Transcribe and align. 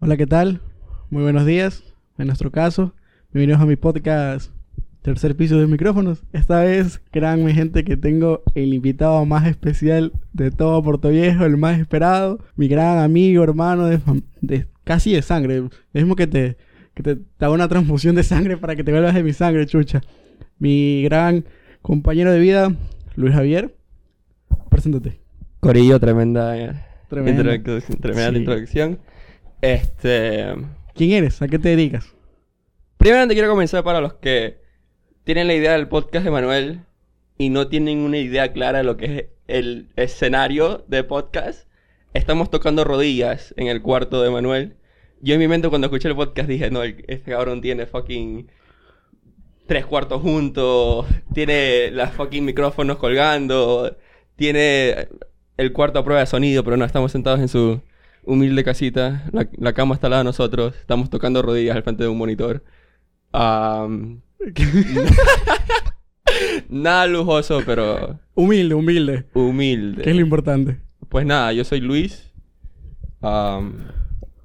Hola, 0.00 0.16
¿qué 0.16 0.26
tal? 0.26 0.60
Muy 1.10 1.22
buenos 1.22 1.46
días. 1.46 1.82
En 2.18 2.26
nuestro 2.26 2.50
caso, 2.50 2.94
bienvenidos 3.32 3.60
a 3.62 3.66
mi 3.66 3.76
podcast 3.76 4.50
Tercer 5.02 5.36
Piso 5.36 5.58
de 5.58 5.66
Micrófonos. 5.66 6.22
Esta 6.32 6.60
vez, 6.60 7.00
créanme, 7.10 7.54
gente, 7.54 7.84
que 7.84 7.96
tengo 7.96 8.42
el 8.54 8.74
invitado 8.74 9.24
más 9.24 9.46
especial 9.46 10.12
de 10.32 10.50
todo 10.50 10.82
Puerto 10.82 11.08
Viejo, 11.08 11.44
el 11.44 11.56
más 11.56 11.78
esperado, 11.78 12.38
mi 12.56 12.68
gran 12.68 12.98
amigo, 12.98 13.42
hermano, 13.42 13.86
de, 14.40 14.66
casi 14.84 15.12
de 15.12 15.22
sangre. 15.22 15.64
Es 15.92 16.02
mismo 16.02 16.16
que 16.16 16.26
te, 16.26 16.56
que 16.94 17.02
te, 17.02 17.48
una 17.48 17.68
transfusión 17.68 18.14
de 18.16 18.22
sangre 18.22 18.56
para 18.56 18.76
que 18.76 18.84
te 18.84 18.92
vuelvas 18.92 19.14
de 19.14 19.22
mi 19.22 19.32
sangre, 19.32 19.66
chucha. 19.66 20.00
Mi 20.58 21.02
gran 21.04 21.44
compañero 21.82 22.32
de 22.32 22.40
vida, 22.40 22.74
Luis 23.16 23.34
Javier. 23.34 23.74
Preséntate. 24.70 25.20
Corillo, 25.60 25.98
tremenda, 25.98 26.56
eh, 26.58 26.72
tremenda 27.08 27.52
Sí. 28.32 28.38
introducción. 28.38 28.98
Este. 29.60 30.54
¿Quién 30.94 31.12
eres? 31.12 31.40
¿A 31.42 31.48
qué 31.48 31.58
te 31.58 31.70
dedicas? 31.70 32.14
Primeramente 32.98 33.34
quiero 33.34 33.50
comenzar 33.50 33.84
para 33.84 34.00
los 34.00 34.14
que 34.14 34.58
tienen 35.24 35.46
la 35.46 35.54
idea 35.54 35.72
del 35.72 35.88
podcast 35.88 36.24
de 36.24 36.30
Manuel 36.30 36.80
y 37.38 37.50
no 37.50 37.68
tienen 37.68 37.98
una 37.98 38.18
idea 38.18 38.52
clara 38.52 38.78
de 38.78 38.84
lo 38.84 38.96
que 38.96 39.04
es 39.04 39.24
el 39.48 39.88
escenario 39.96 40.84
de 40.88 41.04
podcast. 41.04 41.68
Estamos 42.14 42.50
tocando 42.50 42.84
rodillas 42.84 43.54
en 43.56 43.66
el 43.66 43.82
cuarto 43.82 44.22
de 44.22 44.30
Manuel. 44.30 44.76
Yo 45.20 45.34
en 45.34 45.40
mi 45.40 45.48
mente 45.48 45.68
cuando 45.68 45.86
escuché 45.86 46.08
el 46.08 46.16
podcast 46.16 46.48
dije, 46.48 46.70
no, 46.70 46.82
este 46.82 47.30
cabrón 47.30 47.60
tiene 47.60 47.86
fucking 47.86 48.50
tres 49.66 49.84
cuartos 49.84 50.22
juntos, 50.22 51.06
tiene 51.34 51.90
las 51.90 52.12
fucking 52.14 52.44
micrófonos 52.44 52.98
colgando, 52.98 53.96
tiene 54.36 55.08
el 55.56 55.72
cuarto 55.72 55.98
a 55.98 56.04
prueba 56.04 56.20
de 56.20 56.26
sonido, 56.26 56.62
pero 56.64 56.76
no, 56.76 56.84
estamos 56.84 57.12
sentados 57.12 57.40
en 57.40 57.48
su 57.48 57.80
humilde 58.26 58.62
casita, 58.64 59.24
la, 59.32 59.48
la 59.56 59.72
cama 59.72 59.94
está 59.94 60.08
al 60.08 60.10
lado 60.12 60.20
de 60.20 60.28
nosotros, 60.28 60.74
estamos 60.78 61.08
tocando 61.10 61.40
rodillas 61.42 61.76
al 61.76 61.82
frente 61.82 62.02
de 62.02 62.08
un 62.08 62.18
monitor. 62.18 62.62
Am, 63.32 64.20
nada 66.68 67.06
lujoso, 67.06 67.60
pero 67.64 68.18
Humilde, 68.34 68.74
humilde. 68.74 69.24
humilde. 69.34 70.02
¿Qué 70.02 70.10
es 70.10 70.16
lo 70.16 70.22
importante? 70.22 70.78
Pues 71.08 71.24
nada, 71.24 71.52
yo 71.52 71.64
soy 71.64 71.80
Luis. 71.80 72.30
Am, 73.22 73.74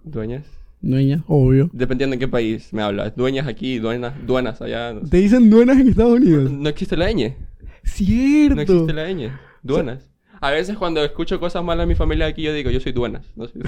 ¿Dueñas? 0.03 0.45
Dueña, 0.81 1.23
obvio. 1.27 1.69
Dependiendo 1.73 2.13
en 2.15 2.19
qué 2.19 2.27
país 2.27 2.73
me 2.73 2.81
hablas. 2.81 3.15
Dueñas 3.15 3.47
aquí, 3.47 3.77
duenas, 3.79 4.13
duenas 4.25 4.61
allá. 4.61 4.93
No, 4.93 5.01
sé. 5.01 5.09
Te 5.09 5.17
dicen 5.17 5.49
duenas 5.49 5.77
en 5.79 5.89
Estados 5.89 6.19
Unidos. 6.19 6.49
No 6.51 6.69
existe 6.69 6.97
la 6.97 7.11
ñ. 7.11 7.35
Cierto. 7.83 8.55
No 8.55 8.61
existe 8.61 8.93
la 8.93 9.09
ñ. 9.11 9.31
Duenas. 9.61 10.07
A 10.41 10.49
veces 10.49 10.75
cuando 10.75 11.03
escucho 11.03 11.39
cosas 11.39 11.63
malas 11.63 11.83
de 11.83 11.93
mi 11.93 11.95
familia 11.95 12.25
aquí, 12.25 12.41
yo 12.41 12.51
digo, 12.51 12.71
yo 12.71 12.79
soy 12.79 12.91
duenas. 12.93 13.27
No 13.35 13.47
soy... 13.47 13.61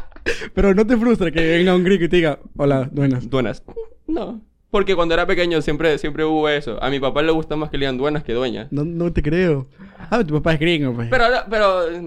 Pero 0.54 0.74
no 0.74 0.86
te 0.86 0.96
frustra 0.96 1.32
que 1.32 1.44
venga 1.44 1.74
un 1.74 1.82
gringo 1.82 2.04
y 2.04 2.08
te 2.08 2.16
diga, 2.16 2.38
hola, 2.56 2.88
duenas. 2.92 3.28
duenas. 3.28 3.64
No. 4.06 4.40
Porque 4.70 4.94
cuando 4.94 5.14
era 5.14 5.26
pequeño 5.26 5.60
siempre, 5.60 5.98
siempre 5.98 6.24
hubo 6.24 6.48
eso. 6.48 6.80
A 6.80 6.88
mi 6.88 7.00
papá 7.00 7.22
le 7.22 7.32
gusta 7.32 7.56
más 7.56 7.68
que 7.68 7.78
le 7.78 7.86
digan 7.86 7.98
duenas 7.98 8.22
que 8.22 8.32
dueñas. 8.32 8.68
No, 8.70 8.84
no 8.84 9.12
te 9.12 9.22
creo. 9.22 9.66
Ah, 10.08 10.22
tu 10.22 10.34
papá 10.34 10.54
es 10.54 10.60
gringo, 10.60 10.94
pues. 10.94 11.08
Pero, 11.10 11.24
pero 11.50 11.86
mm, 11.90 12.06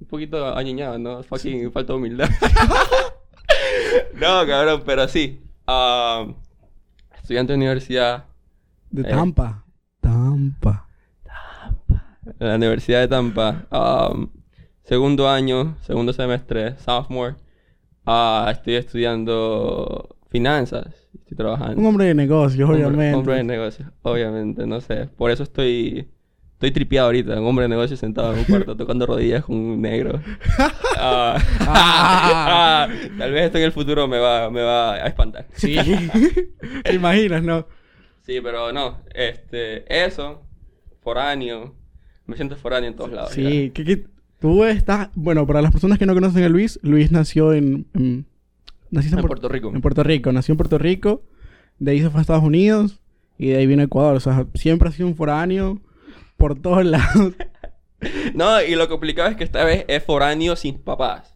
un 0.00 0.06
poquito 0.06 0.54
añeñado, 0.54 0.98
¿no? 0.98 1.22
Fucking 1.22 1.72
falta 1.72 1.94
de 1.94 1.98
humildad. 1.98 2.28
no, 4.20 4.46
cabrón, 4.46 4.82
pero 4.84 5.08
sí. 5.08 5.40
Ah, 5.66 6.26
estudiante 7.18 7.54
de 7.54 7.56
universidad, 7.56 8.26
De 8.90 9.00
eh. 9.00 9.10
Tampa. 9.10 9.64
Tampa. 10.00 10.85
En 12.38 12.48
la 12.48 12.56
Universidad 12.56 13.00
de 13.00 13.08
Tampa. 13.08 13.66
Ah, 13.70 14.12
segundo 14.84 15.28
año, 15.28 15.76
segundo 15.82 16.12
semestre, 16.12 16.76
sophomore. 16.78 17.36
Ah, 18.04 18.48
estoy 18.52 18.74
estudiando 18.74 20.16
finanzas. 20.28 21.08
Estoy 21.14 21.36
trabajando. 21.36 21.80
Un 21.80 21.86
hombre 21.86 22.06
de 22.06 22.14
negocios, 22.14 22.68
obviamente. 22.68 23.14
Hombre 23.14 23.36
de 23.36 23.44
negocios, 23.44 23.88
obviamente, 24.02 24.66
no 24.66 24.80
sé. 24.80 25.08
Por 25.16 25.30
eso 25.30 25.42
estoy... 25.42 26.08
Estoy 26.52 26.70
tripeado 26.70 27.08
ahorita, 27.08 27.38
un 27.38 27.46
hombre 27.46 27.64
de 27.64 27.68
negocios 27.68 28.00
sentado 28.00 28.32
en 28.32 28.38
un 28.38 28.44
cuarto 28.46 28.74
tocando 28.78 29.04
rodillas 29.04 29.44
con 29.44 29.56
un 29.56 29.82
negro. 29.82 30.20
Ah, 30.98 31.36
ah, 31.60 32.88
tal 33.18 33.30
vez 33.30 33.44
esto 33.44 33.58
en 33.58 33.64
el 33.64 33.72
futuro 33.72 34.08
me 34.08 34.18
va, 34.18 34.50
me 34.50 34.62
va 34.62 34.94
a 34.94 35.06
espantar. 35.06 35.46
Sí. 35.52 35.76
¿Te 36.82 36.94
imaginas, 36.94 37.42
no? 37.42 37.66
Sí, 38.22 38.40
pero 38.40 38.72
no. 38.72 39.02
Este, 39.14 39.84
eso, 40.04 40.42
foráneo. 41.02 41.74
Me 42.26 42.36
siento 42.36 42.56
foráneo 42.56 42.90
en 42.90 42.96
todos 42.96 43.12
lados. 43.12 43.30
Sí. 43.32 43.70
que, 43.70 43.84
que 43.84 44.04
tú 44.40 44.64
estás... 44.64 45.10
Bueno, 45.14 45.46
para 45.46 45.62
las 45.62 45.70
personas 45.72 45.98
que 45.98 46.06
no 46.06 46.14
conocen 46.14 46.42
a 46.44 46.48
Luis, 46.48 46.78
Luis 46.82 47.12
nació 47.12 47.52
en... 47.52 47.86
en- 47.94 48.26
naciste. 48.90 49.16
En 49.16 49.22
Puer- 49.24 49.28
Puerto 49.28 49.48
Rico. 49.48 49.72
En 49.74 49.80
Puerto 49.80 50.02
Rico. 50.02 50.32
Nació 50.32 50.52
en 50.52 50.56
Puerto 50.58 50.78
Rico. 50.78 51.22
De 51.78 51.92
ahí 51.92 52.00
se 52.00 52.10
fue 52.10 52.18
a 52.18 52.22
Estados 52.22 52.42
Unidos. 52.44 53.00
Y 53.38 53.48
de 53.48 53.56
ahí 53.58 53.66
vino 53.66 53.82
a 53.82 53.84
Ecuador. 53.84 54.16
O 54.16 54.20
sea, 54.20 54.46
siempre 54.54 54.88
ha 54.88 54.92
sido 54.92 55.08
un 55.08 55.14
foráneo 55.16 55.80
por 56.36 56.58
todos 56.60 56.84
lados. 56.84 57.34
No, 58.34 58.62
y 58.62 58.74
lo 58.74 58.88
complicado 58.88 59.30
es 59.30 59.36
que 59.36 59.44
esta 59.44 59.64
vez 59.64 59.86
es 59.88 60.04
foráneo 60.04 60.54
sin 60.54 60.76
papás. 60.78 61.34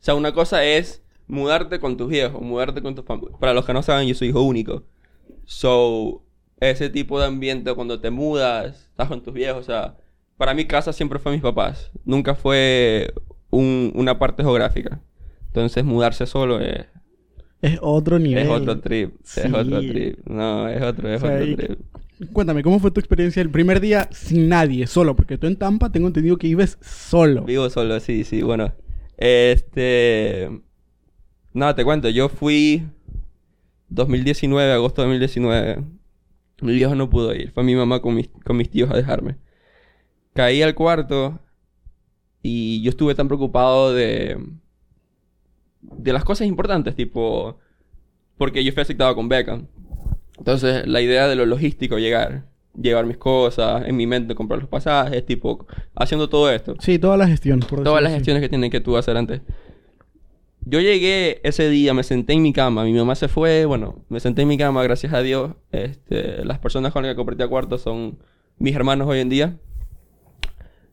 O 0.00 0.02
sea, 0.02 0.16
una 0.16 0.32
cosa 0.32 0.64
es 0.64 1.02
mudarte 1.28 1.78
con 1.78 1.96
tus 1.96 2.08
viejos, 2.08 2.42
mudarte 2.42 2.82
con 2.82 2.96
tu 2.96 3.04
familia. 3.04 3.36
Para 3.38 3.54
los 3.54 3.64
que 3.64 3.72
no 3.72 3.82
saben, 3.84 4.08
yo 4.08 4.14
soy 4.16 4.28
hijo 4.30 4.42
único. 4.42 4.82
So, 5.44 6.24
ese 6.58 6.90
tipo 6.90 7.20
de 7.20 7.26
ambiente 7.26 7.72
cuando 7.74 8.00
te 8.00 8.10
mudas, 8.10 8.86
estás 8.90 9.06
con 9.08 9.22
tus 9.22 9.32
viejos, 9.32 9.62
o 9.62 9.66
sea, 9.66 9.96
para 10.40 10.54
mi 10.54 10.64
casa 10.64 10.94
siempre 10.94 11.18
fue 11.18 11.32
mis 11.32 11.42
papás. 11.42 11.90
Nunca 12.06 12.34
fue 12.34 13.12
un- 13.50 13.92
una 13.94 14.18
parte 14.18 14.42
geográfica. 14.42 14.98
Entonces, 15.48 15.84
mudarse 15.84 16.24
solo 16.24 16.60
es, 16.60 16.86
Es 17.60 17.78
otro 17.82 18.18
nivel. 18.18 18.44
es 18.44 18.48
otro 18.48 18.80
trip. 18.80 19.16
Sí. 19.22 19.40
Es 19.44 19.52
otro 19.52 19.80
trip. 19.80 20.18
No, 20.26 20.66
es 20.66 20.80
otro, 20.82 21.12
es 21.12 21.22
O 21.22 21.26
sea, 21.26 21.36
otro 21.36 21.56
trip. 21.56 21.78
Cuéntame, 22.32 22.62
¿cómo 22.62 22.78
fue 22.78 22.90
tu 22.90 23.00
experiencia 23.00 23.42
el 23.42 23.50
primer 23.50 23.80
día 23.80 24.08
sin 24.12 24.48
nadie, 24.48 24.86
solo? 24.86 25.14
Porque 25.14 25.36
tú 25.36 25.46
en 25.46 25.56
Tampa 25.56 25.92
tengo 25.92 26.06
entendido 26.06 26.38
que 26.38 26.46
vives 26.46 26.78
solo. 26.80 27.44
Vivo 27.44 27.68
solo, 27.68 28.00
sí, 28.00 28.24
sí, 28.24 28.40
bueno. 28.40 28.72
Este. 29.18 30.48
Nada, 31.52 31.74
te 31.74 31.84
cuento, 31.84 32.08
yo 32.08 32.30
fui 32.30 32.86
2019, 33.90 34.72
agosto 34.72 35.02
de 35.02 35.08
2019. 35.08 35.84
Mi 36.62 36.72
viejo 36.72 36.94
no 36.94 37.10
pudo 37.10 37.34
ir, 37.34 37.50
fue 37.52 37.62
mi 37.62 37.74
mamá 37.74 38.00
con 38.00 38.14
mis, 38.14 38.28
con 38.44 38.56
mis 38.56 38.70
tíos 38.70 38.90
a 38.90 38.96
dejarme. 38.96 39.36
Caí 40.34 40.62
al 40.62 40.74
cuarto 40.74 41.38
y 42.42 42.82
yo 42.82 42.90
estuve 42.90 43.14
tan 43.14 43.28
preocupado 43.28 43.92
de. 43.92 44.38
de 45.80 46.12
las 46.12 46.24
cosas 46.24 46.46
importantes, 46.46 46.94
tipo. 46.94 47.58
Porque 48.38 48.64
yo 48.64 48.72
fui 48.72 48.80
aceptado 48.82 49.14
con 49.14 49.28
beca. 49.28 49.60
Entonces, 50.38 50.86
la 50.86 51.02
idea 51.02 51.28
de 51.28 51.36
lo 51.36 51.44
logístico, 51.44 51.98
llegar, 51.98 52.44
llevar 52.80 53.04
mis 53.04 53.18
cosas, 53.18 53.86
en 53.86 53.94
mi 53.96 54.06
mente 54.06 54.34
comprar 54.34 54.58
los 54.60 54.68
pasajes, 54.70 55.26
tipo, 55.26 55.66
haciendo 55.94 56.30
todo 56.30 56.50
esto. 56.50 56.74
Sí, 56.80 56.98
toda 56.98 57.18
la 57.18 57.26
gestión. 57.28 57.60
por 57.60 57.82
Todas 57.82 58.02
las 58.02 58.12
así. 58.12 58.20
gestiones 58.20 58.40
que 58.40 58.48
tienen 58.48 58.70
que 58.70 58.80
tú 58.80 58.96
hacer 58.96 59.18
antes. 59.18 59.42
Yo 60.64 60.80
llegué 60.80 61.40
ese 61.42 61.68
día, 61.68 61.92
me 61.92 62.02
senté 62.02 62.32
en 62.34 62.42
mi 62.42 62.52
cama, 62.52 62.84
mi 62.84 62.92
mamá 62.92 63.14
se 63.14 63.28
fue, 63.28 63.64
bueno, 63.64 64.04
me 64.08 64.20
senté 64.20 64.42
en 64.42 64.48
mi 64.48 64.56
cama, 64.56 64.82
gracias 64.82 65.12
a 65.12 65.20
Dios. 65.20 65.52
Este, 65.72 66.44
las 66.44 66.58
personas 66.58 66.92
con 66.92 67.02
las 67.02 67.12
que 67.12 67.16
compartía 67.16 67.48
cuarto 67.48 67.76
son 67.76 68.18
mis 68.58 68.74
hermanos 68.74 69.08
hoy 69.08 69.20
en 69.20 69.28
día. 69.28 69.58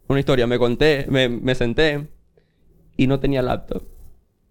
Una 0.08 0.20
historia, 0.20 0.48
me 0.48 0.58
conté, 0.58 1.06
me, 1.10 1.30
me 1.30 1.56
senté 1.56 2.08
y 2.96 3.08
no 3.08 3.20
tenía 3.20 3.42
laptop. 3.42 3.84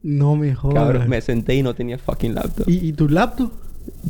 No 0.03 0.37
me 0.37 0.55
jodas. 0.55 0.77
Cabrón, 0.77 1.09
me 1.09 1.21
senté 1.21 1.55
y 1.55 1.63
no 1.63 1.75
tenía 1.75 1.99
fucking 1.99 2.35
laptop. 2.35 2.69
¿Y, 2.69 2.89
y 2.89 2.93
tu 2.93 3.09
laptop? 3.09 3.51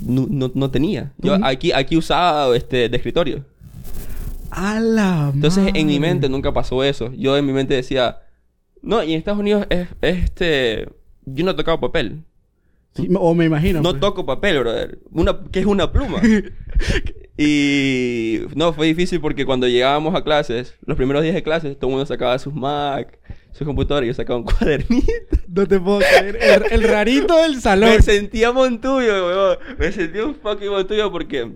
No, 0.04 0.26
no, 0.28 0.50
no 0.54 0.70
tenía. 0.70 1.12
Yo 1.18 1.38
aquí, 1.42 1.72
aquí 1.72 1.96
usaba 1.96 2.54
este, 2.56 2.88
de 2.88 2.96
escritorio. 2.96 3.44
¡A 4.50 4.80
la 4.80 5.30
Entonces, 5.34 5.70
en 5.74 5.86
mi 5.86 6.00
mente 6.00 6.28
nunca 6.28 6.52
pasó 6.52 6.82
eso. 6.82 7.12
Yo 7.12 7.36
en 7.36 7.46
mi 7.46 7.52
mente 7.52 7.74
decía, 7.74 8.20
no, 8.82 9.02
y 9.02 9.12
en 9.12 9.18
Estados 9.18 9.40
Unidos 9.40 9.66
es, 9.70 9.88
es 10.00 10.24
este. 10.24 10.88
Yo 11.24 11.44
no 11.44 11.50
he 11.52 11.54
tocado 11.54 11.80
papel. 11.80 12.22
Sí, 12.94 13.08
o 13.18 13.34
me 13.34 13.44
imagino. 13.44 13.82
No 13.82 13.90
pues. 13.90 14.00
toco 14.00 14.24
papel, 14.24 14.60
brother. 14.60 14.98
Una, 15.10 15.38
¿Qué 15.50 15.60
es 15.60 15.66
una 15.66 15.92
pluma? 15.92 16.20
y 17.38 18.40
no, 18.54 18.72
fue 18.72 18.86
difícil 18.86 19.20
porque 19.20 19.44
cuando 19.44 19.68
llegábamos 19.68 20.14
a 20.14 20.22
clases, 20.24 20.74
los 20.86 20.96
primeros 20.96 21.22
días 21.22 21.34
de 21.34 21.42
clases, 21.42 21.76
todo 21.78 21.88
el 21.90 21.92
mundo 21.96 22.06
sacaba 22.06 22.38
sus 22.38 22.54
Mac, 22.54 23.18
sus 23.52 23.66
computadores 23.66 24.06
y 24.06 24.10
yo 24.10 24.14
sacaba 24.14 24.38
un 24.38 24.44
cuadernito. 24.44 25.36
No 25.48 25.66
te 25.66 25.78
puedo 25.80 25.98
creer. 25.98 26.38
El, 26.70 26.72
el 26.72 26.88
rarito 26.88 27.36
del 27.42 27.60
salón. 27.60 27.90
Me 27.90 28.02
sentía 28.02 28.52
montuyo, 28.52 29.26
weón. 29.26 29.58
Me 29.78 29.92
sentía 29.92 30.24
un 30.24 30.34
fucking 30.34 30.68
montuyo 30.70 31.10
porque. 31.12 31.50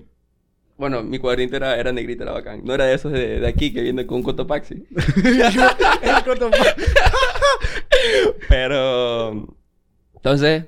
Bueno, 0.77 1.03
mi 1.03 1.19
cuadernito 1.19 1.56
era, 1.56 1.79
era 1.79 1.93
negrito, 1.93 2.23
era 2.23 2.32
bacán. 2.32 2.62
No 2.65 2.73
era 2.75 2.87
de 2.87 2.94
esos 2.94 3.12
de, 3.12 3.41
de 3.41 3.47
aquí 3.47 3.73
que 3.75 3.82
vienen 3.82 4.06
con 4.06 4.17
un 4.19 4.23
cotopaxi. 4.23 4.75
El 5.25 6.25
cotopa- 6.25 6.75
Pero. 8.49 9.56
Entonces, 10.15 10.65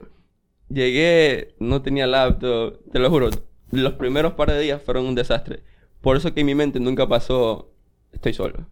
llegué, 0.69 1.55
no 1.59 1.83
tenía 1.83 2.07
laptop, 2.07 2.79
te 2.93 2.99
lo 2.99 3.11
juro. 3.11 3.31
Los 3.73 3.95
primeros 3.95 4.35
par 4.35 4.51
de 4.51 4.61
días 4.61 4.81
fueron 4.83 5.07
un 5.07 5.15
desastre. 5.15 5.61
Por 6.01 6.17
eso 6.17 6.33
que 6.35 6.41
en 6.41 6.47
mi 6.47 6.55
mente 6.55 6.79
nunca 6.81 7.09
pasó, 7.09 7.73
estoy 8.13 8.33
solo. 8.33 8.67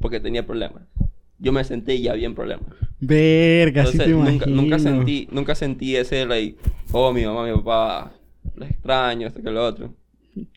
Porque 0.00 0.18
tenía 0.20 0.44
problemas. 0.46 0.82
Yo 1.38 1.52
me 1.52 1.62
senté 1.64 1.94
y 1.94 2.02
ya 2.02 2.12
había 2.12 2.30
problemas. 2.34 2.66
Verga, 2.98 3.84
sí 3.86 3.92
Entonces, 3.92 4.04
te 4.06 4.10
nunca, 4.12 4.30
imagino. 4.32 4.62
nunca 4.62 4.78
sentí, 4.78 5.28
nunca 5.30 5.54
sentí 5.54 5.96
ese, 5.96 6.24
like, 6.26 6.56
oh, 6.92 7.12
mi 7.12 7.24
mamá, 7.24 7.44
mi 7.46 7.52
papá, 7.54 8.12
los 8.54 8.70
extraño, 8.70 9.26
esto 9.28 9.42
que 9.42 9.50
lo 9.50 9.64
otro. 9.66 9.94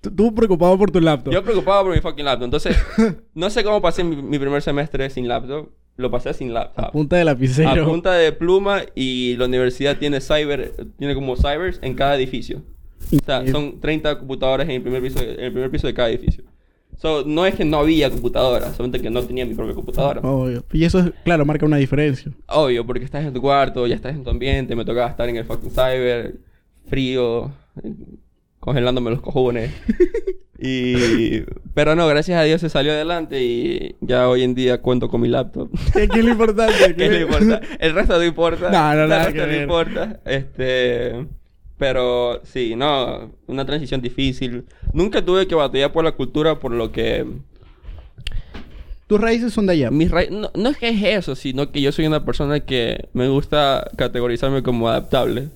Tú- 0.02 0.12
Tú 0.12 0.34
preocupado 0.36 0.78
por 0.78 0.92
tu 0.92 1.00
laptop. 1.02 1.34
Yo 1.34 1.44
preocupado 1.44 1.84
por 1.86 1.94
mi 1.96 2.02
fucking 2.02 2.26
laptop. 2.26 2.46
Entonces, 2.46 2.78
no 3.34 3.50
sé 3.50 3.64
cómo 3.64 3.82
pasé 3.82 4.04
mi, 4.04 4.16
mi 4.16 4.40
primer 4.40 4.62
semestre 4.62 5.10
sin 5.10 5.28
laptop. 5.28 5.70
Lo 5.98 6.10
pasé 6.10 6.34
sin 6.34 6.52
A 6.52 6.54
laptop. 6.54 6.92
punta 6.94 7.18
de 7.18 7.26
lapicero. 7.26 7.84
A 7.84 7.86
punta 7.86 8.14
de 8.14 8.32
pluma 8.32 8.84
y 8.96 9.36
la 9.36 9.46
universidad 9.46 9.98
tiene 9.98 10.22
cyber, 10.22 10.74
tiene 10.98 11.14
como 11.14 11.36
cybers 11.36 11.80
en 11.82 11.94
cada 11.96 12.16
edificio. 12.16 12.62
O 13.12 13.26
sea, 13.26 13.48
son 13.48 13.80
30 13.80 14.20
computadoras 14.20 14.68
en 14.68 14.76
el 14.76 14.82
primer 14.82 15.02
piso, 15.02 15.20
en 15.20 15.40
el 15.40 15.52
primer 15.52 15.72
piso 15.72 15.88
de 15.88 15.94
cada 15.94 16.10
edificio. 16.10 16.44
So, 16.98 17.24
no 17.26 17.46
es 17.46 17.56
que 17.56 17.64
no 17.64 17.78
había 17.80 18.10
computadoras, 18.10 18.76
solamente 18.76 19.00
que 19.02 19.10
no 19.10 19.24
tenía 19.24 19.46
mi 19.46 19.54
propia 19.56 19.74
computadora. 19.74 20.20
Obvio. 20.22 20.66
Y 20.74 20.84
eso, 20.84 21.00
es- 21.00 21.12
claro, 21.24 21.46
marca 21.46 21.66
una 21.66 21.78
diferencia. 21.78 22.32
Obvio, 22.48 22.86
porque 22.86 23.06
estás 23.06 23.24
en 23.26 23.34
tu 23.34 23.40
cuarto, 23.42 23.88
ya 23.88 23.96
estás 23.96 24.14
en 24.16 24.24
tu 24.24 24.30
ambiente, 24.30 24.76
me 24.76 24.84
tocaba 24.84 25.08
estar 25.10 25.30
en 25.30 25.38
el 25.38 25.46
fucking 25.46 25.72
cyber, 25.72 26.36
frío, 26.88 27.52
congelándome 28.60 29.12
los 29.12 29.22
cojones. 29.22 29.72
y... 30.60 31.40
Pero 31.74 31.96
no, 31.96 32.06
gracias 32.08 32.38
a 32.38 32.44
Dios 32.44 32.60
se 32.60 32.70
salió 32.70 32.92
adelante 32.92 33.42
y 33.42 33.96
ya 34.02 34.28
hoy 34.28 34.44
en 34.44 34.54
día 34.54 34.82
cuento 34.82 35.08
con 35.08 35.22
mi 35.22 35.30
laptop. 35.30 35.70
¿Qué, 35.94 36.04
es 36.04 36.26
lo 36.26 36.32
importante? 36.32 36.96
¿Qué 36.98 37.10
le 37.10 37.22
importa? 37.22 37.62
El 37.80 37.94
resto 37.94 38.18
no 38.18 38.26
importa. 38.26 38.70
No, 38.70 38.96
no, 38.96 39.04
El 39.04 39.10
nada 39.10 39.24
resto 39.26 39.34
que 39.34 39.40
no 39.40 39.48
ver. 39.48 39.62
importa. 39.62 40.20
Este... 40.26 41.28
Pero 41.80 42.42
sí, 42.44 42.76
no, 42.76 43.32
una 43.48 43.66
transición 43.66 44.02
difícil. 44.02 44.66
Nunca 44.94 45.24
tuve 45.26 45.48
que 45.48 45.56
batallar 45.56 45.92
por 45.92 46.04
la 46.04 46.12
cultura 46.12 46.60
por 46.60 46.72
lo 46.72 46.92
que... 46.92 47.26
Tus 49.08 49.20
raíces 49.20 49.54
son 49.54 49.66
de 49.66 49.74
allá. 49.74 49.90
Mis 49.90 50.12
ra- 50.12 50.30
no, 50.30 50.52
no 50.54 50.70
es 50.70 50.78
que 50.78 50.90
es 50.90 51.02
eso, 51.02 51.36
sino 51.36 51.72
que 51.72 51.82
yo 51.82 51.92
soy 51.92 52.06
una 52.06 52.24
persona 52.26 52.60
que 52.60 53.08
me 53.14 53.28
gusta 53.30 53.90
categorizarme 53.96 54.62
como 54.62 54.88
adaptable. 54.90 55.48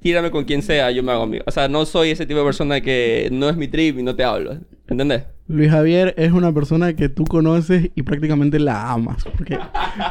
Tírame 0.00 0.30
con 0.30 0.44
quien 0.44 0.62
sea, 0.62 0.90
yo 0.90 1.02
me 1.02 1.12
hago 1.12 1.22
amigo. 1.22 1.44
O 1.46 1.50
sea, 1.50 1.68
no 1.68 1.86
soy 1.86 2.10
ese 2.10 2.26
tipo 2.26 2.40
de 2.40 2.44
persona 2.44 2.80
que 2.80 3.28
no 3.32 3.48
es 3.48 3.56
mi 3.56 3.68
trip 3.68 3.98
y 3.98 4.02
no 4.02 4.14
te 4.14 4.24
hablo. 4.24 4.58
¿Entendés? 4.88 5.22
Luis 5.48 5.70
Javier 5.70 6.12
es 6.18 6.32
una 6.32 6.52
persona 6.52 6.94
que 6.94 7.08
tú 7.08 7.24
conoces 7.24 7.90
y 7.94 8.02
prácticamente 8.02 8.58
la 8.58 8.90
amas. 8.90 9.24
Porque, 9.24 9.58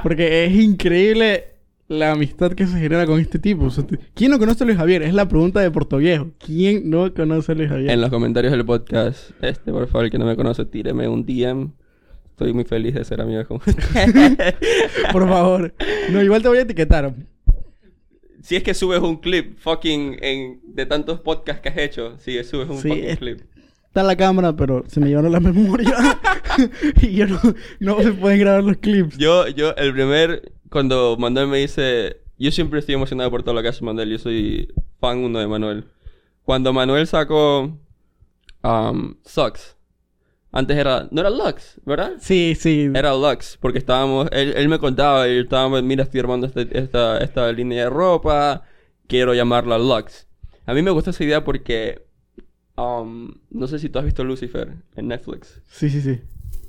porque 0.02 0.46
es 0.46 0.54
increíble 0.54 1.55
la 1.88 2.12
amistad 2.12 2.52
que 2.54 2.66
se 2.68 2.80
genera 2.80 3.06
con 3.06 3.20
este 3.20 3.38
tipo. 3.40 3.66
O 3.66 3.70
sea, 3.70 3.86
te- 3.86 4.00
¿Quién 4.14 4.32
no 4.32 4.40
conoce 4.40 4.64
a 4.64 4.68
Luis 4.68 4.78
Javier? 4.78 5.04
Es 5.04 5.14
la 5.14 5.28
pregunta 5.28 5.60
de 5.62 5.70
Puerto 5.72 5.98
Viejo. 5.98 6.32
¿Quién 6.44 6.90
no 6.90 7.14
conoce 7.14 7.52
a 7.52 7.56
Luis 7.56 7.70
Javier? 7.70 7.92
En 7.92 8.02
los 8.02 8.10
comentarios 8.10 8.52
del 8.52 8.66
podcast, 8.66 9.32
este, 9.42 9.72
por 9.72 9.88
favor, 9.88 10.06
el 10.06 10.12
que 10.12 10.18
no 10.18 10.26
me 10.26 10.36
conoce, 10.36 10.66
tíreme 10.66 11.08
un 11.08 11.26
DM. 11.26 11.72
Estoy 12.32 12.52
muy 12.54 12.66
feliz 12.66 12.96
de 12.96 13.06
ser 13.06 13.22
amigo 13.22 13.46
con 13.46 13.60
Por 15.12 15.28
favor. 15.28 15.74
No, 16.12 16.22
igual 16.22 16.42
te 16.42 16.48
voy 16.50 16.58
a 16.58 16.62
etiquetar. 16.62 17.14
Si 18.42 18.56
es 18.56 18.64
que 18.64 18.74
subes 18.74 19.00
un 19.00 19.18
clip 19.18 19.58
fucking 19.58 20.18
en, 20.22 20.60
de 20.68 20.86
tantos 20.86 21.20
podcasts 21.22 21.62
que 21.62 21.70
has 21.70 21.78
hecho, 21.78 22.18
si 22.20 22.44
subes 22.44 22.70
un 22.70 22.78
Sí, 22.80 22.90
fucking 22.90 23.04
es- 23.06 23.18
clip. 23.20 23.42
Está 23.88 24.04
la 24.04 24.18
cámara, 24.18 24.54
pero 24.54 24.84
se 24.88 25.00
me 25.00 25.08
llevaron 25.08 25.32
la 25.32 25.40
memoria. 25.40 25.96
y 27.02 27.14
yo 27.14 27.28
no, 27.28 27.40
no 27.80 28.02
se 28.04 28.12
pueden 28.12 28.40
grabar 28.42 28.62
los 28.66 28.76
clips. 28.78 29.18
Yo, 29.18 29.48
yo, 29.48 29.74
el 29.78 29.94
primer, 29.94 30.52
cuando 30.76 31.16
Manuel 31.18 31.48
me 31.48 31.60
dice, 31.60 32.18
yo 32.38 32.52
siempre 32.52 32.80
estoy 32.80 32.96
emocionado 32.96 33.32
por 33.32 33.44
todo 33.44 33.56
lo 33.56 33.62
que 33.62 33.70
hace 33.70 33.82
Manuel, 33.82 34.10
yo 34.10 34.18
soy 34.18 34.74
fan 35.00 35.20
uno 35.20 35.40
de 35.40 35.48
Manuel. 35.48 35.86
Cuando 36.44 36.74
Manuel 36.74 37.08
sacó 37.08 37.80
um, 38.62 39.16
Sucks, 39.24 39.78
antes 40.52 40.76
era, 40.76 41.08
no 41.12 41.22
era 41.22 41.30
Lux, 41.30 41.80
¿verdad? 41.86 42.16
Sí, 42.20 42.56
sí. 42.60 42.90
Era 42.94 43.14
Lux, 43.14 43.58
porque 43.62 43.78
estábamos, 43.80 44.28
él, 44.34 44.52
él 44.58 44.68
me 44.68 44.78
contaba, 44.78 45.30
y 45.30 45.38
estábamos, 45.38 45.82
mira, 45.82 46.04
estoy 46.04 46.20
armando 46.20 46.46
este- 46.48 46.78
esta, 46.78 47.20
esta 47.20 47.50
línea 47.54 47.86
de 47.86 47.90
ropa, 47.90 48.64
quiero 49.08 49.34
llamarla 49.34 49.78
Lux. 49.78 50.28
A 50.66 50.74
mí 50.74 50.82
me 50.82 50.92
gusta 50.92 51.12
esa 51.12 51.24
idea 51.24 51.46
porque, 51.46 52.06
um, 52.76 53.34
no 53.50 53.68
sé 53.68 53.80
si 53.80 53.88
tú 53.88 54.00
has 54.00 54.04
visto 54.04 54.26
Lucifer 54.26 54.74
en 54.98 55.08
Netflix. 55.08 55.62
Sí, 55.70 55.90
sí, 55.90 56.02
sí. 56.02 56.20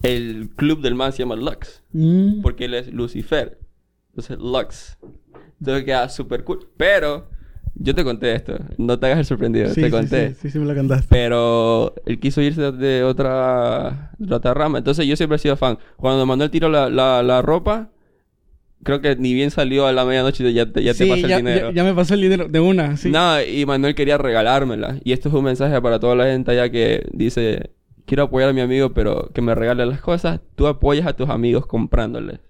El 0.05 0.51
club 0.55 0.81
del 0.81 0.95
man 0.95 1.11
se 1.13 1.25
llama 1.25 1.35
Lux 1.35 1.83
Mm. 1.93 2.41
porque 2.43 2.67
él 2.67 2.75
es 2.75 2.93
Lucifer. 2.93 3.59
Entonces, 4.17 4.39
Lux. 4.39 4.97
Entonces 5.61 5.85
queda 5.85 6.09
súper 6.09 6.43
cool. 6.43 6.67
Pero, 6.79 7.29
yo 7.75 7.95
te 7.95 8.03
conté 8.03 8.35
esto. 8.35 8.57
No 8.79 8.99
te 8.99 9.07
hagas 9.07 9.19
el 9.19 9.25
sorprendido. 9.27 9.69
Sí, 9.69 9.83
te 9.83 9.87
sí, 9.89 9.91
conté. 9.91 10.29
Sí, 10.31 10.35
sí, 10.41 10.51
sí, 10.53 10.59
me 10.59 10.65
lo 10.65 10.75
cantaste. 10.75 11.07
Pero 11.11 11.95
él 12.07 12.19
quiso 12.19 12.41
irse 12.41 12.73
de, 12.73 13.05
otra, 13.05 14.13
de 14.17 14.35
otra 14.35 14.55
rama. 14.55 14.79
Entonces, 14.79 15.07
yo 15.07 15.17
siempre 15.17 15.37
he 15.37 15.39
sido 15.39 15.57
fan. 15.59 15.79
Cuando 15.97 16.25
Manuel 16.25 16.51
tiró 16.51 16.71
la, 16.71 16.89
la, 16.89 17.23
la 17.23 17.43
ropa, 17.43 17.91
creo 18.83 19.03
que 19.03 19.17
ni 19.17 19.35
bien 19.35 19.51
salió 19.51 19.87
a 19.87 19.93
la 19.93 20.07
medianoche 20.07 20.51
ya 20.51 20.65
te, 20.73 20.83
ya 20.83 20.95
te 20.95 21.07
ya, 21.07 21.15
el 21.15 21.45
dinero. 21.45 21.69
ya- 21.69 21.75
ya 21.75 21.85
me 21.85 21.93
pasó 21.93 22.15
el 22.15 22.23
dinero 22.23 22.49
de 22.49 22.61
una, 22.61 22.97
sí. 22.97 23.11
No, 23.11 23.43
y 23.43 23.67
Manuel 23.67 23.95
quería 23.95 24.17
regalármela. 24.17 24.99
Y 25.05 25.13
esto 25.13 25.29
es 25.29 25.35
un 25.35 25.45
mensaje 25.45 25.79
para 25.83 26.01
toda 26.01 26.15
la 26.17 26.25
gente 26.25 26.53
allá 26.53 26.71
que 26.71 27.07
dice, 27.13 27.71
quiero 28.07 28.23
apoyar 28.23 28.49
a 28.49 28.53
mi 28.55 28.63
amigo, 28.63 28.95
pero 28.95 29.29
que 29.35 29.43
me 29.43 29.55
regale 29.55 29.85
las 29.85 30.01
cosas. 30.01 30.41
Tú 30.55 30.67
apoyas 30.67 31.07
a 31.07 31.15
tus 31.15 31.29
amigos 31.29 31.67
comprándoles. 31.67 32.41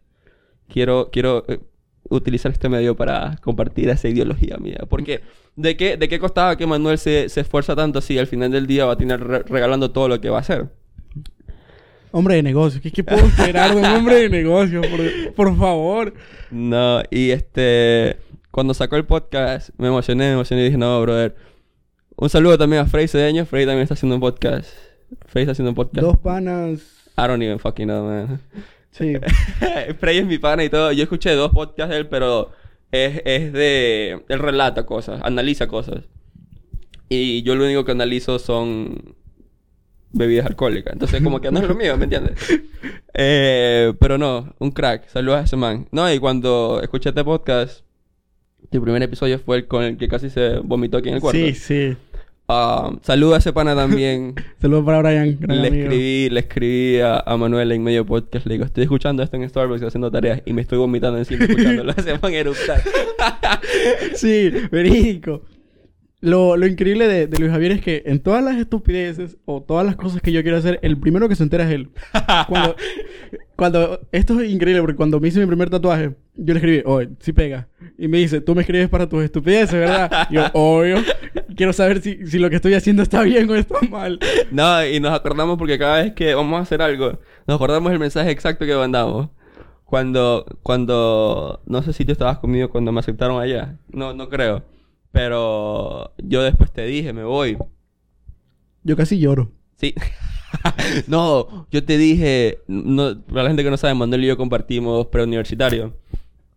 Quiero, 0.69 1.11
quiero 1.11 1.45
eh, 1.49 1.59
utilizar 2.09 2.53
este 2.53 2.69
medio 2.69 2.97
para 2.97 3.37
compartir 3.43 3.89
esa 3.89 4.09
ideología 4.09 4.57
mía. 4.59 4.81
Porque, 4.89 5.23
¿de 5.57 5.77
qué, 5.77 5.97
de 5.97 6.09
qué 6.09 6.19
costaba 6.19 6.57
que 6.57 6.67
Manuel 6.67 6.99
se, 6.99 7.29
se 7.29 7.41
esfuerza 7.41 7.75
tanto 7.75 8.01
si 8.01 8.19
al 8.19 8.27
final 8.27 8.51
del 8.51 8.67
día 8.67 8.85
va 8.85 8.93
a 8.93 8.97
tener 8.97 9.21
re- 9.21 9.43
regalando 9.43 9.91
todo 9.91 10.09
lo 10.09 10.21
que 10.21 10.31
va 10.31 10.39
a 10.39 10.41
hacer? 10.41 10.69
Hombre 12.13 12.37
de 12.37 12.43
negocios. 12.43 12.83
¿Qué, 12.83 12.91
qué 12.91 13.05
puedo 13.05 13.27
esperar 13.27 13.75
de 13.75 13.81
un 13.81 13.85
hombre 13.85 14.17
de 14.23 14.29
negocios? 14.29 14.87
Por, 14.87 15.35
por 15.35 15.57
favor. 15.57 16.15
No, 16.51 17.03
y 17.11 17.31
este... 17.31 18.17
Cuando 18.51 18.73
sacó 18.73 18.97
el 18.97 19.05
podcast, 19.05 19.69
me 19.77 19.89
emocioné, 19.89 20.29
me 20.29 20.33
emocioné 20.33 20.63
y 20.63 20.65
dije, 20.67 20.79
no, 20.79 20.99
brother. 21.03 21.37
Un 22.17 22.31
saludo 22.31 22.57
también 22.57 22.81
a 22.81 22.87
Frey 22.87 23.07
Cedeño. 23.07 23.45
Frey 23.45 23.67
también 23.67 23.83
está 23.83 23.93
haciendo 23.93 24.15
un 24.15 24.21
podcast. 24.23 24.71
Frey 25.27 25.43
está 25.43 25.53
haciendo 25.53 25.73
un 25.73 25.75
podcast. 25.75 26.07
Dos 26.07 26.17
panas. 26.17 26.81
I 27.19 27.27
don't 27.27 27.43
even 27.43 27.59
fucking 27.59 27.87
know, 27.87 28.07
man. 28.07 28.41
Sí. 28.97 29.15
Frey 29.99 30.19
es 30.19 30.27
mi 30.27 30.39
pana 30.39 30.65
y 30.65 30.71
todo. 30.71 30.93
Yo 30.93 31.03
escuché 31.03 31.33
dos 31.35 31.53
podcasts 31.53 31.91
de 31.91 31.99
él, 31.99 32.09
pero 32.09 32.51
es, 32.91 33.21
es 33.25 33.53
de... 33.53 34.25
Él 34.29 34.39
relata 34.39 34.87
cosas, 34.87 35.21
analiza 35.23 35.67
cosas. 35.67 36.05
Y 37.09 37.43
yo 37.43 37.55
lo 37.55 37.65
único 37.65 37.85
que 37.85 37.93
analizo 37.93 38.39
son 38.39 39.15
bebidas 40.13 40.47
alcohólicas. 40.47 40.95
Entonces, 40.95 41.23
como 41.23 41.41
que 41.41 41.51
no 41.51 41.61
es 41.61 41.69
lo 41.69 41.75
mío, 41.75 41.97
¿me 41.97 42.05
entiendes? 42.05 42.35
Eh, 43.19 43.95
pero 43.99 44.19
no, 44.19 44.55
un 44.59 44.73
crack. 44.73 45.09
Saludos 45.09 45.39
a 45.39 45.45
ese 45.45 45.57
man. 45.57 45.89
No, 45.91 46.13
y 46.13 46.19
cuando 46.19 46.83
escuché 46.83 47.09
este 47.09 47.25
podcast, 47.25 47.83
el 48.71 48.83
primer 48.83 49.03
episodio 49.03 49.39
fue 49.39 49.57
el 49.57 49.67
con 49.67 49.85
el 49.85 49.97
que 49.97 50.07
casi 50.07 50.29
se 50.29 50.59
vomitó 50.59 50.99
aquí 50.99 51.09
en 51.09 51.15
el 51.15 51.21
cuarto. 51.23 51.39
Sí, 51.39 51.55
sí. 51.55 51.97
Ah, 52.49 52.93
saludos 53.03 53.35
a 53.35 53.39
ese 53.39 53.53
pana 53.53 53.75
también. 53.75 54.35
Saludos 54.61 54.85
para 54.85 55.01
Brian, 55.03 55.37
gran 55.41 55.63
le 55.63 55.69
amigo. 55.69 55.85
escribí, 55.85 56.31
le 56.31 56.41
escribí 56.41 57.01
a, 57.01 57.19
a 57.19 57.37
Manuel 57.37 57.73
en 57.73 57.83
medio 57.83 58.07
podcast. 58.07 58.47
Le 58.47 58.55
digo, 58.55 58.65
estoy 58.65 58.85
escuchando 58.85 59.23
esto 59.23 59.37
en 59.37 59.49
Starbucks 59.49 59.83
haciendo 59.83 60.11
tareas 60.13 60.43
y 60.47 60.53
me 60.53 60.63
estoy 60.63 60.79
vomitando 60.79 61.19
encima 61.19 61.45
escuchándolo. 61.45 61.93
Se 62.03 62.17
van 62.19 62.33
a 62.33 62.37
eruptar. 62.37 62.83
Sí, 64.15 64.51
verídico. 64.71 65.43
Lo, 66.21 66.57
lo 66.57 66.67
increíble 66.67 67.09
de, 67.09 67.27
de 67.27 67.39
Luis 67.39 67.53
Javier 67.53 67.73
es 67.73 67.81
que 67.83 68.03
en 68.07 68.21
todas 68.21 68.43
las 68.43 68.57
estupideces 68.57 69.37
o 69.45 69.63
todas 69.63 69.85
las 69.85 69.97
cosas 69.97 70.23
que 70.23 70.33
yo 70.33 70.43
quiero 70.43 70.57
hacer, 70.57 70.79
el 70.83 70.99
primero 70.99 71.29
que 71.29 71.37
se 71.37 71.43
entera 71.43 71.65
es 71.65 71.71
él. 71.71 71.91
Cuando, 72.49 72.77
cuando 73.57 74.01
esto 74.13 74.39
es 74.41 74.51
increíble 74.51 74.83
porque 74.83 74.97
cuando 74.97 75.19
me 75.19 75.29
hice 75.29 75.41
mi 75.41 75.47
primer 75.47 75.71
tatuaje, 75.71 76.15
yo 76.35 76.53
le 76.53 76.59
escribí, 76.59 76.83
oye, 76.85 77.09
sí 77.21 77.33
pega. 77.33 77.69
Y 77.99 78.07
me 78.07 78.19
dice, 78.19 78.41
tú 78.43 78.55
me 78.55 78.61
escribes 78.61 78.89
para 78.89 79.09
tus 79.09 79.25
estupideces, 79.25 79.73
¿verdad? 79.73 80.29
Y 80.31 80.35
yo, 80.37 80.45
obvio. 80.53 80.99
Quiero 81.57 81.73
saber 81.73 82.03
si, 82.03 82.27
si 82.27 82.39
lo 82.39 82.51
que 82.51 82.57
estoy 82.57 82.75
haciendo 82.75 83.03
está 83.03 83.23
bien 83.23 83.49
o 83.49 83.55
está 83.55 83.81
mal. 83.89 84.19
no, 84.51 84.87
y 84.87 85.01
nos 85.01 85.15
acordamos 85.15 85.57
porque 85.57 85.79
cada 85.79 86.03
vez 86.03 86.13
que 86.13 86.35
vamos 86.35 86.59
a 86.59 86.63
hacer 86.63 86.83
algo, 86.83 87.19
nos 87.47 87.57
acordamos 87.57 87.91
el 87.93 87.99
mensaje 87.99 88.31
exacto 88.31 88.67
que 88.67 88.75
mandamos. 88.75 89.31
Cuando, 89.85 90.45
cuando, 90.63 91.63
no 91.65 91.83
sé 91.83 91.93
si 91.93 92.05
tú 92.05 92.13
estabas 92.13 92.39
conmigo 92.39 92.69
cuando 92.69 92.93
me 92.93 93.01
aceptaron 93.01 93.41
allá. 93.41 93.79
No, 93.89 94.13
no 94.13 94.29
creo. 94.29 94.65
Pero 95.17 96.13
yo 96.19 96.43
después 96.43 96.71
te 96.71 96.85
dije, 96.85 97.15
me 97.15 97.25
voy. 97.25 97.57
Yo 98.85 98.99
casi 98.99 99.19
lloro. 99.19 99.51
Sí. 99.77 99.95
no, 101.07 101.67
yo 101.71 101.83
te 101.85 101.97
dije, 101.97 102.59
no, 102.67 103.19
para 103.23 103.45
la 103.45 103.49
gente 103.49 103.65
que 103.65 103.71
no 103.71 103.79
sabe, 103.79 103.95
Manuel 103.95 104.25
y 104.25 104.27
yo 104.27 104.37
compartimos 104.37 105.07
preuniversitario. 105.07 105.95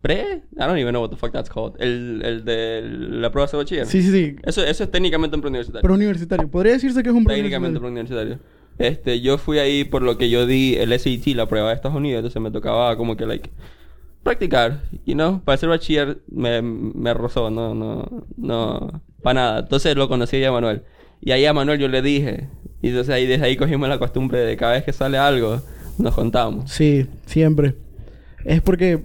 ¿Pre? 0.02 0.44
I 0.52 0.58
don't 0.58 0.78
even 0.78 0.90
know 0.90 1.02
what 1.02 1.10
the 1.10 1.16
fuck 1.16 1.32
that's 1.32 1.50
called. 1.50 1.82
El, 1.82 2.22
el 2.22 2.44
de 2.44 2.82
la 2.84 3.32
prueba 3.32 3.50
de 3.50 3.58
bachiller. 3.60 3.86
Sí, 3.86 4.04
sí, 4.04 4.12
sí. 4.12 4.36
Eso, 4.44 4.62
eso 4.62 4.84
es 4.84 4.92
técnicamente 4.92 5.38
un 5.38 5.42
preuniversitario. 5.42 5.82
Pero 5.82 5.94
universitario. 5.94 6.52
Podría 6.52 6.74
decirse 6.74 7.02
que 7.02 7.08
es 7.08 7.16
un 7.16 7.24
técnicamente 7.24 7.80
preuniversitario? 7.80 8.40
preuniversitario. 8.40 8.94
Este, 8.94 9.22
yo 9.22 9.38
fui 9.38 9.60
ahí 9.60 9.86
por 9.86 10.02
lo 10.02 10.18
que 10.18 10.30
yo 10.30 10.46
di 10.46 10.76
el 10.76 10.92
SAT, 11.00 11.28
la 11.28 11.48
prueba 11.48 11.70
de 11.70 11.76
Estados 11.76 11.96
Unidos, 11.96 12.20
entonces 12.20 12.42
me 12.42 12.52
tocaba 12.52 12.98
como 12.98 13.16
que, 13.16 13.26
like, 13.26 13.50
practicar, 14.24 14.84
you 15.06 15.14
know, 15.14 15.42
para 15.44 15.58
ser 15.58 15.70
bachiller 15.70 16.20
me, 16.30 16.62
me 16.62 17.14
rozó, 17.14 17.50
no, 17.50 17.74
no, 17.74 18.26
no, 18.38 19.02
para 19.24 19.34
nada. 19.34 19.60
Entonces 19.60 19.96
lo 19.96 20.08
conocí 20.08 20.44
a 20.44 20.52
Manuel. 20.52 20.84
Y 21.22 21.32
ahí 21.32 21.46
a 21.46 21.54
Manuel 21.54 21.80
yo 21.80 21.88
le 21.88 22.02
dije, 22.02 22.48
y 22.82 22.90
entonces 22.90 23.14
ahí 23.14 23.26
desde 23.26 23.46
ahí 23.46 23.58
cogimos 23.58 23.90
la 23.90 24.00
costumbre 24.00 24.40
de 24.40 24.56
cada 24.58 24.74
vez 24.74 24.84
que 24.84 24.94
sale 24.94 25.18
algo, 25.18 25.62
nos 25.98 26.16
contamos. 26.16 26.72
Sí, 26.72 27.08
siempre. 27.26 27.76
Es 28.46 28.62
porque 28.62 29.02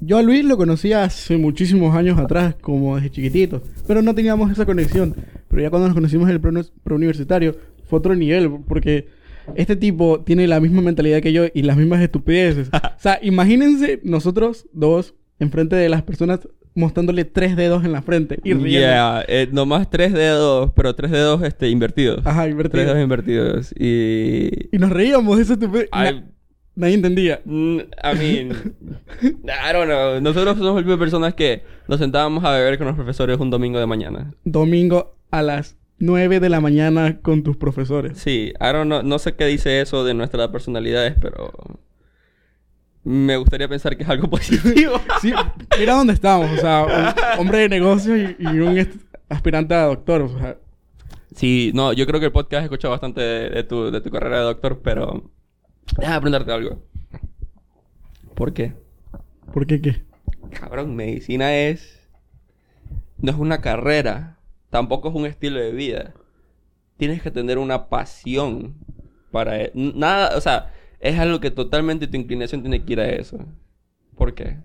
yo 0.00 0.18
a 0.18 0.22
Luis 0.22 0.44
lo 0.44 0.56
conocía 0.58 1.04
hace 1.04 1.38
muchísimos 1.38 1.96
años 1.96 2.18
atrás, 2.18 2.54
como 2.60 2.96
desde 2.96 3.10
chiquitito, 3.10 3.62
pero 3.86 4.02
no 4.02 4.14
teníamos 4.14 4.50
esa 4.50 4.66
conexión. 4.66 5.14
Pero 5.48 5.62
ya 5.62 5.70
cuando 5.70 5.88
nos 5.88 5.94
conocimos 5.94 6.28
en 6.28 6.34
el 6.34 6.40
pre- 6.40 6.64
preuniversitario, 6.84 7.56
fue 7.88 7.98
otro 8.00 8.14
nivel, 8.14 8.50
porque 8.68 9.08
este 9.54 9.76
tipo 9.76 10.20
tiene 10.20 10.46
la 10.46 10.60
misma 10.60 10.82
mentalidad 10.82 11.20
que 11.20 11.32
yo 11.32 11.44
y 11.52 11.62
las 11.62 11.76
mismas 11.76 12.00
estupideces. 12.00 12.68
o 12.72 12.98
sea, 12.98 13.18
imagínense 13.22 14.00
nosotros 14.02 14.66
dos 14.72 15.14
enfrente 15.38 15.76
de 15.76 15.88
las 15.88 16.02
personas 16.02 16.40
mostrándole 16.74 17.24
tres 17.24 17.56
dedos 17.56 17.84
en 17.84 17.92
la 17.92 18.02
frente 18.02 18.38
y 18.44 18.52
riendo. 18.52 18.68
Yeah, 18.68 19.24
eh, 19.28 19.48
nomás 19.50 19.88
tres 19.90 20.12
dedos, 20.12 20.70
pero 20.76 20.94
tres 20.94 21.10
dedos 21.10 21.42
este, 21.42 21.70
invertidos. 21.70 22.24
Ajá, 22.24 22.48
invertido. 22.48 22.72
Tres 22.72 22.86
dedos 22.86 23.02
invertidos. 23.02 23.74
Y. 23.78 24.68
Y 24.74 24.78
nos 24.78 24.90
reíamos 24.90 25.36
de 25.36 25.42
esa 25.42 25.54
estupidez. 25.54 25.88
I, 25.92 26.12
Na- 26.12 26.24
nadie 26.74 26.94
entendía. 26.94 27.40
mm, 27.44 27.78
I 27.78 28.18
mean. 28.18 28.74
I 29.22 29.72
don't 29.72 29.86
know. 29.86 30.20
Nosotros 30.20 30.58
somos 30.58 30.76
el 30.78 30.84
tipo 30.84 30.92
de 30.92 30.98
personas 30.98 31.34
que 31.34 31.62
nos 31.88 31.98
sentábamos 31.98 32.44
a 32.44 32.52
beber 32.52 32.76
con 32.76 32.86
los 32.86 32.96
profesores 32.96 33.38
un 33.40 33.48
domingo 33.48 33.78
de 33.78 33.86
mañana. 33.86 34.34
Domingo 34.44 35.16
a 35.30 35.40
las 35.42 35.76
9 35.98 36.40
de 36.40 36.48
la 36.48 36.60
mañana 36.60 37.20
con 37.20 37.42
tus 37.42 37.56
profesores. 37.56 38.18
Sí, 38.18 38.52
I 38.60 38.72
don't 38.72 38.86
know. 38.86 39.02
No 39.02 39.18
sé 39.18 39.34
qué 39.34 39.46
dice 39.46 39.80
eso 39.80 40.04
de 40.04 40.14
nuestras 40.14 40.48
personalidades, 40.48 41.14
pero. 41.20 41.52
Me 43.04 43.36
gustaría 43.36 43.68
pensar 43.68 43.96
que 43.96 44.02
es 44.02 44.08
algo 44.08 44.28
positivo. 44.30 45.00
Sí, 45.20 45.32
mira 45.78 45.94
dónde 45.94 46.12
estamos. 46.12 46.50
O 46.50 46.56
sea, 46.56 47.14
un 47.34 47.40
hombre 47.40 47.58
de 47.60 47.68
negocios 47.68 48.18
y, 48.38 48.42
y 48.42 48.58
un 48.58 48.86
aspirante 49.28 49.74
a 49.74 49.84
doctor. 49.84 50.22
O 50.22 50.38
sea, 50.38 50.58
Sí, 51.34 51.70
no, 51.74 51.92
yo 51.92 52.06
creo 52.06 52.18
que 52.18 52.26
el 52.26 52.32
podcast 52.32 52.62
he 52.62 52.64
escuchado 52.64 52.92
bastante 52.92 53.20
de, 53.20 53.50
de 53.50 53.62
tu, 53.62 53.90
de 53.90 54.00
tu 54.00 54.10
carrera 54.10 54.38
de 54.38 54.44
doctor, 54.44 54.80
pero. 54.82 55.30
Déjame 55.98 56.20
preguntarte 56.22 56.52
algo. 56.52 56.82
¿Por 58.34 58.52
qué? 58.54 58.74
¿por 59.52 59.66
qué 59.66 59.80
qué? 59.80 60.02
Cabrón, 60.50 60.96
medicina 60.96 61.54
es. 61.54 62.08
No 63.18 63.32
es 63.32 63.36
una 63.38 63.60
carrera. 63.60 64.35
Tampoco 64.70 65.08
es 65.08 65.14
un 65.14 65.26
estilo 65.26 65.60
de 65.60 65.72
vida. 65.72 66.14
Tienes 66.96 67.22
que 67.22 67.30
tener 67.30 67.58
una 67.58 67.88
pasión 67.88 68.74
para 69.30 69.60
e- 69.60 69.72
Nada, 69.74 70.36
o 70.36 70.40
sea, 70.40 70.72
es 71.00 71.18
algo 71.18 71.40
que 71.40 71.50
totalmente 71.50 72.06
tu 72.06 72.16
inclinación 72.16 72.62
tiene 72.62 72.84
que 72.84 72.92
ir 72.94 73.00
a 73.00 73.08
eso. 73.08 73.38
¿Por 74.16 74.34
qué? 74.34 74.58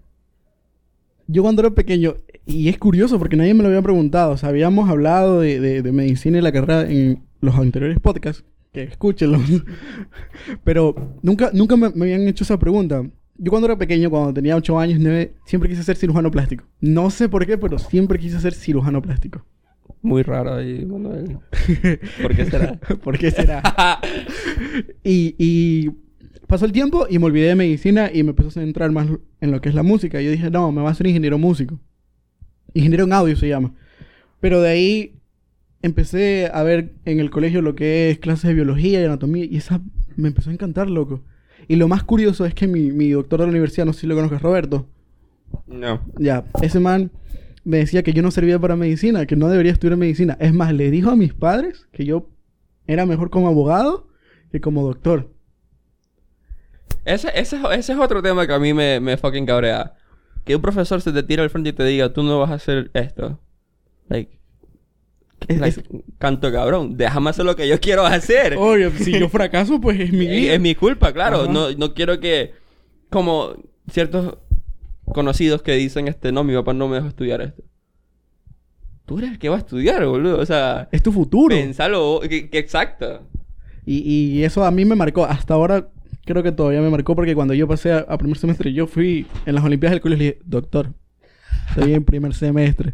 Yo 1.28 1.44
cuando 1.44 1.62
era 1.62 1.72
pequeño, 1.72 2.16
y 2.46 2.70
es 2.70 2.78
curioso 2.78 3.20
porque 3.20 3.38
nadie 3.38 3.54
me 3.54 3.64
lo 3.64 3.70
había 3.70 3.82
preguntado, 3.82 4.32
o 4.32 4.38
sea, 4.38 4.50
habíamos 4.50 4.90
hablado 4.90 5.42
de, 5.42 5.82
medicina 5.94 6.38
y 6.38 6.42
la 6.42 6.52
carrera 6.52 6.90
en 6.90 7.24
los 7.40 7.56
anteriores 7.56 8.00
podcasts, 8.00 8.44
que 8.74 8.84
escúchenlos, 8.84 9.42
pero 10.64 10.96
nunca, 11.22 11.52
nunca 11.54 11.78
me, 11.78 11.90
me 11.92 12.06
habían 12.06 12.28
hecho 12.28 12.44
esa 12.44 12.60
pregunta. 12.60 13.04
Yo 13.38 13.50
cuando 13.50 13.68
era 13.68 13.78
pequeño, 13.78 14.10
cuando 14.10 14.34
tenía 14.34 14.56
8 14.56 14.78
años, 14.78 15.00
9, 15.00 15.34
siempre 15.46 15.70
quise 15.70 15.84
ser 15.84 15.96
cirujano 15.96 16.30
plástico. 16.30 16.66
No 16.80 17.10
sé 17.10 17.28
por 17.28 17.46
qué, 17.46 17.58
pero 17.58 17.80
siempre 17.80 18.20
quise 18.20 18.40
ser 18.40 18.54
cirujano 18.54 19.02
plástico. 19.02 19.46
Muy 20.02 20.24
raro 20.24 20.56
ahí, 20.56 20.86
Manuel. 20.86 21.38
¿Por 22.22 22.36
qué 22.36 22.46
será? 22.46 22.74
¿Por 23.04 23.18
qué 23.18 23.32
será? 23.32 23.62
Y, 25.04 25.36
y 25.38 25.90
pasó 26.48 26.66
el 26.66 26.72
tiempo 26.72 27.08
y 27.10 27.20
me 27.20 27.26
olvidé 27.26 27.48
de 27.48 27.56
medicina 27.56 28.10
y 28.14 28.24
me 28.24 28.30
empezó 28.30 28.50
a 28.50 28.52
centrar 28.52 28.92
más 28.92 29.08
en 29.40 29.52
lo 29.52 29.62
que 29.62 29.70
es 29.70 29.76
la 29.76 29.84
música. 29.84 30.22
Y 30.22 30.26
yo 30.26 30.32
dije, 30.32 30.50
no, 30.50 30.72
me 30.72 30.82
voy 30.82 30.90
a 30.90 30.92
hacer 30.92 31.08
ingeniero 31.08 31.38
músico. 31.38 31.80
Ingeniero 32.74 33.06
en 33.06 33.14
audio 33.14 33.36
se 33.36 33.48
llama. 33.48 33.74
Pero 34.40 34.62
de 34.62 34.70
ahí 34.70 35.16
empecé 35.82 36.50
a 36.54 36.64
ver 36.64 36.94
en 37.06 37.20
el 37.20 37.30
colegio 37.30 37.62
lo 37.62 37.76
que 37.76 38.12
es 38.12 38.20
clases 38.20 38.50
de 38.50 38.54
biología 38.54 39.02
y 39.02 39.06
anatomía 39.06 39.46
y 39.46 39.58
esa 39.58 39.82
me 40.16 40.28
empezó 40.28 40.50
a 40.50 40.54
encantar, 40.54 40.90
loco. 40.90 41.24
Y 41.68 41.76
lo 41.76 41.88
más 41.88 42.04
curioso 42.04 42.46
es 42.46 42.54
que 42.54 42.68
mi, 42.68 42.92
mi 42.92 43.12
doctor 43.12 43.40
de 43.40 43.46
la 43.46 43.52
universidad, 43.52 43.86
no 43.86 43.94
sé 43.94 44.02
si 44.02 44.08
lo 44.08 44.16
conozcas, 44.16 44.42
Roberto, 44.42 44.88
no. 45.68 46.02
ya, 46.18 46.46
ese 46.62 46.80
man 46.80 47.12
me 47.64 47.78
decía 47.78 48.04
que 48.04 48.14
yo 48.14 48.22
no 48.24 48.32
servía 48.32 48.58
para 48.60 48.76
medicina, 48.76 49.26
que 49.26 49.36
no 49.36 49.48
debería 49.50 49.72
estudiar 49.72 49.98
medicina. 49.98 50.38
Es 50.40 50.54
más, 50.54 50.74
le 50.74 50.90
dijo 50.92 51.10
a 51.12 51.16
mis 51.16 51.34
padres 51.34 51.88
que 51.92 52.06
yo 52.06 52.30
era 52.88 53.06
mejor 53.06 53.30
como 53.30 53.48
abogado 53.48 54.08
que 54.52 54.60
como 54.62 54.84
doctor. 54.84 55.32
Ese, 57.06 57.30
ese, 57.36 57.56
es- 57.58 57.64
ese 57.80 57.94
es 57.94 58.00
otro 58.00 58.22
tema 58.22 58.46
que 58.46 58.54
a 58.54 58.60
mí 58.60 58.74
me, 58.74 59.00
me 59.00 59.18
fucking 59.18 59.46
cabrea. 59.46 59.94
Que 60.44 60.56
un 60.56 60.62
profesor 60.62 61.02
se 61.02 61.12
te 61.12 61.24
tira 61.24 61.44
al 61.44 61.50
frente 61.50 61.70
y 61.70 61.74
te 61.74 61.84
diga, 61.86 62.12
tú 62.14 62.24
no 62.24 62.40
vas 62.40 62.52
a 62.52 62.56
hacer 62.56 62.90
esto. 62.94 63.40
Like, 64.10 64.38
Es- 65.48 65.82
canto 66.20 66.52
cabrón, 66.52 66.98
déjame 66.98 67.30
hacer 67.30 67.46
lo 67.46 67.56
que 67.56 67.68
yo 67.68 67.80
quiero 67.80 68.06
hacer. 68.06 68.56
Obvio, 68.58 68.92
si 68.92 69.18
yo 69.20 69.30
fracaso, 69.30 69.80
pues 69.80 70.00
es 70.00 70.12
mi 70.12 70.28
vida. 70.28 70.54
es 70.54 70.60
mi 70.60 70.76
culpa, 70.76 71.12
claro. 71.14 71.44
Ajá. 71.44 71.52
No, 71.52 71.72
no 71.72 71.94
quiero 71.94 72.20
que, 72.20 72.54
como 73.10 73.54
ciertos 73.92 74.38
conocidos 75.14 75.62
que 75.62 75.74
dicen, 75.74 76.08
este, 76.08 76.32
no, 76.32 76.44
mi 76.44 76.54
papá 76.54 76.74
no 76.74 76.88
me 76.88 76.96
dejó 76.96 77.08
estudiar 77.08 77.42
esto. 77.42 77.64
Tú 79.06 79.18
eres 79.18 79.32
el 79.32 79.40
que 79.40 79.50
va 79.50 79.56
a 79.56 79.60
estudiar, 79.60 80.06
boludo. 80.06 80.40
O 80.40 80.46
sea, 80.46 80.88
Es 80.92 81.04
tu 81.04 81.12
futuro. 81.12 81.56
pensalo, 81.56 82.22
que, 82.28 82.50
que 82.50 82.58
exacto. 82.60 83.22
Y, 83.86 83.98
y 84.38 84.44
eso 84.44 84.64
a 84.64 84.72
mí 84.72 84.86
me 84.86 84.96
marcó. 84.96 85.26
Hasta 85.26 85.54
ahora 85.54 85.90
creo 86.26 86.44
que 86.44 86.52
todavía 86.52 86.82
me 86.82 86.90
marcó 86.90 87.16
porque 87.16 87.36
cuando 87.36 87.54
yo 87.54 87.68
pasé 87.68 87.92
a, 87.92 88.00
a 88.00 88.18
primer 88.18 88.38
semestre, 88.38 88.72
yo 88.74 88.88
fui 88.88 89.26
en 89.46 89.56
las 89.56 89.64
Olimpiadas 89.64 89.94
del 89.96 90.02
colegio 90.02 90.24
y 90.24 90.28
le 90.28 90.32
dije, 90.36 90.42
doctor, 90.46 90.94
estoy 91.70 91.94
en 91.94 92.04
primer 92.06 92.34
semestre. 92.34 92.94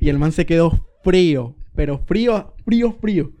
Y 0.00 0.08
el 0.08 0.18
man 0.18 0.32
se 0.32 0.44
quedó 0.46 0.86
frío, 1.04 1.54
pero 1.74 1.98
frío, 1.98 2.54
frío, 2.64 2.92
frío. 3.00 3.32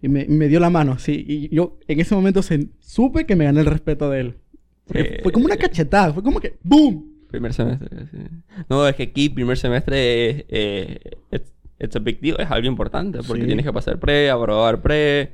Y 0.00 0.08
me, 0.08 0.26
me 0.26 0.48
dio 0.48 0.60
la 0.60 0.70
mano 0.70 0.92
así. 0.92 1.24
Y 1.26 1.54
yo 1.54 1.78
en 1.88 2.00
ese 2.00 2.14
momento 2.14 2.42
se- 2.42 2.68
supe 2.80 3.26
que 3.26 3.36
me 3.36 3.44
gané 3.44 3.60
el 3.60 3.66
respeto 3.66 4.08
de 4.10 4.20
él. 4.20 4.36
Sí. 4.92 4.98
Fue 5.22 5.32
como 5.32 5.46
una 5.46 5.56
cachetada, 5.56 6.12
fue 6.12 6.22
como 6.22 6.40
que 6.40 6.58
¡boom! 6.62 7.13
Primer 7.34 7.52
semestre, 7.52 7.88
sí. 8.10 8.18
No, 8.68 8.86
es 8.86 8.94
que 8.96 9.02
aquí 9.04 9.28
primer 9.28 9.56
semestre 9.56 10.30
es, 10.30 10.44
eh, 10.48 10.98
it's, 11.32 11.52
it's 11.80 11.96
a 11.96 11.98
big 11.98 12.20
deal, 12.20 12.36
es 12.40 12.48
algo 12.50 12.66
importante 12.68 13.18
porque 13.26 13.42
Sí. 13.42 13.46
tienes 13.48 13.64
que 13.66 13.72
pasar 13.72 13.98
pre, 13.98 14.30
aprobar 14.30 14.80
pre. 14.82 15.32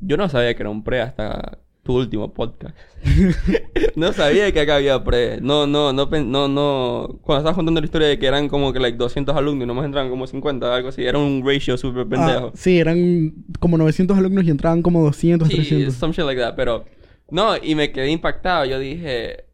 Yo 0.00 0.16
no 0.16 0.28
sabía 0.28 0.54
que 0.54 0.62
era 0.62 0.70
un 0.70 0.82
pre 0.82 1.00
hasta 1.02 1.58
tu 1.82 1.96
último 1.98 2.32
podcast. 2.34 2.74
no 3.96 4.12
sabía 4.12 4.50
que 4.52 4.60
acá 4.60 4.76
había 4.76 5.02
pre. 5.04 5.40
No, 5.40 5.66
no, 5.66 5.92
no, 5.92 6.06
no, 6.06 6.48
no. 6.48 7.18
Cuando 7.22 7.38
estabas 7.40 7.54
contando 7.54 7.80
la 7.80 7.84
historia 7.84 8.08
de 8.08 8.18
que 8.18 8.26
eran 8.26 8.48
como 8.48 8.72
que 8.72 8.80
like 8.80 8.96
200 8.98 9.36
alumnos 9.36 9.64
y 9.64 9.66
nomás 9.68 9.84
entraban 9.84 10.10
como 10.10 10.26
50, 10.26 10.74
algo 10.74 10.88
así, 10.88 11.04
era 11.04 11.18
un 11.18 11.42
ratio 11.46 11.76
súper 11.76 12.06
pendejo. 12.08 12.46
Ah, 12.48 12.52
sí, 12.54 12.78
eran 12.78 13.34
como 13.60 13.78
900 13.78 14.16
alumnos 14.18 14.44
y 14.44 14.50
entraban 14.50 14.82
como 14.82 15.02
200, 15.04 15.48
Sí, 15.48 15.54
300. 15.56 15.94
some 15.94 16.12
shit 16.12 16.24
like 16.24 16.40
that, 16.40 16.54
pero... 16.56 16.84
No, 17.30 17.56
y 17.62 17.74
me 17.74 17.90
quedé 17.92 18.10
impactado. 18.10 18.64
Yo 18.64 18.78
dije... 18.78 19.45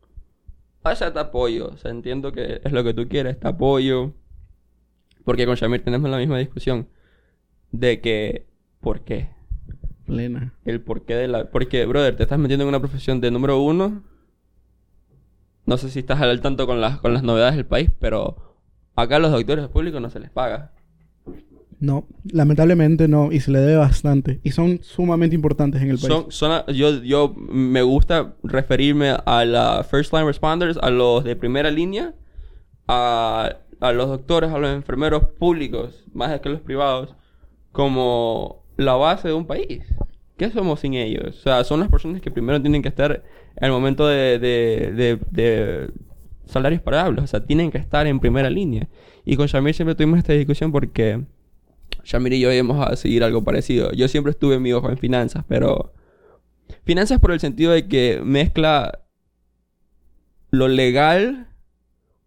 O 0.84 0.94
sea, 0.94 1.12
te 1.12 1.18
apoyo. 1.18 1.68
O 1.68 1.76
sea, 1.76 1.90
entiendo 1.90 2.32
que 2.32 2.60
es 2.62 2.72
lo 2.72 2.82
que 2.84 2.94
tú 2.94 3.08
quieres. 3.08 3.38
Te 3.38 3.48
apoyo. 3.48 4.12
Porque 5.24 5.46
con 5.46 5.54
Shamir 5.54 5.84
tenemos 5.84 6.10
la 6.10 6.18
misma 6.18 6.38
discusión. 6.38 6.88
De 7.70 8.00
que... 8.00 8.46
¿Por 8.80 9.02
qué? 9.02 9.30
Plena. 10.06 10.54
El 10.64 10.80
porqué 10.80 11.14
de 11.14 11.28
la... 11.28 11.50
Porque, 11.50 11.86
brother, 11.86 12.16
te 12.16 12.24
estás 12.24 12.38
metiendo 12.38 12.64
en 12.64 12.68
una 12.68 12.80
profesión 12.80 13.20
de 13.20 13.30
número 13.30 13.60
uno. 13.60 14.02
No 15.64 15.76
sé 15.76 15.88
si 15.90 16.00
estás 16.00 16.20
al 16.20 16.40
tanto 16.40 16.66
con 16.66 16.80
las, 16.80 16.98
con 16.98 17.14
las 17.14 17.22
novedades 17.22 17.54
del 17.54 17.66
país, 17.66 17.90
pero... 18.00 18.56
Acá 18.94 19.16
a 19.16 19.18
los 19.20 19.30
doctores 19.30 19.68
públicos 19.68 20.02
no 20.02 20.10
se 20.10 20.20
les 20.20 20.30
paga. 20.30 20.72
No, 21.82 22.06
lamentablemente 22.30 23.08
no, 23.08 23.32
y 23.32 23.40
se 23.40 23.50
le 23.50 23.58
debe 23.58 23.74
bastante. 23.74 24.38
Y 24.44 24.52
son 24.52 24.78
sumamente 24.82 25.34
importantes 25.34 25.82
en 25.82 25.90
el 25.90 25.98
país. 25.98 26.14
Son, 26.28 26.64
yo, 26.68 27.02
yo 27.02 27.34
me 27.36 27.82
gusta 27.82 28.36
referirme 28.44 29.16
a 29.26 29.44
la 29.44 29.82
first 29.82 30.12
line 30.12 30.24
responders, 30.24 30.78
a 30.80 30.90
los 30.90 31.24
de 31.24 31.34
primera 31.34 31.72
línea, 31.72 32.14
a, 32.86 33.56
a 33.80 33.92
los 33.92 34.06
doctores, 34.06 34.52
a 34.52 34.58
los 34.58 34.70
enfermeros 34.70 35.24
públicos, 35.40 36.04
más 36.14 36.40
que 36.40 36.50
los 36.50 36.60
privados, 36.60 37.16
como 37.72 38.64
la 38.76 38.94
base 38.94 39.26
de 39.26 39.34
un 39.34 39.46
país. 39.48 39.82
¿Qué 40.36 40.50
somos 40.50 40.78
sin 40.78 40.94
ellos? 40.94 41.36
O 41.36 41.42
sea, 41.42 41.64
son 41.64 41.80
las 41.80 41.88
personas 41.88 42.20
que 42.20 42.30
primero 42.30 42.62
tienen 42.62 42.82
que 42.82 42.88
estar 42.88 43.24
en 43.56 43.64
el 43.64 43.72
momento 43.72 44.06
de, 44.06 44.38
de, 44.38 44.92
de, 44.92 45.18
de 45.32 45.90
salarios 46.46 46.80
pagables. 46.80 47.24
O 47.24 47.26
sea, 47.26 47.44
tienen 47.44 47.72
que 47.72 47.78
estar 47.78 48.06
en 48.06 48.20
primera 48.20 48.50
línea. 48.50 48.88
Y 49.24 49.36
con 49.36 49.48
Shamir 49.48 49.74
siempre 49.74 49.96
tuvimos 49.96 50.18
esta 50.18 50.32
discusión 50.32 50.70
porque 50.70 51.24
Shamir 52.04 52.34
y 52.34 52.40
yo 52.40 52.52
íbamos 52.52 52.86
a 52.86 52.96
seguir 52.96 53.24
algo 53.24 53.44
parecido. 53.44 53.92
Yo 53.92 54.08
siempre 54.08 54.32
estuve 54.32 54.56
en 54.56 54.62
mi 54.62 54.72
ojo 54.72 54.90
en 54.90 54.98
finanzas, 54.98 55.44
pero... 55.48 55.92
Finanzas 56.84 57.20
por 57.20 57.32
el 57.32 57.40
sentido 57.40 57.72
de 57.72 57.86
que 57.86 58.20
mezcla 58.24 59.00
lo 60.50 60.68
legal 60.68 61.48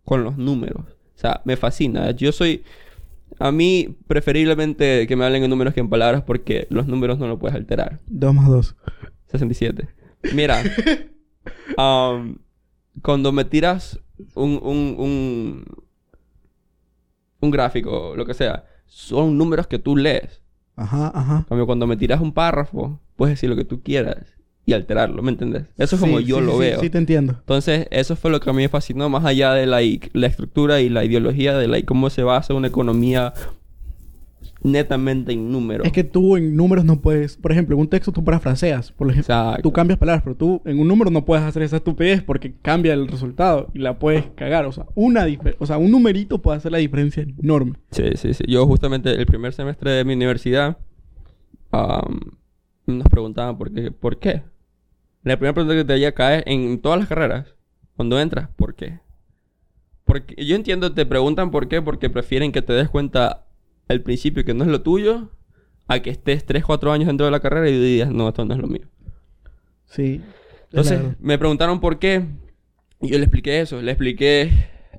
con 0.03 0.23
los 0.23 0.37
números. 0.37 0.85
O 1.15 1.17
sea, 1.17 1.41
me 1.45 1.57
fascina. 1.57 2.11
Yo 2.11 2.31
soy... 2.31 2.63
A 3.39 3.51
mí, 3.51 3.97
preferiblemente 4.07 5.07
que 5.07 5.15
me 5.15 5.25
hablen 5.25 5.43
en 5.43 5.49
números 5.49 5.73
que 5.73 5.81
en 5.81 5.89
palabras 5.89 6.23
porque 6.23 6.67
los 6.69 6.87
números 6.87 7.19
no 7.19 7.27
lo 7.27 7.37
puedes 7.37 7.55
alterar. 7.55 7.99
2 8.07 8.33
más 8.33 8.47
2. 8.47 8.75
67. 9.27 9.89
Mira, 10.33 10.63
um, 11.77 12.37
cuando 13.01 13.31
me 13.31 13.43
tiras 13.43 13.99
un, 14.35 14.59
un, 14.63 14.95
un, 14.97 15.65
un 17.41 17.51
gráfico, 17.51 18.13
lo 18.15 18.25
que 18.25 18.33
sea, 18.33 18.65
son 18.87 19.37
números 19.37 19.67
que 19.67 19.79
tú 19.79 19.95
lees. 19.97 20.41
Ajá, 20.75 21.11
ajá. 21.13 21.45
Cambio, 21.47 21.65
cuando 21.65 21.87
me 21.87 21.97
tiras 21.97 22.19
un 22.21 22.33
párrafo, 22.33 22.99
puedes 23.15 23.35
decir 23.35 23.49
lo 23.49 23.55
que 23.55 23.65
tú 23.65 23.81
quieras. 23.81 24.17
y 24.67 24.73
alterarlo, 24.73 25.21
¿me 25.21 25.29
entendés? 25.31 25.65
Eso 25.77 25.95
es 25.95 26.01
como 26.01 26.19
yo 26.19 26.39
sí, 26.39 26.45
lo 26.45 26.53
sí, 26.53 26.59
veo. 26.59 26.79
Sí, 26.79 26.89
te 26.89 26.97
entiendo. 26.97 27.33
Entonces, 27.39 27.87
eso 27.91 28.15
fue 28.15 28.31
lo 28.31 28.39
que 28.39 28.49
a 28.49 28.53
mí 28.53 28.63
me 28.63 28.69
fascinó, 28.69 29.09
más 29.09 29.23
allá 29.23 29.53
de 29.53 29.67
la, 29.67 29.79
la 30.13 30.27
estructura 30.27 30.81
y 30.81 30.89
la 30.89 31.05
ideología 31.05 31.55
de 31.55 31.67
la, 31.67 31.79
cómo 31.83 32.09
se 32.09 32.23
basa 32.23 32.55
una 32.55 32.67
economía 32.67 33.33
netamente 34.65 35.31
en 35.31 35.51
números. 35.51 35.85
Es 35.85 35.93
que 35.93 36.03
tú 36.03 36.37
en 36.37 36.55
números 36.55 36.83
no 36.85 36.99
puedes... 36.99 37.37
Por 37.37 37.51
ejemplo, 37.51 37.75
en 37.75 37.81
un 37.81 37.87
texto 37.87 38.11
tú 38.11 38.23
parafraseas. 38.23 38.91
Por 38.91 39.09
ejemplo, 39.09 39.33
Exacto. 39.33 39.61
tú 39.61 39.71
cambias 39.71 39.99
palabras, 39.99 40.23
pero 40.23 40.35
tú 40.35 40.61
en 40.65 40.79
un 40.79 40.87
número 40.87 41.11
no 41.11 41.23
puedes 41.23 41.45
hacer 41.45 41.61
esa 41.61 41.77
estupidez 41.77 42.23
porque 42.23 42.53
cambia 42.61 42.93
el 42.93 43.07
resultado 43.07 43.69
y 43.73 43.79
la 43.79 43.99
puedes 43.99 44.25
cagar. 44.35 44.65
O 44.65 44.71
sea, 44.71 44.85
una 44.95 45.25
o 45.59 45.65
sea, 45.65 45.77
un 45.77 45.91
numerito 45.91 46.41
puede 46.41 46.57
hacer 46.57 46.71
la 46.71 46.79
diferencia 46.79 47.25
enorme. 47.41 47.73
Sí, 47.91 48.09
sí, 48.15 48.33
sí. 48.33 48.43
Yo 48.47 48.65
justamente 48.65 49.11
el 49.11 49.25
primer 49.25 49.53
semestre 49.53 49.91
de 49.91 50.03
mi 50.03 50.13
universidad 50.13 50.77
nos 51.71 53.07
preguntaban 53.09 53.57
por 53.57 53.71
qué. 53.71 53.91
¿Por 53.91 54.17
qué? 54.17 54.41
La 55.23 55.37
primera 55.37 55.53
pregunta 55.53 55.75
que 55.75 55.85
te 55.85 55.93
haya 55.93 56.13
cae 56.13 56.43
en 56.47 56.79
todas 56.79 56.99
las 56.99 57.07
carreras. 57.07 57.55
Cuando 57.95 58.19
entras, 58.19 58.49
¿por 58.55 58.75
qué? 58.75 58.99
Porque 60.05 60.43
yo 60.43 60.55
entiendo, 60.55 60.93
te 60.93 61.05
preguntan 61.05 61.49
por 61.49 61.67
qué, 61.67 61.81
porque 61.81 62.09
prefieren 62.09 62.51
que 62.51 62.61
te 62.61 62.73
des 62.73 62.89
cuenta 62.89 63.44
al 63.87 64.01
principio 64.01 64.43
que 64.45 64.53
no 64.53 64.63
es 64.63 64.69
lo 64.69 64.81
tuyo, 64.81 65.29
a 65.87 65.99
que 66.01 66.09
estés 66.09 66.45
3, 66.45 66.63
4 66.65 66.91
años 66.91 67.07
dentro 67.07 67.25
de 67.25 67.31
la 67.31 67.39
carrera 67.39 67.69
y 67.69 67.77
digas, 67.79 68.11
no, 68.11 68.27
esto 68.27 68.43
no 68.45 68.53
es 68.55 68.59
lo 68.59 68.67
mío. 68.67 68.87
Sí. 69.85 70.21
Entonces, 70.71 70.99
Claro. 70.99 71.15
me 71.19 71.37
preguntaron 71.37 71.79
por 71.79 71.99
qué. 71.99 72.25
Y 73.01 73.09
yo 73.09 73.17
le 73.17 73.25
expliqué 73.25 73.61
eso. 73.61 73.81
Le 73.81 73.91
expliqué 73.91 74.49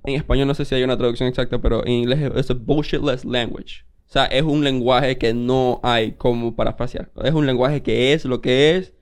en 0.05 0.15
español, 0.15 0.47
no 0.47 0.55
sé 0.55 0.65
si 0.65 0.75
hay 0.75 0.83
una 0.85 0.97
traducción 0.97 1.29
exacta, 1.29 1.61
pero 1.61 1.85
en 1.85 1.93
inglés 1.93 2.31
es 2.37 2.51
a 2.51 2.55
bullshitless 2.55 3.25
language. 3.25 3.85
O 4.09 4.13
sea, 4.13 4.27
es 4.27 4.43
un 4.45 4.63
lenguaje 4.63 5.19
que 5.19 5.35
no 5.35 5.81
hay 5.83 6.13
como 6.13 6.55
parafrasear. 6.55 7.11
Es 7.25 7.35
un 7.35 7.47
lenguaje 7.47 7.83
que 7.83 8.13
es 8.13 8.25
lo 8.25 8.41
que 8.41 8.77
es. 8.77 8.93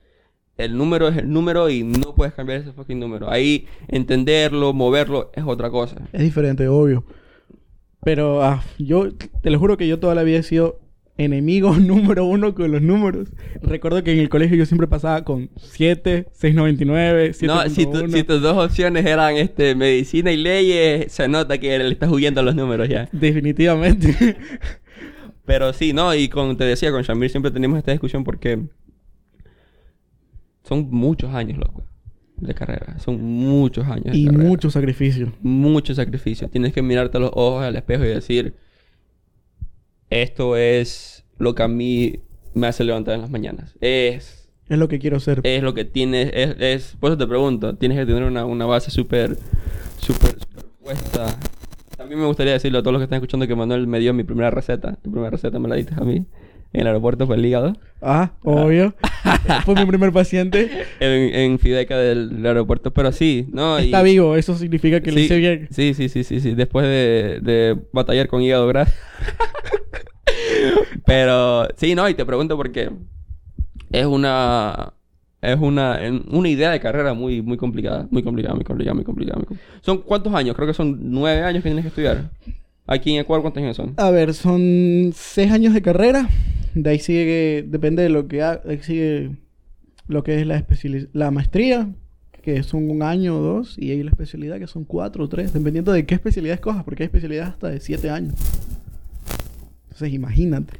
El 0.57 0.75
número 0.77 1.07
es 1.09 1.17
el 1.17 1.31
número 1.31 1.69
y 1.69 1.83
no 1.83 2.15
puedes 2.15 2.33
cambiar 2.33 2.61
ese 2.61 2.71
fucking 2.71 2.99
número. 2.99 3.29
Ahí 3.29 3.67
entenderlo, 3.87 4.73
moverlo 4.73 5.29
es 5.35 5.43
otra 5.45 5.69
cosa. 5.69 5.97
Es 6.11 6.21
diferente, 6.21 6.67
obvio. 6.67 7.03
Pero 8.05 8.41
ah, 8.43 8.63
yo 8.79 9.09
te 9.41 9.49
lo 9.49 9.59
juro 9.59 9.75
que 9.75 9.87
yo 9.87 9.99
toda 9.99 10.15
la 10.15 10.23
vida 10.23 10.37
he 10.37 10.43
sido 10.43 10.79
enemigo 11.17 11.75
número 11.79 12.23
uno 12.25 12.53
con 12.55 12.71
los 12.71 12.81
números. 12.81 13.29
Recuerdo 13.61 14.03
que 14.03 14.13
en 14.13 14.19
el 14.19 14.29
colegio 14.29 14.55
yo 14.57 14.65
siempre 14.65 14.87
pasaba 14.87 15.23
con 15.25 15.49
7, 15.57 16.27
699, 16.31 17.33
7. 17.33 17.47
No, 17.53 17.69
si, 17.69 17.85
tu- 17.85 18.07
si 18.09 18.23
tus 18.23 18.41
dos 18.41 18.57
opciones 18.63 19.05
eran 19.05 19.35
este 19.37 19.75
medicina 19.75 20.31
y 20.31 20.37
leyes, 20.37 21.11
se 21.11 21.27
nota 21.27 21.57
que 21.57 21.77
le 21.79 21.89
estás 21.91 22.09
huyendo 22.11 22.39
a 22.41 22.43
los 22.43 22.55
números 22.55 22.87
ya. 22.87 23.09
Definitivamente. 23.11 24.37
Pero 25.45 25.73
sí, 25.73 25.93
no, 25.93 26.13
y 26.15 26.27
como 26.29 26.55
te 26.57 26.63
decía, 26.63 26.91
con 26.91 27.01
Shamir 27.03 27.29
siempre 27.29 27.51
tenemos 27.51 27.77
esta 27.77 27.91
discusión 27.91 28.23
porque 28.23 28.59
son 30.63 30.87
muchos 30.91 31.33
años, 31.33 31.57
loco, 31.59 31.85
de 32.37 32.53
carrera. 32.53 32.99
Son 32.99 33.21
muchos 33.21 33.85
años. 33.87 34.13
de 34.13 34.17
y 34.17 34.25
carrera. 34.25 34.43
mucho 34.43 34.69
sacrificio. 34.69 35.33
Mucho 35.41 35.93
sacrificio. 35.95 36.49
Tienes 36.49 36.73
que 36.73 36.81
mirarte 36.81 37.17
a 37.17 37.21
los 37.21 37.31
ojos 37.33 37.63
al 37.63 37.75
espejo 37.75 38.03
y 38.03 38.09
decir, 38.09 38.55
esto 40.09 40.57
es 40.57 41.25
lo 41.37 41.55
que 41.55 41.63
a 41.63 41.67
mí 41.67 42.19
me 42.53 42.67
hace 42.67 42.83
levantar 42.83 43.15
en 43.15 43.21
las 43.21 43.29
mañanas. 43.29 43.75
Es, 43.81 44.49
Es 44.69 44.77
lo 44.77 44.87
que 44.87 44.99
quiero 44.99 45.19
ser. 45.19 45.41
es 45.43 45.61
lo 45.63 45.73
que 45.73 45.85
tienes, 45.85 46.31
es, 46.33 46.55
es, 46.59 46.95
por 46.99 47.11
eso 47.11 47.17
te 47.17 47.27
pregunto, 47.27 47.75
tienes 47.75 47.97
que 47.97 48.05
tener 48.05 48.23
una, 48.23 48.45
una 48.45 48.65
base 48.65 48.91
súper, 48.91 49.37
súper, 49.99 50.39
súper 50.39 50.65
puesta. 50.81 51.37
También 51.97 52.19
me 52.19 52.27
gustaría 52.27 52.53
decirle 52.53 52.77
a 52.77 52.81
todos 52.81 52.93
los 52.93 52.99
que 52.99 53.05
están 53.05 53.17
escuchando 53.17 53.47
que 53.47 53.55
Manuel 53.55 53.87
me 53.87 53.99
dio 53.99 54.13
mi 54.13 54.23
primera 54.23 54.51
receta. 54.51 54.95
Tu 55.01 55.09
primera 55.11 55.29
receta 55.31 55.59
me 55.59 55.67
la 55.67 55.75
diste 55.75 55.95
a 55.95 56.01
mí. 56.03 56.25
En 56.75 56.81
el 56.81 56.87
aeropuerto 56.87 57.25
fue 57.25 57.37
el 57.37 57.45
hígado. 57.45 57.73
Ah, 58.01 58.31
obvio. 58.43 58.93
Fue 59.63 59.75
mi 59.75 59.85
primer 59.85 60.11
paciente. 60.11 60.69
En, 60.99 61.33
en 61.33 61.57
Fideca 61.57 61.97
del, 61.97 62.45
aeropuerto. 62.45 62.93
Pero 62.93 63.13
sí, 63.13 63.47
¿no? 63.53 63.79
Y- 63.79 63.85
Está 63.85 64.01
vivo, 64.01 64.35
eso 64.35 64.57
significa 64.57 64.99
que 64.99 65.11
lo 65.13 65.17
sí, 65.17 65.23
hice 65.23 65.37
bien. 65.37 65.67
Sí, 65.71 65.93
sí, 65.93 66.09
sí, 66.09 66.25
sí, 66.25 66.41
sí. 66.41 66.53
Después 66.53 66.85
de, 66.85 67.39
de 67.41 67.77
batallar 67.93 68.27
con 68.27 68.41
hígado 68.41 68.67
graso. 68.67 68.91
Pero 71.05 71.69
sí, 71.77 71.95
no, 71.95 72.09
y 72.09 72.13
te 72.13 72.25
pregunto 72.25 72.57
porque 72.57 72.91
es 73.93 74.05
una 74.05 74.91
es 75.41 75.57
una, 75.57 76.01
una 76.29 76.49
idea 76.49 76.71
de 76.71 76.81
carrera 76.81 77.13
muy, 77.13 77.41
muy 77.41 77.55
complicada, 77.55 78.05
muy 78.11 78.21
complicada, 78.21 78.53
muy 78.53 78.65
complicada, 78.65 78.95
muy 78.95 79.05
complicada. 79.05 79.39
muy 79.47 79.57
¿Son 79.79 79.99
cuántos 79.99 80.33
años? 80.33 80.57
Creo 80.57 80.67
que 80.67 80.73
son 80.73 80.97
nueve 81.09 81.41
años 81.41 81.63
que 81.63 81.69
tienes 81.69 81.85
que 81.85 81.89
estudiar. 81.89 82.31
Aquí 82.87 83.13
en 83.13 83.21
Ecuador, 83.21 83.41
¿cuántos 83.41 83.63
años 83.63 83.77
son? 83.77 83.93
A 83.97 84.11
ver, 84.11 84.33
son 84.33 85.11
seis 85.13 85.51
años 85.51 85.73
de 85.73 85.81
carrera. 85.81 86.29
De 86.75 86.89
ahí 86.89 86.99
sigue, 86.99 87.65
depende 87.67 88.03
de 88.03 88.09
lo 88.09 88.27
que 88.27 88.43
ha, 88.43 88.57
de 88.57 88.73
ahí 88.73 88.79
sigue 88.83 89.31
lo 90.07 90.23
que 90.23 90.39
es 90.39 90.45
la 90.45 90.63
la 91.13 91.31
maestría, 91.31 91.89
que 92.43 92.61
son 92.61 92.91
un 92.91 93.01
año 93.01 93.37
o 93.37 93.41
dos, 93.41 93.75
y 93.79 93.89
ahí 93.91 94.03
la 94.03 94.11
especialidad, 94.11 94.59
que 94.59 94.67
son 94.67 94.83
cuatro 94.85 95.23
o 95.23 95.29
tres, 95.29 95.51
dependiendo 95.51 95.91
de 95.91 96.05
qué 96.05 96.13
especialidad 96.13 96.55
escojas, 96.55 96.83
porque 96.83 97.03
hay 97.03 97.05
especialidades 97.05 97.53
hasta 97.53 97.69
de 97.69 97.79
siete 97.79 98.09
años. 98.09 98.35
Entonces, 99.85 100.13
imagínate. 100.13 100.73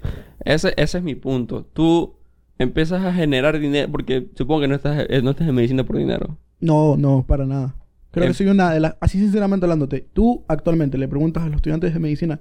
Ese, 0.43 0.73
ese 0.77 0.97
es 0.99 1.03
mi 1.03 1.15
punto. 1.15 1.65
Tú 1.73 2.13
empiezas 2.59 3.03
a 3.03 3.13
generar 3.13 3.59
dinero, 3.59 3.91
porque 3.91 4.27
supongo 4.35 4.61
que 4.61 4.67
no 4.67 4.75
estás, 4.75 5.07
eh, 5.09 5.21
no 5.23 5.31
estás 5.31 5.47
en 5.47 5.55
medicina 5.55 5.83
por 5.83 5.97
dinero. 5.97 6.37
No, 6.59 6.97
no, 6.97 7.25
para 7.25 7.45
nada. 7.45 7.75
Creo 8.15 8.25
Em- 8.25 8.31
que 8.31 8.37
soy 8.37 8.47
una 8.47 8.71
de 8.73 8.79
las... 8.79 8.95
Así 8.99 9.19
sinceramente 9.19 9.65
hablándote, 9.65 10.07
tú 10.13 10.43
actualmente 10.47 10.97
le 10.97 11.07
preguntas 11.07 11.43
a 11.43 11.47
los 11.47 11.57
estudiantes 11.57 11.93
de 11.93 11.99
medicina 11.99 12.39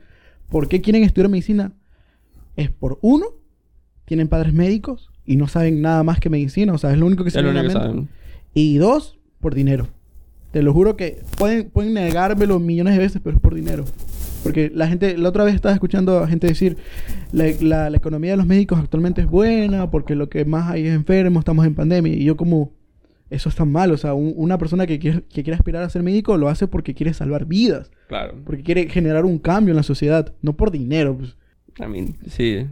por 0.48 0.68
qué 0.68 0.80
quieren 0.80 1.02
estudiar 1.04 1.28
medicina. 1.30 1.72
Es 2.56 2.70
por 2.70 2.98
uno, 3.02 3.26
tienen 4.06 4.28
padres 4.28 4.52
médicos 4.54 5.10
y 5.26 5.36
no 5.36 5.48
saben 5.48 5.82
nada 5.82 6.02
más 6.02 6.18
que 6.20 6.30
medicina. 6.30 6.72
O 6.72 6.78
sea, 6.78 6.92
es 6.92 6.98
lo 6.98 7.06
único 7.06 7.24
que 7.24 7.30
se 7.30 7.38
les 7.52 7.72
saben. 7.72 8.08
Y 8.54 8.76
dos, 8.78 9.18
por 9.40 9.54
dinero. 9.54 9.88
Te 10.52 10.62
lo 10.62 10.72
juro 10.72 10.96
que 10.96 11.20
pueden, 11.36 11.68
pueden 11.70 11.94
negármelo 11.94 12.60
millones 12.60 12.94
de 12.94 13.00
veces, 13.00 13.20
pero 13.24 13.34
es 13.36 13.42
por 13.42 13.54
dinero. 13.54 13.84
Porque 14.44 14.70
la 14.72 14.86
gente, 14.86 15.16
la 15.18 15.30
otra 15.30 15.42
vez 15.42 15.54
estaba 15.54 15.74
escuchando 15.74 16.18
a 16.20 16.28
gente 16.28 16.46
decir, 16.46 16.76
la, 17.32 17.46
la- 17.60 17.90
la 17.90 17.96
economía 17.96 18.32
de 18.32 18.36
los 18.36 18.46
médicos 18.46 18.78
actualmente 18.78 19.22
es 19.22 19.26
buena, 19.26 19.90
porque 19.90 20.14
lo 20.14 20.28
que 20.28 20.44
más 20.44 20.70
hay 20.70 20.86
es 20.86 20.94
enfermos, 20.94 21.40
estamos 21.40 21.66
en 21.66 21.74
pandemia. 21.74 22.12
Y 22.14 22.22
yo 22.24 22.36
como, 22.36 22.70
eso 23.30 23.48
está 23.48 23.64
mal. 23.64 23.90
O 23.92 23.96
sea, 23.96 24.14
un- 24.14 24.34
una 24.36 24.58
persona 24.58 24.86
que 24.86 24.98
quiere, 24.98 25.22
que 25.22 25.42
quiere 25.42 25.54
aspirar 25.56 25.82
a 25.82 25.88
ser 25.90 26.02
médico 26.02 26.36
lo 26.36 26.48
hace 26.48 26.68
porque 26.68 26.94
quiere 26.94 27.12
salvar 27.14 27.46
vidas. 27.46 27.90
Claro. 28.08 28.34
Porque 28.44 28.62
quiere 28.62 28.88
generar 28.88 29.24
un 29.24 29.38
cambio 29.38 29.72
en 29.72 29.76
la 29.76 29.82
sociedad, 29.82 30.34
no 30.42 30.56
por 30.56 30.70
dinero. 30.70 31.16
Pues. 31.16 31.36
I 31.80 31.86
mean, 31.90 32.16
sí. 32.28 32.66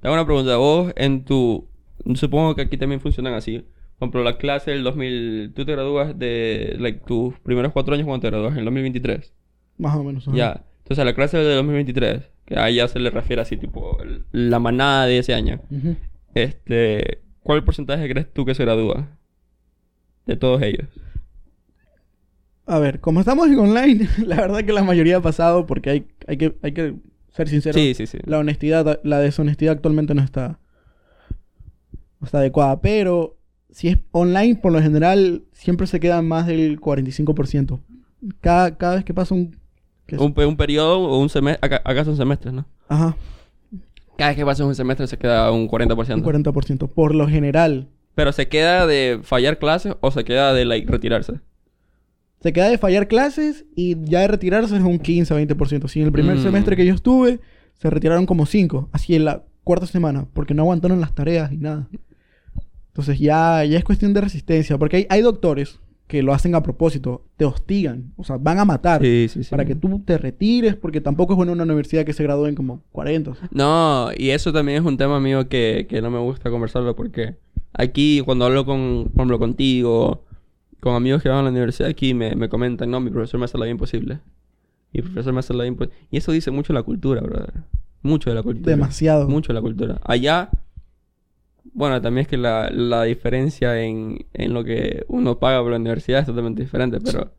Te 0.00 0.06
hago 0.08 0.14
una 0.14 0.24
pregunta. 0.26 0.56
Vos 0.56 0.92
en 0.96 1.24
tu... 1.24 1.68
Supongo 2.14 2.54
que 2.54 2.62
aquí 2.62 2.76
también 2.76 3.00
funcionan 3.00 3.34
así. 3.34 3.58
Por 3.98 4.06
ejemplo, 4.06 4.24
la 4.24 4.38
clase 4.38 4.70
del 4.70 4.82
2000... 4.84 5.52
Tú 5.54 5.64
te 5.66 5.72
gradúas 5.72 6.18
de... 6.18 6.76
Like, 6.78 7.00
tus 7.06 7.38
primeros 7.40 7.72
cuatro 7.72 7.92
años 7.94 8.06
cuando 8.06 8.22
te 8.22 8.30
gradúas, 8.30 8.52
en 8.52 8.58
el 8.60 8.64
2023. 8.64 9.32
Más 9.78 9.96
o 9.96 10.04
menos. 10.04 10.26
ajá. 10.28 10.36
Ya. 10.36 10.64
Entonces, 10.78 10.98
a 11.02 11.04
la 11.04 11.14
clase 11.14 11.36
del 11.38 11.56
2023, 11.56 12.22
que 12.46 12.58
a 12.58 12.68
ella 12.68 12.88
se 12.88 12.98
le 12.98 13.10
refiere 13.10 13.42
así, 13.42 13.56
tipo, 13.58 13.98
la 14.32 14.58
manada 14.58 15.06
de 15.06 15.18
ese 15.18 15.34
año. 15.34 15.60
Este... 16.34 17.20
¿Cuál 17.42 17.64
porcentaje 17.64 18.08
crees 18.08 18.32
tú 18.32 18.44
que 18.44 18.54
se 18.54 18.64
gradúa? 18.64 19.08
De 20.30 20.36
todos 20.36 20.62
ellos. 20.62 20.86
A 22.66 22.78
ver, 22.78 23.00
como 23.00 23.18
estamos 23.18 23.48
en 23.48 23.58
online, 23.58 24.08
la 24.24 24.36
verdad 24.36 24.64
que 24.64 24.72
la 24.72 24.84
mayoría 24.84 25.16
ha 25.16 25.20
pasado 25.20 25.66
porque 25.66 25.90
hay, 25.90 26.06
hay, 26.28 26.36
que, 26.36 26.56
hay 26.62 26.72
que 26.72 26.94
ser 27.32 27.48
sincero. 27.48 27.74
Sí, 27.78 27.94
sí, 27.94 28.06
sí. 28.06 28.18
La 28.24 28.38
honestidad, 28.38 29.00
la 29.02 29.18
deshonestidad 29.18 29.72
actualmente 29.72 30.14
no 30.14 30.22
está, 30.22 30.60
no 32.20 32.26
está 32.26 32.38
adecuada. 32.38 32.80
Pero 32.80 33.36
si 33.70 33.88
es 33.88 33.98
online, 34.12 34.54
por 34.54 34.70
lo 34.70 34.80
general, 34.80 35.42
siempre 35.52 35.88
se 35.88 35.98
queda 35.98 36.22
más 36.22 36.46
del 36.46 36.80
45%. 36.80 37.80
Cada, 38.40 38.76
cada 38.76 38.94
vez 38.96 39.04
que 39.04 39.14
pasa 39.14 39.34
un... 39.34 39.56
que 40.06 40.16
Un, 40.16 40.32
pe- 40.32 40.46
un 40.46 40.56
periodo 40.56 41.00
o 41.00 41.18
un 41.18 41.28
semestre... 41.28 41.66
Acá, 41.66 41.82
acá 41.84 42.04
son 42.04 42.16
semestres, 42.16 42.54
¿no? 42.54 42.66
ajá, 42.88 43.16
Cada 44.16 44.30
vez 44.30 44.36
que 44.36 44.44
pasa 44.44 44.64
un 44.64 44.74
semestre 44.76 45.08
se 45.08 45.18
queda 45.18 45.50
un 45.50 45.68
40%. 45.68 46.14
un 46.14 46.22
40%. 46.22 46.88
Por 46.88 47.16
lo 47.16 47.26
general. 47.26 47.88
Pero 48.14 48.32
se 48.32 48.48
queda 48.48 48.86
de 48.86 49.20
fallar 49.22 49.58
clases 49.58 49.94
o 50.00 50.10
se 50.10 50.24
queda 50.24 50.52
de 50.52 50.64
like 50.64 50.90
retirarse. 50.90 51.40
Se 52.42 52.52
queda 52.52 52.68
de 52.68 52.78
fallar 52.78 53.06
clases 53.08 53.66
y 53.76 53.96
ya 54.04 54.20
de 54.20 54.28
retirarse 54.28 54.74
es 54.76 54.82
un 54.82 54.98
15-20%. 54.98 55.88
Si 55.88 56.00
en 56.00 56.06
el 56.06 56.12
primer 56.12 56.36
Mm. 56.38 56.42
semestre 56.42 56.74
que 56.76 56.86
yo 56.86 56.94
estuve, 56.94 57.40
se 57.78 57.90
retiraron 57.90 58.26
como 58.26 58.46
5. 58.46 58.88
Así 58.92 59.14
en 59.14 59.24
la 59.26 59.44
cuarta 59.62 59.86
semana. 59.86 60.26
Porque 60.32 60.54
no 60.54 60.62
aguantaron 60.62 61.00
las 61.00 61.14
tareas 61.14 61.52
y 61.52 61.58
nada. 61.58 61.88
Entonces 62.88 63.18
ya, 63.18 63.64
ya 63.64 63.78
es 63.78 63.84
cuestión 63.84 64.12
de 64.14 64.20
resistencia. 64.22 64.78
Porque 64.78 64.96
hay, 64.98 65.06
hay 65.10 65.20
doctores 65.22 65.78
que 66.06 66.22
lo 66.22 66.32
hacen 66.32 66.54
a 66.54 66.62
propósito. 66.62 67.24
Te 67.36 67.44
hostigan. 67.44 68.12
O 68.16 68.24
sea, 68.24 68.36
van 68.38 68.58
a 68.58 68.64
matar. 68.64 69.00
Sí, 69.02 69.28
sí, 69.30 69.44
sí. 69.44 69.50
Para 69.50 69.64
que 69.64 69.74
tú 69.74 70.00
te 70.04 70.18
retires. 70.18 70.74
Porque 70.76 71.00
tampoco 71.00 71.34
es 71.34 71.36
bueno 71.36 71.52
una 71.52 71.62
universidad 71.64 72.04
que 72.04 72.12
se 72.14 72.22
gradúen 72.22 72.54
como 72.54 72.82
40. 72.92 73.32
No, 73.52 74.08
y 74.16 74.30
eso 74.30 74.52
también 74.52 74.78
es 74.82 74.84
un 74.88 74.96
tema 74.96 75.20
mío 75.20 75.48
que, 75.48 75.86
que 75.88 76.00
no 76.02 76.10
me 76.10 76.18
gusta 76.18 76.50
conversarlo 76.50 76.96
porque 76.96 77.36
aquí 77.80 78.22
cuando 78.24 78.44
hablo 78.44 78.64
con, 78.64 79.04
por 79.12 79.20
ejemplo, 79.22 79.38
contigo, 79.38 80.24
con 80.80 80.94
amigos 80.94 81.22
que 81.22 81.28
van 81.28 81.38
a 81.38 81.42
la 81.42 81.50
universidad 81.50 81.88
aquí 81.90 82.14
me, 82.14 82.34
me 82.36 82.48
comentan, 82.48 82.90
no, 82.90 83.00
mi 83.00 83.10
profesor 83.10 83.38
me 83.38 83.44
hace 83.44 83.58
la 83.58 83.64
vida 83.64 83.72
imposible. 83.72 84.20
Mi 84.92 85.02
profesor 85.02 85.32
me 85.32 85.40
hace 85.40 85.52
la 85.54 85.64
vida 85.64 85.68
imposible. 85.68 85.96
Y 86.10 86.16
eso 86.16 86.32
dice 86.32 86.50
mucho 86.50 86.72
de 86.72 86.78
la 86.78 86.82
cultura, 86.82 87.20
brother. 87.20 87.52
Mucho 88.02 88.30
de 88.30 88.36
la 88.36 88.42
cultura. 88.42 88.70
Demasiado. 88.70 89.28
Mucho 89.28 89.52
de 89.52 89.54
la 89.54 89.60
cultura. 89.62 90.00
Allá, 90.04 90.50
Bueno, 91.74 92.00
también 92.00 92.22
es 92.22 92.28
que 92.28 92.36
la, 92.38 92.70
la 92.70 93.04
diferencia 93.04 93.80
en, 93.82 94.26
en 94.32 94.54
lo 94.54 94.64
que 94.64 95.04
uno 95.08 95.38
paga 95.38 95.60
por 95.62 95.70
la 95.70 95.76
universidad 95.76 96.20
es 96.20 96.26
totalmente 96.26 96.62
diferente, 96.62 96.98
pero 97.00 97.32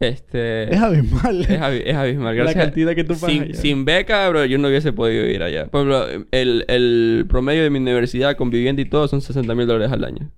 este 0.00 0.74
Es 0.74 0.80
abismal. 0.80 1.42
es, 1.42 1.60
abi- 1.60 1.82
es 1.84 1.94
abismal. 1.96 2.24
la 2.36 2.42
Gracias- 2.44 2.64
cantidad 2.64 2.94
que 2.94 3.04
tú 3.04 3.14
pagas. 3.20 3.56
sin, 3.58 3.84
beca, 3.84 4.28
bro, 4.28 4.44
yo 4.46 4.58
no 4.58 4.68
hubiese 4.68 4.92
podido 4.92 5.26
ir 5.26 5.42
allá. 5.42 5.66
Por 5.66 5.80
ejemplo, 5.86 6.26
el, 6.30 6.64
el 6.68 7.26
promedio 7.28 7.62
de 7.62 7.70
mi 7.70 7.78
universidad 7.78 8.36
con 8.36 8.50
vivienda 8.50 8.82
y 8.82 8.86
todo 8.86 9.06
son 9.08 9.20
60 9.20 9.54
mil 9.54 9.66
dólares 9.66 9.92
al 9.92 10.04
año. 10.04 10.30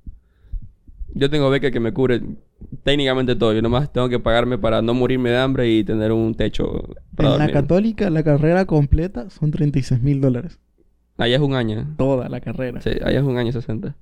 Yo 1.14 1.28
tengo 1.28 1.50
beca 1.50 1.70
que 1.70 1.78
me 1.80 1.92
cubre 1.92 2.22
técnicamente 2.84 3.36
todo. 3.36 3.52
Yo 3.52 3.60
nomás 3.62 3.92
tengo 3.92 4.08
que 4.08 4.18
pagarme 4.18 4.56
para 4.58 4.80
no 4.82 4.94
morirme 4.94 5.30
de 5.30 5.36
hambre 5.36 5.70
y 5.70 5.84
tener 5.84 6.10
un 6.10 6.34
techo 6.34 6.88
para 7.14 7.32
En 7.34 7.38
la 7.38 7.50
católica, 7.50 8.08
la 8.08 8.22
carrera 8.22 8.64
completa 8.64 9.28
son 9.28 9.50
36 9.50 10.00
mil 10.02 10.20
dólares. 10.22 10.58
Allá 11.18 11.36
es 11.36 11.42
un 11.42 11.54
año. 11.54 11.86
Toda 11.98 12.28
la 12.30 12.40
carrera. 12.40 12.80
Sí, 12.80 12.90
allá 13.04 13.18
es 13.18 13.24
un 13.24 13.36
año 13.36 13.52
60. 13.52 13.94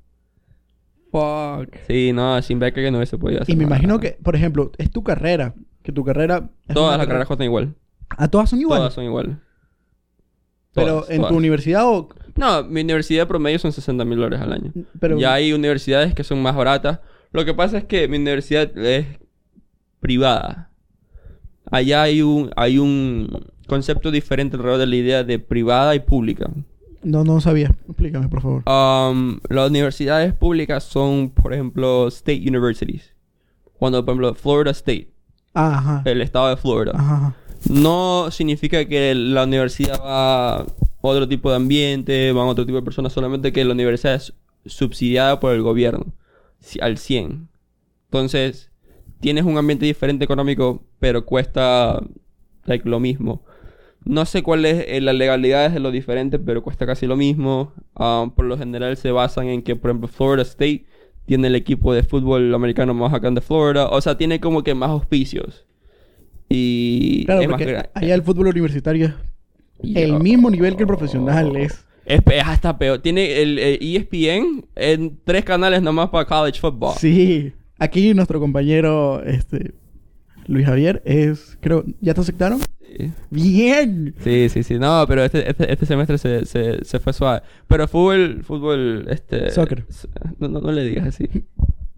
Fuck. 1.10 1.76
Sí, 1.86 2.12
no, 2.12 2.40
sin 2.42 2.58
beca 2.58 2.80
que 2.80 2.90
no 2.90 2.98
hubiese 2.98 3.18
podido 3.18 3.42
hacer 3.42 3.52
Y 3.52 3.56
me 3.56 3.64
nada. 3.64 3.76
imagino 3.76 3.98
que, 4.00 4.18
por 4.22 4.36
ejemplo, 4.36 4.70
es 4.78 4.90
tu 4.90 5.02
carrera. 5.02 5.54
Que 5.82 5.92
tu 5.92 6.04
carrera. 6.04 6.50
es 6.68 6.74
Todas 6.74 6.96
las 6.98 7.06
carreras 7.06 7.26
cuestan 7.26 7.46
igual. 7.46 7.74
¿A 8.10 8.28
todas 8.28 8.50
son 8.50 8.60
igual? 8.60 8.78
Todas 8.80 8.94
son 8.94 9.04
igual. 9.04 9.40
Pero 10.72 10.86
Todas, 10.86 11.10
en 11.10 11.16
todas. 11.18 11.30
tu 11.32 11.36
universidad 11.38 11.84
o. 11.86 12.08
No, 12.36 12.62
mi 12.64 12.80
universidad 12.82 13.26
promedio 13.26 13.58
son 13.58 13.72
60 13.72 14.04
mil 14.04 14.18
dólares 14.18 14.40
al 14.40 14.52
año. 14.52 14.72
Pero, 15.00 15.18
Ya 15.18 15.32
hay 15.34 15.52
universidades 15.52 16.14
que 16.14 16.22
son 16.24 16.40
más 16.42 16.54
baratas. 16.54 17.00
Lo 17.32 17.44
que 17.44 17.54
pasa 17.54 17.78
es 17.78 17.84
que 17.84 18.06
mi 18.08 18.18
universidad 18.18 18.76
es 18.78 19.06
privada. 20.00 20.70
Allá 21.70 22.02
hay 22.02 22.22
un, 22.22 22.50
hay 22.56 22.78
un 22.78 23.46
concepto 23.66 24.10
diferente 24.10 24.56
alrededor 24.56 24.80
de 24.80 24.86
la 24.86 24.96
idea 24.96 25.24
de 25.24 25.38
privada 25.38 25.94
y 25.94 26.00
pública. 26.00 26.50
No, 27.02 27.24
no 27.24 27.40
sabía. 27.40 27.74
Explícame, 27.88 28.28
por 28.28 28.42
favor. 28.42 28.62
Um, 28.68 29.40
las 29.48 29.70
universidades 29.70 30.34
públicas 30.34 30.84
son, 30.84 31.30
por 31.30 31.54
ejemplo, 31.54 32.08
state 32.08 32.44
universities. 32.46 33.14
Cuando, 33.78 34.04
por 34.04 34.12
ejemplo, 34.12 34.34
Florida 34.34 34.70
State, 34.72 35.10
ajá. 35.54 36.02
el 36.04 36.20
estado 36.20 36.48
de 36.48 36.56
Florida. 36.56 36.92
Ajá. 36.94 37.34
No 37.68 38.30
significa 38.30 38.84
que 38.84 39.14
la 39.14 39.44
universidad 39.44 40.00
va 40.00 40.60
a 40.60 40.66
otro 41.00 41.26
tipo 41.28 41.50
de 41.50 41.56
ambiente, 41.56 42.32
van 42.32 42.46
a 42.46 42.50
otro 42.50 42.66
tipo 42.66 42.76
de 42.76 42.84
personas, 42.84 43.12
solamente 43.12 43.52
que 43.52 43.64
la 43.64 43.72
universidad 43.72 44.14
es 44.14 44.34
subsidiada 44.66 45.40
por 45.40 45.52
el 45.54 45.62
gobierno 45.62 46.06
al 46.80 46.98
100. 46.98 47.48
Entonces, 48.06 48.70
tienes 49.20 49.44
un 49.44 49.56
ambiente 49.56 49.86
diferente 49.86 50.24
económico, 50.24 50.82
pero 50.98 51.24
cuesta 51.24 52.00
like, 52.64 52.88
lo 52.88 53.00
mismo. 53.00 53.42
No 54.04 54.24
sé 54.24 54.42
cuál 54.42 54.64
es 54.64 54.84
eh, 54.88 55.00
las 55.00 55.14
legalidades 55.14 55.72
de 55.74 55.80
lo 55.80 55.90
diferente, 55.90 56.38
pero 56.38 56.62
cuesta 56.62 56.86
casi 56.86 57.06
lo 57.06 57.16
mismo. 57.16 57.72
Ah, 57.94 58.30
por 58.34 58.46
lo 58.46 58.56
general 58.56 58.96
se 58.96 59.10
basan 59.12 59.48
en 59.48 59.62
que, 59.62 59.76
por 59.76 59.90
ejemplo, 59.90 60.08
Florida 60.08 60.42
State 60.42 60.86
tiene 61.26 61.48
el 61.48 61.54
equipo 61.54 61.92
de 61.92 62.02
fútbol 62.02 62.52
americano 62.54 62.94
más 62.94 63.12
acá 63.12 63.30
de 63.30 63.40
Florida. 63.40 63.88
O 63.88 64.00
sea, 64.00 64.16
tiene 64.16 64.40
como 64.40 64.62
que 64.64 64.74
más 64.74 64.90
auspicios. 64.90 65.66
Y 66.48 67.24
Claro, 67.26 67.42
es 67.42 67.48
más 67.48 67.58
porque 67.58 67.76
gra- 67.76 67.90
allá 67.94 68.14
el 68.14 68.22
fútbol 68.22 68.48
universitario 68.48 69.14
es 69.82 69.96
el 69.96 70.18
mismo 70.18 70.50
nivel 70.50 70.76
que 70.76 70.82
el 70.82 70.86
profesional. 70.88 71.54
Es. 71.56 71.84
Es, 72.06 72.22
pe- 72.22 72.38
es 72.38 72.44
hasta 72.44 72.76
peor. 72.76 72.98
Tiene 72.98 73.40
el, 73.42 73.58
eh, 73.58 73.78
ESPN 73.80 74.64
en 74.74 75.18
tres 75.24 75.44
canales 75.44 75.80
nomás 75.82 76.08
para 76.08 76.24
college 76.24 76.58
football. 76.58 76.94
Sí. 76.98 77.52
Aquí 77.78 78.12
nuestro 78.14 78.40
compañero, 78.40 79.22
este. 79.24 79.74
Luis 80.50 80.66
Javier 80.66 81.00
es. 81.04 81.56
Creo. 81.60 81.84
¿Ya 82.00 82.12
te 82.12 82.20
aceptaron? 82.20 82.58
Sí. 82.80 83.12
¡Bien! 83.30 84.16
Sí, 84.18 84.48
sí, 84.48 84.64
sí. 84.64 84.80
No, 84.80 85.04
pero 85.06 85.22
este, 85.22 85.48
este, 85.48 85.72
este 85.72 85.86
semestre 85.86 86.18
se, 86.18 86.44
se, 86.44 86.84
se 86.84 86.98
fue 86.98 87.12
suave. 87.12 87.42
Pero 87.68 87.86
fútbol, 87.86 88.42
fútbol, 88.42 89.06
este... 89.08 89.50
Soccer. 89.52 89.86
No, 90.38 90.48
no, 90.48 90.60
no 90.60 90.72
le 90.72 90.82
digas 90.82 91.06
así. 91.06 91.28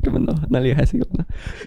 No, 0.02 0.18
no 0.18 0.60
le 0.60 0.68
digas 0.68 0.82
así. 0.82 0.98
No, 0.98 1.06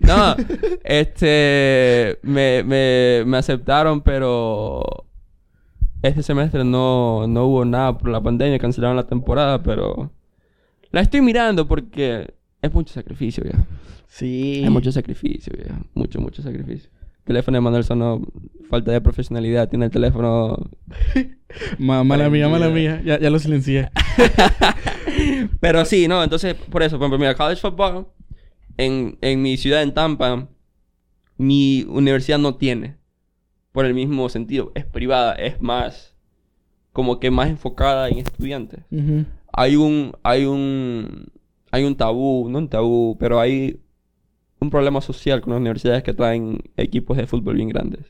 No, 0.01 0.35
este... 0.83 2.19
Me, 2.21 2.63
me, 2.63 3.23
me 3.25 3.37
aceptaron, 3.37 4.01
pero... 4.01 5.07
Este 6.03 6.21
semestre 6.21 6.63
no, 6.63 7.25
no 7.27 7.45
hubo 7.45 7.65
nada 7.65 7.97
por 7.97 8.09
la 8.09 8.21
pandemia. 8.21 8.59
Cancelaron 8.59 8.95
la 8.95 9.07
temporada, 9.07 9.63
pero... 9.63 10.11
La 10.91 11.01
estoy 11.01 11.21
mirando 11.21 11.67
porque 11.67 12.35
es 12.61 12.73
mucho 12.73 12.93
sacrificio 12.93 13.43
ya. 13.43 13.65
Sí. 14.07 14.61
Hay 14.63 14.69
mucho 14.69 14.91
sacrificio, 14.91 15.53
ya. 15.57 15.79
Mucho, 15.93 16.19
mucho 16.21 16.41
sacrificio. 16.41 16.89
El 17.19 17.23
teléfono 17.25 17.57
de 17.57 17.61
Manuel 17.61 17.83
sonó 17.83 18.21
falta 18.69 18.91
de 18.91 19.01
profesionalidad. 19.01 19.67
Tiene 19.69 19.85
el 19.85 19.91
teléfono. 19.91 20.57
Ma- 21.79 22.03
mala 22.03 22.29
mía, 22.29 22.47
mala 22.47 22.69
mía. 22.69 23.01
Ya, 23.03 23.19
ya 23.19 23.29
lo 23.29 23.39
silencié. 23.39 23.89
Pero 25.59 25.85
sí, 25.85 26.07
¿no? 26.07 26.23
Entonces, 26.23 26.55
por 26.55 26.83
eso, 26.83 26.97
por 26.97 27.03
ejemplo, 27.05 27.19
mira, 27.19 27.35
college 27.35 27.61
football 27.61 28.07
en, 28.77 29.17
en 29.21 29.41
mi 29.41 29.57
ciudad, 29.57 29.81
en 29.83 29.93
Tampa, 29.93 30.47
mi 31.37 31.83
universidad 31.87 32.37
no 32.39 32.55
tiene. 32.55 32.97
Por 33.71 33.85
el 33.85 33.93
mismo 33.93 34.29
sentido. 34.29 34.71
Es 34.75 34.85
privada, 34.85 35.33
es 35.33 35.61
más. 35.61 36.15
Como 36.93 37.19
que 37.19 37.29
más 37.31 37.49
enfocada 37.49 38.07
en 38.07 38.19
estudiantes. 38.19 38.79
Hay 39.51 39.75
un 39.75 40.13
hay 40.23 40.45
un 40.45 41.27
hay 41.75 41.83
un 41.83 41.95
tabú, 41.95 42.47
no 42.49 42.57
un 42.59 42.69
tabú, 42.69 43.17
pero 43.19 43.39
hay 43.39 43.79
un 44.59 44.69
problema 44.69 45.01
social 45.01 45.41
con 45.41 45.51
las 45.53 45.59
universidades 45.59 46.03
que 46.03 46.13
traen 46.13 46.59
equipos 46.77 47.17
de 47.17 47.27
fútbol 47.27 47.55
bien 47.55 47.69
grandes. 47.69 48.05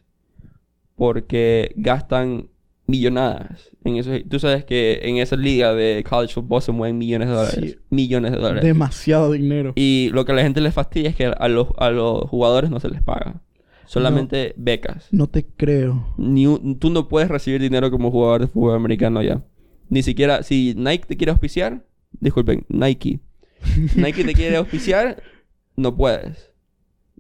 Porque 0.96 1.74
gastan 1.76 2.48
millonadas 2.88 3.72
en 3.84 3.98
eso. 3.98 4.12
Tú 4.30 4.40
sabes 4.40 4.64
que 4.64 5.00
en 5.04 5.18
esa 5.18 5.36
liga 5.36 5.74
de 5.74 6.04
college 6.08 6.34
football 6.36 6.62
se 6.62 6.72
mueven 6.72 6.98
millones 6.98 7.28
de 7.30 7.34
dólares, 7.34 7.72
Sí. 7.72 7.78
millones 7.90 8.32
de 8.32 8.38
dólares. 8.38 8.64
Demasiado 8.64 9.32
dinero. 9.32 9.74
Y 9.76 10.10
lo 10.14 10.24
que 10.24 10.32
a 10.32 10.36
la 10.36 10.44
gente 10.44 10.62
les 10.62 10.74
fastidia 10.74 11.10
es 11.10 11.16
que 11.16 11.26
a 11.26 11.48
los, 11.48 11.70
a 11.78 11.90
los 11.90 12.22
jugadores 12.30 12.70
no 12.70 12.80
se 12.80 12.90
les 12.90 13.02
paga. 13.02 13.42
Solamente 13.88 14.54
becas. 14.58 15.08
No 15.12 15.28
te 15.28 15.46
creo. 15.46 16.08
Ni 16.18 16.48
un- 16.48 16.80
tú 16.80 16.90
no 16.90 17.08
puedes 17.08 17.30
recibir 17.30 17.62
dinero 17.62 17.92
como 17.92 18.10
jugador 18.12 18.42
de 18.42 18.48
fútbol 18.48 18.76
americano 18.76 19.22
ya. 19.22 19.44
Ni 19.90 20.02
siquiera, 20.04 20.42
si 20.44 20.74
Nike 20.78 21.06
te 21.08 21.18
quiere 21.18 21.32
auspiciar, 21.32 21.84
disculpen, 22.20 22.66
Nike. 22.70 23.20
Nike 23.96 24.24
te 24.24 24.34
quiere 24.34 24.56
auspiciar, 24.58 25.22
no 25.76 25.96
puedes. 25.96 26.52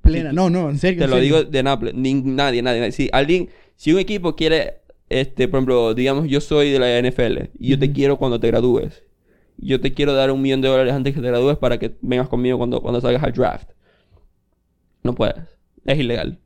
Plena. 0.01 0.31
No, 0.33 0.49
no, 0.49 0.69
en 0.69 0.77
serio. 0.77 0.99
Te 0.99 1.05
en 1.05 1.09
lo 1.11 1.15
serio. 1.17 1.37
digo 1.39 1.49
de 1.49 1.63
Naples. 1.63 1.93
Ni- 1.95 2.13
nadie, 2.13 2.61
nadie, 2.61 2.79
nadie. 2.79 2.91
Si 2.91 3.09
alguien, 3.11 3.49
si 3.75 3.91
un 3.91 3.99
equipo 3.99 4.35
quiere, 4.35 4.81
este, 5.09 5.47
por 5.47 5.57
ejemplo, 5.57 5.93
digamos, 5.93 6.27
yo 6.27 6.41
soy 6.41 6.69
de 6.71 6.79
la 6.79 6.99
NFL 7.01 7.49
y 7.59 7.69
yo 7.69 7.79
te 7.79 7.91
quiero 7.91 8.17
cuando 8.17 8.39
te 8.39 8.47
gradúes. 8.47 9.03
Yo 9.57 9.79
te 9.79 9.93
quiero 9.93 10.13
dar 10.13 10.31
un 10.31 10.41
millón 10.41 10.61
de 10.61 10.67
dólares 10.67 10.93
antes 10.93 11.13
que 11.15 11.21
te 11.21 11.27
gradúes 11.27 11.57
para 11.57 11.79
que 11.79 11.95
vengas 12.01 12.27
conmigo 12.27 12.57
cuando, 12.57 12.81
cuando 12.81 12.99
salgas 13.01 13.23
al 13.23 13.31
draft. 13.33 13.69
No 15.01 15.15
puedes. 15.15 15.37
Es 15.85 15.97
ilegal. 15.97 16.39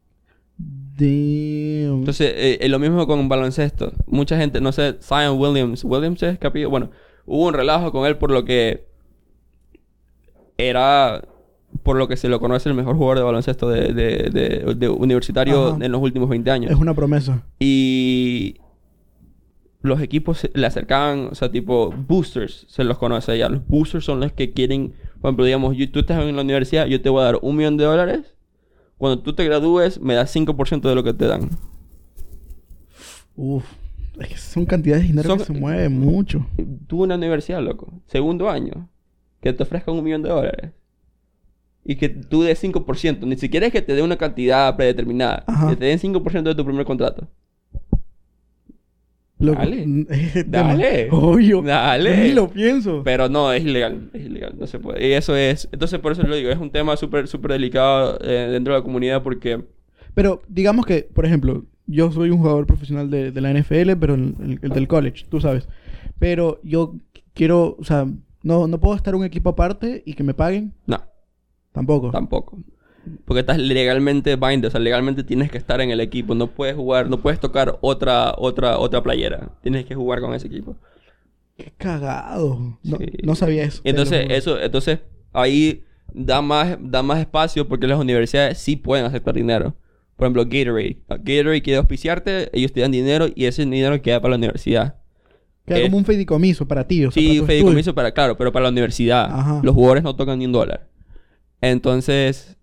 Damn. 0.98 2.00
Entonces, 2.00 2.34
eh, 2.36 2.58
eh, 2.62 2.70
lo 2.70 2.78
mismo 2.80 3.08
con 3.08 3.28
baloncesto. 3.30 3.94
Mucha 4.06 4.38
gente, 4.38 4.62
no 4.62 4.72
sé, 4.72 4.98
Zion 5.02 5.40
Williams. 5.40 5.84
Williams 5.84 6.22
es 6.24 6.38
capillo. 6.38 6.70
Bueno, 6.70 6.92
hubo 7.26 7.48
un 7.48 7.54
relajo 7.54 7.92
con 7.92 8.06
él 8.06 8.18
por 8.18 8.32
lo 8.32 8.44
que 8.46 8.89
era, 10.68 11.24
por 11.84 11.96
lo 11.98 12.08
que 12.08 12.18
se 12.18 12.30
lo 12.30 12.40
conoce 12.40 12.70
el 12.70 12.76
mejor 12.76 12.96
jugador 12.96 13.18
de 13.18 13.24
baloncesto 13.24 13.70
de, 13.70 13.94
de- 13.94 14.30
de- 14.32 14.76
de 14.76 14.90
universitario 14.90 15.70
Ajá. 15.76 15.86
en 15.86 15.92
los 15.92 16.02
últimos 16.02 16.30
20 16.30 16.52
años. 16.52 16.72
es 16.72 16.78
una 16.78 16.94
promesa. 16.94 17.44
Y 17.60 18.56
los 19.82 20.02
equipos 20.02 20.40
se- 20.40 20.52
le 20.54 20.66
acercaban, 20.68 21.30
o 21.32 21.36
sea, 21.36 21.50
tipo 21.52 21.92
boosters, 21.92 22.66
se 22.70 22.84
los 22.84 22.98
conoce 22.98 23.38
ya. 23.38 23.48
Los 23.50 23.66
boosters 23.68 24.04
son 24.06 24.20
los 24.20 24.32
que 24.34 24.52
quieren, 24.52 24.94
por 25.22 25.30
ejemplo, 25.30 25.46
digamos, 25.46 25.78
yo- 25.78 25.90
tú 25.90 26.00
estás 26.00 26.22
en 26.24 26.36
la 26.36 26.42
universidad, 26.42 26.86
yo 26.88 27.02
te 27.02 27.10
voy 27.10 27.22
a 27.22 27.26
dar 27.26 27.40
un 27.42 27.56
millón 27.56 27.78
de 27.78 27.86
dólares. 27.86 28.36
Cuando 28.98 29.20
tú 29.24 29.34
te 29.34 29.46
gradúes, 29.46 30.02
me 30.02 30.14
das 30.16 30.30
5% 30.30 30.90
de 30.90 30.96
lo 30.96 31.04
que 31.04 31.14
te 31.14 31.26
dan. 31.28 31.50
Uf. 33.36 33.64
Es 34.20 34.28
que 34.28 34.38
son 34.38 34.66
cantidades 34.66 35.04
de 35.04 35.08
dinero 35.10 35.30
Son- 35.30 35.38
que 35.38 35.46
se 35.46 35.54
mueve 35.54 35.88
mucho. 35.88 36.46
En 36.58 37.08
la 37.08 37.16
universidad, 37.16 37.62
loco, 37.62 37.94
segundo 38.08 38.50
año, 38.50 38.90
que 39.42 39.54
te 39.54 39.64
ofrezcan 39.64 39.96
un 39.96 40.04
millón 40.04 40.22
de 40.24 40.30
dólares. 40.30 40.72
Y 41.86 41.96
que 41.96 42.10
tú 42.10 42.44
des 42.44 42.62
5%, 42.64 43.26
ni 43.26 43.38
siquiera 43.38 43.66
es 43.68 43.72
que 43.72 43.82
te 43.82 43.94
dé 43.96 44.02
una 44.04 44.18
cantidad 44.18 44.76
predeterminada, 44.76 45.44
Ajá. 45.48 45.70
que 45.70 45.76
te 45.78 45.86
den 45.86 45.98
5% 46.00 46.44
de 46.44 46.56
tu 46.56 46.66
primer 46.66 46.86
contrato. 46.86 47.28
Dale. 49.38 49.86
Dale. 50.48 51.08
Obvio. 51.12 51.62
Dale. 51.62 52.18
Ni 52.28 52.34
lo 52.34 52.50
pienso. 52.50 53.02
Pero 53.06 53.30
no, 53.30 53.54
es 53.54 53.64
ilegal, 53.64 54.10
es 54.14 54.26
ilegal, 54.26 54.56
no 54.60 54.68
se 54.68 54.80
puede. 54.80 55.08
Y 55.08 55.14
eso 55.14 55.36
es, 55.36 55.70
entonces 55.72 55.98
por 56.00 56.12
eso 56.12 56.24
lo 56.24 56.36
digo, 56.36 56.50
es 56.50 56.58
un 56.60 56.70
tema 56.72 56.98
súper, 56.98 57.28
súper 57.30 57.52
delicado 57.54 58.20
eh, 58.22 58.50
dentro 58.52 58.74
de 58.74 58.80
la 58.80 58.84
comunidad 58.84 59.24
porque... 59.24 59.64
Pero 60.14 60.42
digamos 60.50 60.86
que, 60.86 61.04
por 61.14 61.26
ejemplo, 61.26 61.64
yo 61.88 62.12
soy 62.12 62.32
un 62.32 62.40
jugador 62.40 62.66
profesional 62.68 63.10
de, 63.10 63.32
de 63.32 63.42
la 63.42 63.54
NFL, 63.54 63.94
pero 64.00 64.16
el, 64.16 64.36
el- 64.42 64.60
el 64.62 64.70
del 64.72 64.88
college, 64.90 65.26
tú 65.30 65.40
sabes. 65.40 65.70
Pero 66.20 66.60
yo 66.64 66.96
quiero, 67.34 67.78
o 67.80 67.84
sea, 67.86 68.08
no, 68.44 68.68
no 68.68 68.80
puedo 68.80 68.96
estar 68.96 69.16
un 69.16 69.24
equipo 69.24 69.50
aparte 69.50 70.04
y 70.06 70.14
que 70.14 70.24
me 70.24 70.34
paguen. 70.34 70.74
No, 70.86 71.02
Tampoco. 71.72 72.12
tampoco. 72.12 72.60
Porque 73.26 73.40
estás 73.40 73.58
legalmente 73.58 74.36
bind, 74.36 74.66
o 74.66 74.70
sea, 74.70 74.80
legalmente 74.80 75.24
tienes 75.24 75.50
que 75.50 75.58
estar 75.58 75.82
en 75.82 75.90
el 75.90 76.00
equipo. 76.00 76.36
No 76.36 76.48
puedes 76.48 76.76
jugar, 76.76 77.10
no 77.10 77.22
puedes 77.22 77.40
tocar 77.40 77.78
otra, 77.82 78.34
otra, 78.38 78.78
otra 78.78 79.02
playera. 79.02 79.50
Tienes 79.62 79.86
que 79.86 79.96
jugar 79.96 80.20
con 80.22 80.34
ese 80.34 80.48
equipo. 80.48 80.76
Qué 81.58 81.72
cagado. 81.78 82.78
No, 82.84 82.98
Sí. 82.98 83.06
no 83.24 83.36
sabía 83.36 83.64
eso. 83.64 83.82
Entonces, 83.84 84.28
eso, 84.30 84.60
entonces, 84.60 85.00
ahí 85.34 85.84
da 86.14 86.42
más, 86.42 86.78
da 86.82 87.02
más 87.02 87.20
espacio 87.20 87.68
porque 87.68 87.88
las 87.88 88.00
universidades 88.00 88.58
sí 88.58 88.76
pueden 88.76 89.06
aceptar 89.06 89.34
dinero. 89.34 89.76
Por 90.16 90.26
ejemplo, 90.26 90.44
Gatorade. 90.44 91.02
Gatorade 91.08 91.62
quiere 91.62 91.78
auspiciarte, 91.78 92.50
ellos 92.54 92.74
te 92.74 92.82
dan 92.82 92.92
dinero 92.92 93.28
y 93.34 93.46
ese 93.46 93.64
dinero 93.66 94.02
queda 94.02 94.20
para 94.22 94.32
la 94.32 94.38
universidad. 94.38 94.96
Queda 95.70 95.80
eh, 95.80 95.84
como 95.84 95.98
un 95.98 96.06
fideicomiso 96.06 96.68
para 96.68 96.88
ti. 96.88 97.06
O 97.06 97.12
sea, 97.12 97.22
Sí, 97.22 97.40
tu 97.40 97.46
fideicomiso 97.46 97.96
para, 97.96 98.12
claro, 98.12 98.36
pero 98.38 98.52
para 98.52 98.64
la 98.64 98.70
universidad. 98.70 99.30
Ajá. 99.32 99.62
Los 99.64 99.76
jugadores 99.76 100.04
no 100.04 100.16
tocan 100.16 100.40
ni 100.40 100.46
un 100.46 100.52
dólar. 100.52 100.88
Entonces, 101.62 102.58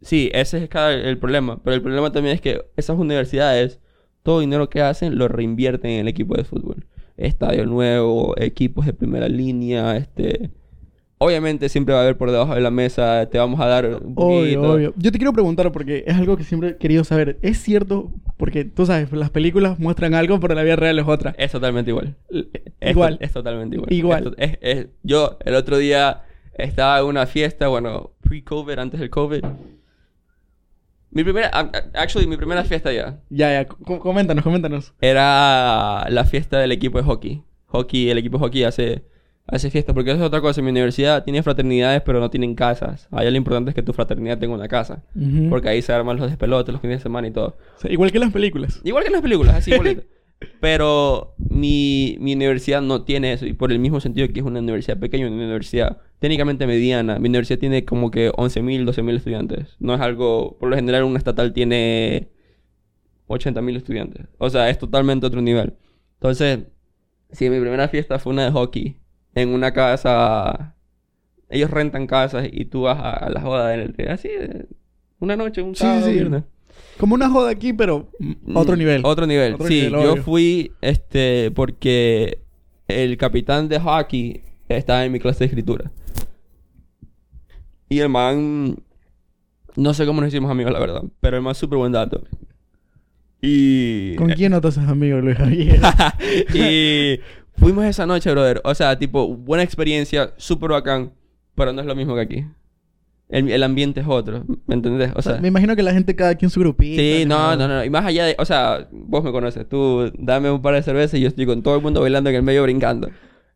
sí, 0.00 0.30
ese 0.34 0.64
es 0.64 0.68
cada, 0.68 0.92
el 0.92 1.18
problema. 1.18 1.62
Pero 1.62 1.74
el 1.74 1.82
problema 1.82 2.10
también 2.12 2.34
es 2.34 2.40
que 2.40 2.64
esas 2.76 2.98
universidades, 2.98 3.80
todo 4.22 4.40
dinero 4.40 4.68
que 4.68 4.82
hacen 4.82 5.16
lo 5.16 5.28
reinvierten 5.28 5.92
en 5.92 6.00
el 6.00 6.08
equipo 6.08 6.36
de 6.36 6.44
fútbol. 6.44 6.86
Estadio 7.16 7.64
nuevo, 7.64 8.34
equipos 8.36 8.84
de 8.86 8.92
primera 8.92 9.28
línea, 9.28 9.96
este... 9.96 10.50
Obviamente 11.18 11.70
siempre 11.70 11.94
va 11.94 12.00
a 12.00 12.02
haber 12.02 12.18
por 12.18 12.30
debajo 12.30 12.54
de 12.54 12.60
la 12.60 12.70
mesa, 12.70 13.26
te 13.30 13.38
vamos 13.38 13.58
a 13.60 13.66
dar 13.66 13.86
un 13.86 14.14
poquito. 14.14 14.60
Obvio, 14.60 14.62
obvio. 14.74 14.94
Yo 14.96 15.10
te 15.12 15.16
quiero 15.18 15.32
preguntar 15.32 15.72
porque 15.72 16.04
es 16.06 16.14
algo 16.14 16.36
que 16.36 16.44
siempre 16.44 16.70
he 16.70 16.76
querido 16.76 17.04
saber. 17.04 17.38
¿Es 17.40 17.56
cierto? 17.62 18.12
Porque 18.36 18.66
tú 18.66 18.84
sabes, 18.84 19.10
las 19.12 19.30
películas 19.30 19.78
muestran 19.78 20.12
algo, 20.14 20.38
pero 20.40 20.54
la 20.54 20.62
vida 20.62 20.76
real 20.76 20.98
es 20.98 21.06
otra. 21.08 21.34
Es 21.38 21.52
totalmente 21.52 21.90
igual. 21.90 22.16
Es 22.80 22.90
Igual. 22.90 23.16
to- 23.18 23.24
Es, 23.24 23.32
totalmente 23.32 23.76
igual. 23.76 23.92
Igual. 23.92 24.34
Es 24.36 24.58
es- 24.60 24.86
yo 25.04 25.38
el 25.44 25.54
otro 25.54 25.78
día 25.78 26.22
estaba 26.52 26.98
en 26.98 27.06
una 27.06 27.24
fiesta, 27.26 27.68
bueno, 27.68 28.10
pre-COVID, 28.20 28.78
antes 28.78 29.00
del 29.00 29.08
COVID. 29.08 29.42
Mi 31.10 31.24
primera, 31.24 31.48
actually, 31.94 32.26
mi 32.26 32.36
primera 32.36 32.62
fiesta 32.64 32.92
ya. 32.92 33.20
Ya, 33.30 33.52
ya. 33.52 33.64
com- 33.66 33.98
Coméntanos, 33.98 34.44
coméntanos. 34.44 34.92
Era 35.00 36.06
la 36.10 36.24
fiesta 36.26 36.58
del 36.58 36.72
equipo 36.72 36.98
de 36.98 37.04
hockey. 37.04 37.42
Hockey, 37.68 38.10
el 38.10 38.18
equipo 38.18 38.36
de 38.36 38.44
hockey 38.44 38.64
hace, 38.64 39.02
hace 39.46 39.70
fiesta. 39.70 39.94
Porque 39.94 40.10
eso 40.10 40.20
es 40.20 40.26
otra 40.26 40.40
cosa. 40.40 40.62
Mi 40.62 40.70
universidad 40.70 41.24
tiene 41.24 41.42
fraternidades, 41.42 42.02
pero 42.02 42.20
no 42.20 42.30
tienen 42.30 42.54
casas. 42.54 43.08
Allá 43.10 43.30
lo 43.30 43.36
importante 43.36 43.70
es 43.70 43.74
que 43.74 43.82
tu 43.82 43.92
fraternidad 43.92 44.38
tenga 44.38 44.54
una 44.54 44.68
casa. 44.68 45.02
Porque 45.48 45.68
ahí 45.68 45.82
se 45.82 45.92
arman 45.92 46.16
los 46.16 46.28
despelotes 46.28 46.72
los 46.72 46.80
fines 46.80 46.98
de 46.98 47.02
semana 47.02 47.28
y 47.28 47.30
todo. 47.30 47.56
O 47.76 47.80
sea, 47.80 47.90
igual 47.90 48.12
que 48.12 48.18
las 48.18 48.32
películas. 48.32 48.80
Igual 48.84 49.04
que 49.04 49.08
en 49.08 49.12
las 49.14 49.22
películas, 49.22 49.54
así 49.56 49.72
igualito. 49.72 50.02
Pero 50.60 51.34
mi, 51.38 52.18
mi 52.20 52.34
universidad 52.34 52.82
no 52.82 53.04
tiene 53.04 53.32
eso. 53.32 53.46
Y 53.46 53.54
por 53.54 53.72
el 53.72 53.78
mismo 53.78 54.00
sentido 54.00 54.28
que 54.28 54.40
es 54.40 54.46
una 54.46 54.60
universidad 54.60 54.98
pequeña, 54.98 55.26
una 55.26 55.36
universidad 55.36 55.98
técnicamente 56.18 56.66
mediana. 56.66 57.18
Mi 57.18 57.28
universidad 57.28 57.58
tiene 57.58 57.84
como 57.84 58.10
que 58.10 58.30
11.000, 58.32 58.84
12.000 58.84 59.16
estudiantes. 59.16 59.76
No 59.78 59.94
es 59.94 60.00
algo... 60.00 60.56
Por 60.58 60.68
lo 60.68 60.76
general 60.76 61.04
una 61.04 61.18
estatal 61.18 61.52
tiene 61.52 62.28
80.000 63.28 63.76
estudiantes. 63.76 64.26
O 64.38 64.50
sea, 64.50 64.68
es 64.68 64.78
totalmente 64.78 65.26
otro 65.26 65.40
nivel. 65.40 65.74
Entonces, 66.14 66.60
sí, 67.30 67.50
mi 67.50 67.60
primera 67.60 67.88
fiesta 67.88 68.18
fue 68.18 68.32
una 68.32 68.44
de 68.44 68.50
hockey. 68.50 68.98
En 69.36 69.50
una 69.50 69.72
casa... 69.72 70.74
Ellos 71.48 71.70
rentan 71.70 72.08
casas 72.08 72.48
y 72.50 72.64
tú 72.64 72.82
vas 72.82 72.98
a, 72.98 73.10
a 73.10 73.30
la 73.30 73.40
joda 73.40 73.72
en 73.74 73.94
el... 73.96 74.08
Así, 74.08 74.28
eh, 74.28 74.66
una 75.20 75.36
noche, 75.36 75.62
un 75.62 75.76
Sí, 75.76 75.82
sábado, 75.82 76.00
sí, 76.00 76.08
sí. 76.08 76.12
viernes. 76.14 76.42
Como 76.98 77.14
una 77.14 77.30
joda 77.30 77.50
aquí, 77.50 77.72
pero 77.72 78.08
mm, 78.18 78.56
otro 78.56 78.74
nivel. 78.76 79.02
Otro 79.04 79.26
nivel. 79.26 79.54
Otro 79.54 79.68
sí, 79.68 79.82
nivel, 79.82 80.02
yo 80.02 80.16
fui 80.16 80.72
este 80.80 81.50
porque 81.52 82.40
el 82.88 83.16
capitán 83.16 83.68
de 83.68 83.78
hockey 83.78 84.42
estaba 84.68 85.04
en 85.04 85.12
mi 85.12 85.20
clase 85.20 85.40
de 85.40 85.44
escritura. 85.46 85.92
Y 87.88 88.00
el 88.00 88.08
man 88.08 88.76
no 89.76 89.94
sé 89.94 90.06
cómo 90.06 90.20
nos 90.20 90.28
hicimos 90.28 90.50
amigos, 90.50 90.72
la 90.72 90.80
verdad, 90.80 91.02
pero 91.20 91.36
el 91.36 91.42
man 91.42 91.54
súper 91.54 91.78
buen 91.78 91.92
dato. 91.92 92.24
Y 93.42 94.16
¿Con 94.16 94.30
quién 94.30 94.52
no 94.52 94.60
te 94.60 94.68
haces 94.68 94.88
amigo, 94.88 95.18
Luis 95.20 95.36
Javier? 95.38 95.80
y 96.54 97.20
fuimos 97.56 97.84
esa 97.84 98.06
noche, 98.06 98.30
brother. 98.30 98.60
O 98.64 98.74
sea, 98.74 98.98
tipo, 98.98 99.28
buena 99.28 99.62
experiencia, 99.62 100.32
súper 100.36 100.70
bacán, 100.70 101.12
pero 101.54 101.72
no 101.72 101.80
es 101.80 101.86
lo 101.86 101.94
mismo 101.94 102.14
que 102.14 102.20
aquí. 102.20 102.44
El, 103.28 103.50
el 103.50 103.62
ambiente 103.64 104.00
es 104.00 104.06
otro, 104.08 104.44
¿me 104.66 104.74
entendés? 104.76 105.10
O 105.16 105.18
O 105.18 105.22
sea, 105.22 105.32
sea, 105.32 105.42
me 105.42 105.48
imagino 105.48 105.74
que 105.74 105.82
la 105.82 105.92
gente 105.92 106.14
cada 106.14 106.36
quien 106.36 106.48
su 106.48 106.60
grupito. 106.60 107.00
Sí, 107.00 107.24
no, 107.26 107.56
no, 107.56 107.66
no. 107.66 107.84
Y 107.84 107.90
más 107.90 108.04
allá 108.04 108.24
de... 108.24 108.36
O 108.38 108.44
sea, 108.44 108.86
vos 108.92 109.24
me 109.24 109.32
conoces. 109.32 109.68
Tú 109.68 110.12
dame 110.16 110.48
un 110.48 110.62
par 110.62 110.74
de 110.74 110.82
cervezas 110.82 111.18
y 111.18 111.22
yo 111.22 111.28
estoy 111.28 111.44
con 111.44 111.60
todo 111.62 111.74
el 111.74 111.82
mundo 111.82 112.00
bailando 112.00 112.30
en 112.30 112.36
el 112.36 112.42
medio 112.44 112.62
brincando. 112.62 113.10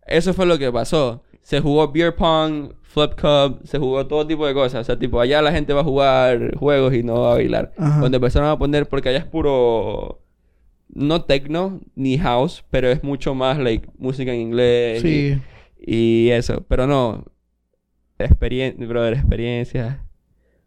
Eso 0.07 0.35
fue 0.35 0.47
lo 0.47 0.59
que 0.59 0.73
pasó. 0.73 1.23
Se 1.43 1.61
jugó 1.61 1.93
beer 1.93 2.17
pong, 2.17 2.73
flip 2.83 3.13
cup, 3.13 3.61
se 3.63 3.79
jugó 3.79 4.05
todo 4.09 4.27
tipo 4.27 4.45
de 4.45 4.55
cosas. 4.55 4.81
O 4.81 4.85
sea, 4.85 4.99
tipo, 4.99 5.21
allá 5.21 5.41
la 5.41 5.53
gente 5.53 5.73
va 5.73 5.83
a 5.83 5.85
jugar 5.85 6.57
juegos 6.57 6.93
y 6.95 7.05
no 7.05 7.21
va 7.21 7.31
a 7.33 7.35
bailar. 7.35 7.73
Ajá. 7.79 8.01
Cuando 8.01 8.17
empezaron 8.17 8.49
a 8.49 8.59
poner... 8.59 8.89
Porque 8.89 9.11
allá 9.11 9.19
es 9.19 9.25
puro... 9.25 10.20
No 10.93 11.25
techno 11.25 11.81
ni 11.95 12.19
house, 12.19 12.65
pero 12.71 12.89
es 12.89 13.03
mucho 13.03 13.35
más, 13.35 13.59
like, 13.59 13.89
música 13.99 14.33
en 14.33 14.41
inglés. 14.41 15.03
Sí. 15.03 15.41
Y, 15.79 16.27
y 16.27 16.31
eso. 16.31 16.65
Pero 16.69 16.87
no... 16.87 17.25
Experiencia... 18.19 18.87
Brother, 18.87 19.15
experiencia... 19.15 20.05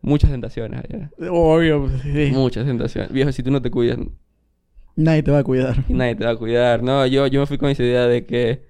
Muchas 0.01 0.31
tentaciones 0.31 0.83
allá. 0.83 1.11
Obvio, 1.31 1.89
sí. 2.01 2.29
Muchas 2.33 2.65
tentaciones. 2.65 3.11
Viejo, 3.11 3.31
si 3.31 3.41
tú 3.41 3.51
no 3.51 3.61
te 3.61 3.71
cuidas, 3.71 3.97
Nadie 4.95 5.23
te 5.23 5.31
va 5.31 5.39
a 5.39 5.43
cuidar. 5.43 5.83
nadie 5.89 6.15
te 6.15 6.25
va 6.25 6.31
a 6.31 6.35
cuidar. 6.35 6.83
No, 6.83 7.05
yo, 7.05 7.27
yo 7.27 7.39
me 7.39 7.45
fui 7.47 7.57
con 7.57 7.69
esa 7.69 7.83
idea 7.83 8.07
de 8.07 8.25
que 8.25 8.63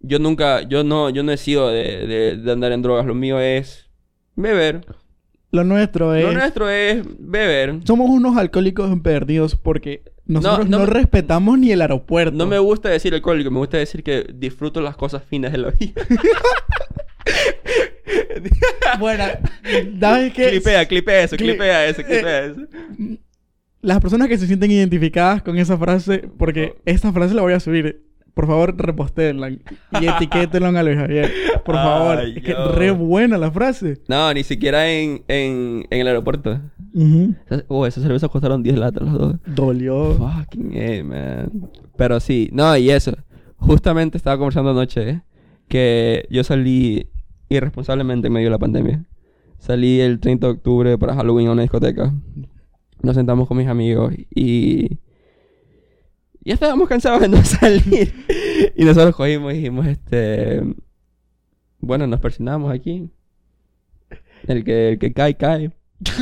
yo 0.00 0.18
nunca, 0.18 0.62
yo 0.62 0.84
no, 0.84 1.10
yo 1.10 1.22
no 1.22 1.32
he 1.32 1.36
sido 1.36 1.68
de, 1.70 2.06
de, 2.06 2.36
de 2.36 2.52
andar 2.52 2.72
en 2.72 2.82
drogas. 2.82 3.06
Lo 3.06 3.14
mío 3.14 3.40
es 3.40 3.90
beber. 4.36 4.86
Lo 5.50 5.64
nuestro 5.64 6.14
es... 6.14 6.24
Lo 6.24 6.32
nuestro 6.32 6.68
es 6.68 7.02
beber. 7.18 7.80
Somos 7.84 8.10
unos 8.10 8.36
alcohólicos 8.36 8.90
empedernidos 8.92 9.56
porque 9.56 10.02
nosotros 10.26 10.68
no, 10.68 10.78
no 10.78 10.84
me- 10.86 10.90
respetamos 10.92 11.58
ni 11.58 11.72
el 11.72 11.80
aeropuerto. 11.80 12.36
No 12.36 12.46
me 12.46 12.58
gusta 12.58 12.90
decir 12.90 13.14
alcohólico, 13.14 13.50
me 13.50 13.58
gusta 13.58 13.78
decir 13.78 14.02
que 14.02 14.26
disfruto 14.34 14.80
las 14.82 14.96
cosas 14.96 15.22
finas 15.24 15.52
de 15.52 15.58
la 15.58 15.70
vida. 15.70 15.92
Bueno, 18.98 19.24
¿sabes 20.00 20.32
qué? 20.32 20.50
clipea, 20.50 20.86
clipea 20.86 21.22
eso, 21.24 21.36
Cli- 21.36 21.38
clipea 21.44 21.86
eso, 21.86 22.00
eh, 22.00 22.04
clipea 22.04 22.44
eso. 22.46 22.60
Las 23.82 24.00
personas 24.00 24.28
que 24.28 24.38
se 24.38 24.46
sienten 24.46 24.70
identificadas 24.70 25.42
con 25.42 25.56
esa 25.58 25.76
frase, 25.76 26.24
porque 26.38 26.76
esta 26.84 27.12
frase 27.12 27.34
la 27.34 27.42
voy 27.42 27.52
a 27.52 27.60
subir. 27.60 28.02
Por 28.34 28.46
favor, 28.46 28.74
repostéenla 28.76 29.50
y 29.50 29.60
etiquétenla 30.00 30.68
a 30.78 30.82
Luis 30.82 30.96
Javier. 30.96 31.32
Por 31.64 31.74
favor. 31.74 32.18
Ay, 32.18 32.34
es 32.36 32.42
que 32.44 32.52
yo. 32.52 32.72
re 32.72 32.90
buena 32.92 33.36
la 33.36 33.50
frase. 33.50 34.00
No, 34.08 34.32
ni 34.32 34.44
siquiera 34.44 34.88
en, 34.88 35.22
en, 35.26 35.86
en 35.90 36.00
el 36.00 36.06
aeropuerto. 36.06 36.60
Ujú. 36.94 37.34
Oh, 37.66 37.86
esas 37.86 38.02
cervezas 38.02 38.30
costaron 38.30 38.62
10 38.62 38.78
latas 38.78 39.02
los 39.02 39.18
dos. 39.18 39.36
Dolió. 39.46 40.14
Fucking 40.14 40.72
A, 40.76 41.04
man. 41.04 41.70
Pero 41.96 42.20
sí, 42.20 42.48
no, 42.52 42.76
y 42.76 42.90
eso. 42.90 43.12
Justamente 43.56 44.16
estaba 44.16 44.36
conversando 44.38 44.70
anoche 44.70 45.10
¿eh? 45.10 45.22
que 45.66 46.26
yo 46.30 46.44
salí 46.44 47.08
irresponsablemente 47.48 48.28
en 48.28 48.32
medio 48.32 48.46
de 48.46 48.52
la 48.52 48.58
pandemia. 48.58 49.04
Salí 49.58 50.00
el 50.00 50.20
30 50.20 50.46
de 50.46 50.52
octubre 50.52 50.98
para 50.98 51.14
Halloween 51.16 51.48
a 51.48 51.52
una 51.52 51.62
discoteca. 51.62 52.14
Nos 53.02 53.16
sentamos 53.16 53.48
con 53.48 53.56
mis 53.56 53.66
amigos 53.66 54.14
y. 54.34 54.98
Ya 56.44 56.54
estábamos 56.54 56.88
cansados 56.88 57.20
de 57.20 57.28
no 57.28 57.42
salir. 57.44 58.14
y 58.76 58.84
nosotros 58.84 59.14
cogimos 59.16 59.52
y 59.52 59.56
dijimos, 59.56 59.86
este. 59.86 60.62
Bueno, 61.80 62.06
nos 62.06 62.20
persinamos 62.20 62.72
aquí. 62.72 63.08
El 64.46 64.64
que, 64.64 64.90
el 64.90 64.98
que 64.98 65.12
cae, 65.12 65.36
cae. 65.36 65.72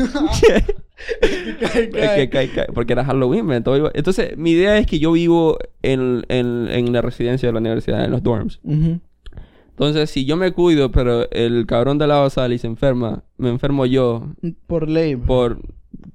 El 1.21 1.91
que 1.91 2.29
cae, 2.31 2.51
cae. 2.51 2.67
Porque 2.75 2.95
era 2.95 3.05
Halloween, 3.05 3.45
man, 3.47 3.63
todo 3.63 3.77
iba- 3.77 3.91
Entonces, 3.95 4.37
mi 4.37 4.53
idea 4.53 4.79
es 4.79 4.87
que 4.87 4.99
yo 4.99 5.13
vivo 5.13 5.59
en, 5.83 6.25
en, 6.29 6.69
en 6.71 6.93
la 6.93 7.03
residencia 7.03 7.49
de 7.49 7.53
la 7.53 7.59
universidad, 7.61 8.05
en 8.05 8.11
los 8.11 8.23
dorms. 8.23 8.61
Entonces, 8.65 10.09
si 10.11 10.25
yo 10.25 10.37
me 10.37 10.53
cuido, 10.53 10.91
pero 10.91 11.31
el 11.31 11.67
cabrón 11.67 11.99
de 11.99 12.07
lado 12.07 12.31
sale 12.31 12.55
y 12.55 12.59
se 12.59 12.67
enferma, 12.67 13.25
me 13.37 13.51
enfermo 13.51 13.85
yo 13.85 14.27
Por 14.67 14.89
ley. 14.89 15.17
por 15.17 15.61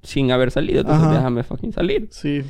sin 0.02 0.32
haber 0.32 0.50
salido. 0.50 0.82
Entonces, 0.82 1.04
Ajá. 1.06 1.14
déjame 1.18 1.44
fucking 1.44 1.72
salir. 1.74 2.08
Sí. 2.10 2.42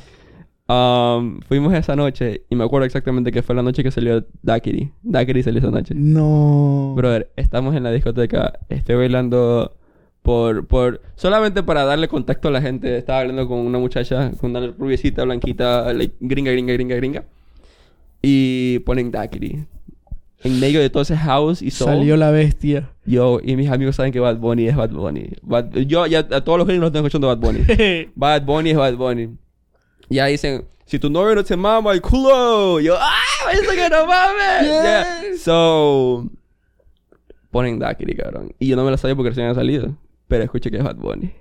Um, 0.72 1.40
fuimos 1.42 1.74
esa 1.74 1.94
noche 1.96 2.44
y 2.48 2.56
me 2.56 2.64
acuerdo 2.64 2.86
exactamente 2.86 3.30
que 3.30 3.42
fue 3.42 3.54
la 3.54 3.62
noche 3.62 3.82
que 3.82 3.90
salió 3.90 4.24
Dakiri. 4.42 4.90
Dakiri 5.02 5.42
salió 5.42 5.58
esa 5.58 5.70
noche. 5.70 5.94
No. 5.94 6.94
Brother, 6.96 7.30
estamos 7.36 7.74
en 7.76 7.82
la 7.82 7.90
discoteca, 7.90 8.58
estoy 8.70 8.96
bailando 8.96 9.76
por, 10.22 10.66
por, 10.66 11.02
solamente 11.16 11.62
para 11.62 11.84
darle 11.84 12.08
contacto 12.08 12.48
a 12.48 12.50
la 12.52 12.62
gente. 12.62 12.96
Estaba 12.96 13.20
hablando 13.20 13.46
con 13.48 13.58
una 13.58 13.78
muchacha, 13.78 14.30
con 14.40 14.50
una 14.56 14.66
rubiecita, 14.68 15.24
blanquita, 15.24 15.92
like, 15.92 16.14
gringa, 16.20 16.52
gringa, 16.52 16.72
gringa, 16.72 16.96
gringa. 16.96 17.24
Y 18.22 18.78
ponen 18.80 19.10
Daiquiri. 19.10 19.66
En 20.44 20.58
medio 20.58 20.80
de 20.80 20.90
todo 20.90 21.02
ese 21.02 21.16
house 21.16 21.60
y 21.60 21.70
soul. 21.70 21.90
Salió 21.90 22.16
la 22.16 22.30
bestia. 22.30 22.90
Yo 23.04 23.40
y 23.44 23.56
mis 23.56 23.68
amigos 23.70 23.96
saben 23.96 24.12
que 24.12 24.20
Bad 24.20 24.38
Bunny 24.38 24.68
es 24.68 24.76
Bad 24.76 24.90
Bunny. 24.90 25.28
Bad- 25.42 25.76
yo 25.86 26.06
ya 26.06 26.20
a 26.20 26.40
todos 26.42 26.58
los 26.58 26.66
gringos 26.66 26.82
los 26.82 26.88
estoy 26.88 27.00
escuchando 27.00 27.28
Bad 27.28 27.38
Bunny. 27.38 27.60
Bad 28.14 28.42
Bunny 28.44 28.70
es 28.70 28.76
Bad 28.76 28.96
Bunny. 28.96 29.28
Ya 30.12 30.26
dicen, 30.26 30.66
si 30.84 30.98
tu 30.98 31.08
novio 31.08 31.34
no 31.34 31.42
te 31.42 31.56
mama 31.56 31.92
el 31.92 32.02
culo. 32.02 32.80
Yo, 32.80 32.96
¡ah! 32.98 33.52
¡Eso 33.52 33.70
que 33.70 33.88
no 33.88 34.06
mames! 34.06 34.62
Yeah. 34.62 35.22
So, 35.38 36.30
ponen 37.50 37.78
Daiquiri, 37.78 38.14
cabrón. 38.14 38.54
Y 38.58 38.68
yo 38.68 38.76
no 38.76 38.84
me 38.84 38.90
la 38.90 38.98
sabía 38.98 39.16
porque 39.16 39.30
recién 39.30 39.46
había 39.46 39.54
salido. 39.54 39.96
Pero 40.28 40.44
escuché 40.44 40.70
que 40.70 40.76
es 40.76 40.84
Bad 40.84 40.96
Bunny. 40.96 41.32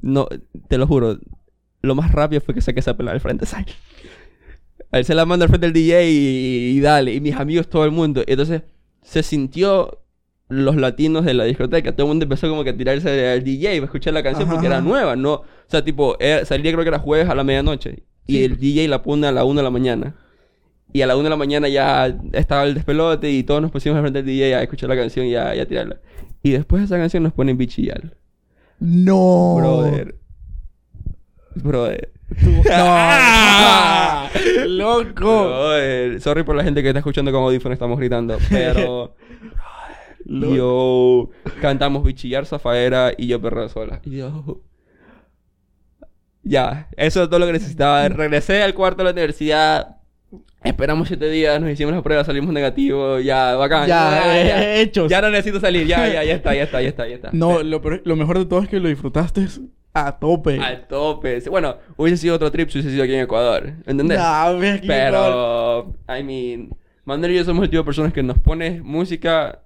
No, 0.00 0.28
te 0.68 0.76
lo 0.76 0.86
juro. 0.86 1.18
Lo 1.80 1.94
más 1.94 2.12
rápido 2.12 2.40
fue 2.40 2.54
que 2.54 2.60
saqué 2.60 2.80
esa 2.80 2.96
pelada 2.96 3.14
al 3.14 3.20
frente. 3.20 3.46
¿sabes? 3.46 3.66
Él 4.92 5.04
se 5.04 5.14
la 5.14 5.24
manda 5.24 5.44
al 5.44 5.48
frente 5.48 5.66
del 5.66 5.72
DJ 5.72 6.10
y, 6.10 6.76
y 6.76 6.80
dale. 6.80 7.14
Y 7.14 7.20
mis 7.20 7.34
amigos, 7.34 7.68
todo 7.68 7.84
el 7.84 7.92
mundo. 7.92 8.22
Entonces 8.26 8.62
se 9.02 9.22
sintió 9.22 10.05
los 10.48 10.76
latinos 10.76 11.24
de 11.24 11.34
la 11.34 11.44
discoteca. 11.44 11.92
Todo 11.92 12.06
el 12.06 12.08
mundo 12.08 12.24
empezó 12.24 12.48
como 12.48 12.62
que 12.64 12.70
a 12.70 12.76
tirarse 12.76 13.28
al 13.30 13.42
DJ 13.44 13.76
para 13.76 13.84
escuchar 13.86 14.14
la 14.14 14.22
canción 14.22 14.44
Ajá, 14.44 14.52
porque 14.54 14.66
era 14.66 14.80
nueva, 14.80 15.16
¿no? 15.16 15.32
O 15.34 15.44
sea, 15.66 15.82
tipo, 15.84 16.16
era- 16.20 16.44
salía 16.44 16.70
creo 16.72 16.84
que 16.84 16.88
era 16.88 16.98
jueves 16.98 17.28
a 17.28 17.34
la 17.34 17.42
medianoche. 17.44 18.04
Y 18.26 18.34
Sí. 18.38 18.44
el 18.44 18.56
DJ 18.58 18.88
la 18.88 19.02
pone 19.02 19.26
a 19.26 19.32
la 19.32 19.44
una 19.44 19.60
de 19.60 19.64
la 19.64 19.70
mañana. 19.70 20.14
Y 20.92 21.02
a 21.02 21.06
la 21.06 21.14
una 21.16 21.24
de 21.24 21.30
la 21.30 21.36
mañana 21.36 21.68
ya 21.68 22.16
estaba 22.32 22.64
el 22.64 22.74
despelote 22.74 23.30
y 23.30 23.42
todos 23.42 23.60
nos 23.60 23.70
pusimos 23.70 23.96
al 23.96 24.02
frente 24.02 24.22
del 24.22 24.26
DJ 24.26 24.54
a 24.54 24.62
escuchar 24.62 24.88
la 24.88 24.96
canción 24.96 25.26
y 25.26 25.34
a, 25.34 25.54
y 25.54 25.60
a 25.60 25.66
tirarla. 25.66 25.96
Y 26.42 26.50
después 26.52 26.80
de 26.80 26.86
esa 26.86 26.96
canción 26.96 27.22
nos 27.24 27.32
ponen 27.32 27.56
bichillar. 27.58 28.16
No. 28.78 29.56
Brother. 29.56 30.14
Brother. 31.56 32.12
No. 32.64 34.28
Loco. 34.66 35.44
Brother. 35.46 36.20
Sorry 36.20 36.42
por 36.44 36.56
la 36.56 36.64
gente 36.64 36.82
que 36.82 36.88
está 36.88 36.98
escuchando 37.00 37.30
con 37.32 37.42
audífonos, 37.42 37.74
estamos 37.74 37.98
gritando. 37.98 38.38
Pero. 38.50 39.14
Yo. 40.28 41.30
Cantamos 41.60 42.04
bichillar, 42.04 42.46
zafaera 42.46 43.12
y 43.16 43.28
yo 43.28 43.40
perreo 43.40 43.68
sola. 43.68 44.00
Yo. 44.04 44.60
Ya, 46.42 46.88
eso 46.96 47.22
es 47.22 47.28
todo 47.28 47.40
lo 47.40 47.46
que 47.46 47.52
necesitaba. 47.52 48.08
Regresé 48.08 48.62
al 48.62 48.74
cuarto 48.74 48.98
de 48.98 49.04
la 49.04 49.10
universidad. 49.10 49.96
Esperamos 50.62 51.08
siete 51.08 51.28
días, 51.28 51.60
nos 51.60 51.70
hicimos 51.70 51.94
la 51.94 52.02
prueba, 52.02 52.24
salimos 52.24 52.52
negativos. 52.52 53.22
Ya, 53.24 53.54
bacán. 53.54 53.86
Ya, 53.86 54.36
eh, 54.36 54.80
hechos. 54.80 55.08
Ya 55.08 55.20
no 55.20 55.30
necesito 55.30 55.60
salir. 55.60 55.86
Ya, 55.86 56.08
ya, 56.08 56.24
ya 56.24 56.34
está, 56.34 56.54
ya 56.54 56.64
está, 56.64 56.82
ya 56.82 56.88
está, 56.88 57.06
ya 57.06 57.14
está. 57.16 57.30
No, 57.32 57.62
lo, 57.62 57.80
lo 58.04 58.16
mejor 58.16 58.38
de 58.38 58.46
todo 58.46 58.62
es 58.62 58.68
que 58.68 58.80
lo 58.80 58.88
disfrutaste 58.88 59.46
a 59.92 60.18
tope. 60.18 60.60
Al 60.60 60.86
tope. 60.86 61.40
Bueno, 61.48 61.76
hubiese 61.96 62.18
sido 62.18 62.34
otro 62.34 62.50
trip 62.50 62.68
si 62.68 62.78
hubiese 62.78 62.90
sido 62.90 63.04
aquí 63.04 63.14
en 63.14 63.20
Ecuador. 63.20 63.74
¿Entendés? 63.86 64.18
Nah. 64.18 64.52
Pero, 64.86 65.94
I 66.08 66.22
mean, 66.22 66.70
Manuel 67.04 67.32
y 67.32 67.36
yo 67.36 67.44
somos 67.44 67.64
el 67.64 67.70
tipo 67.70 67.82
de 67.82 67.86
personas 67.86 68.12
que 68.12 68.22
nos 68.22 68.38
pone 68.38 68.82
música. 68.82 69.62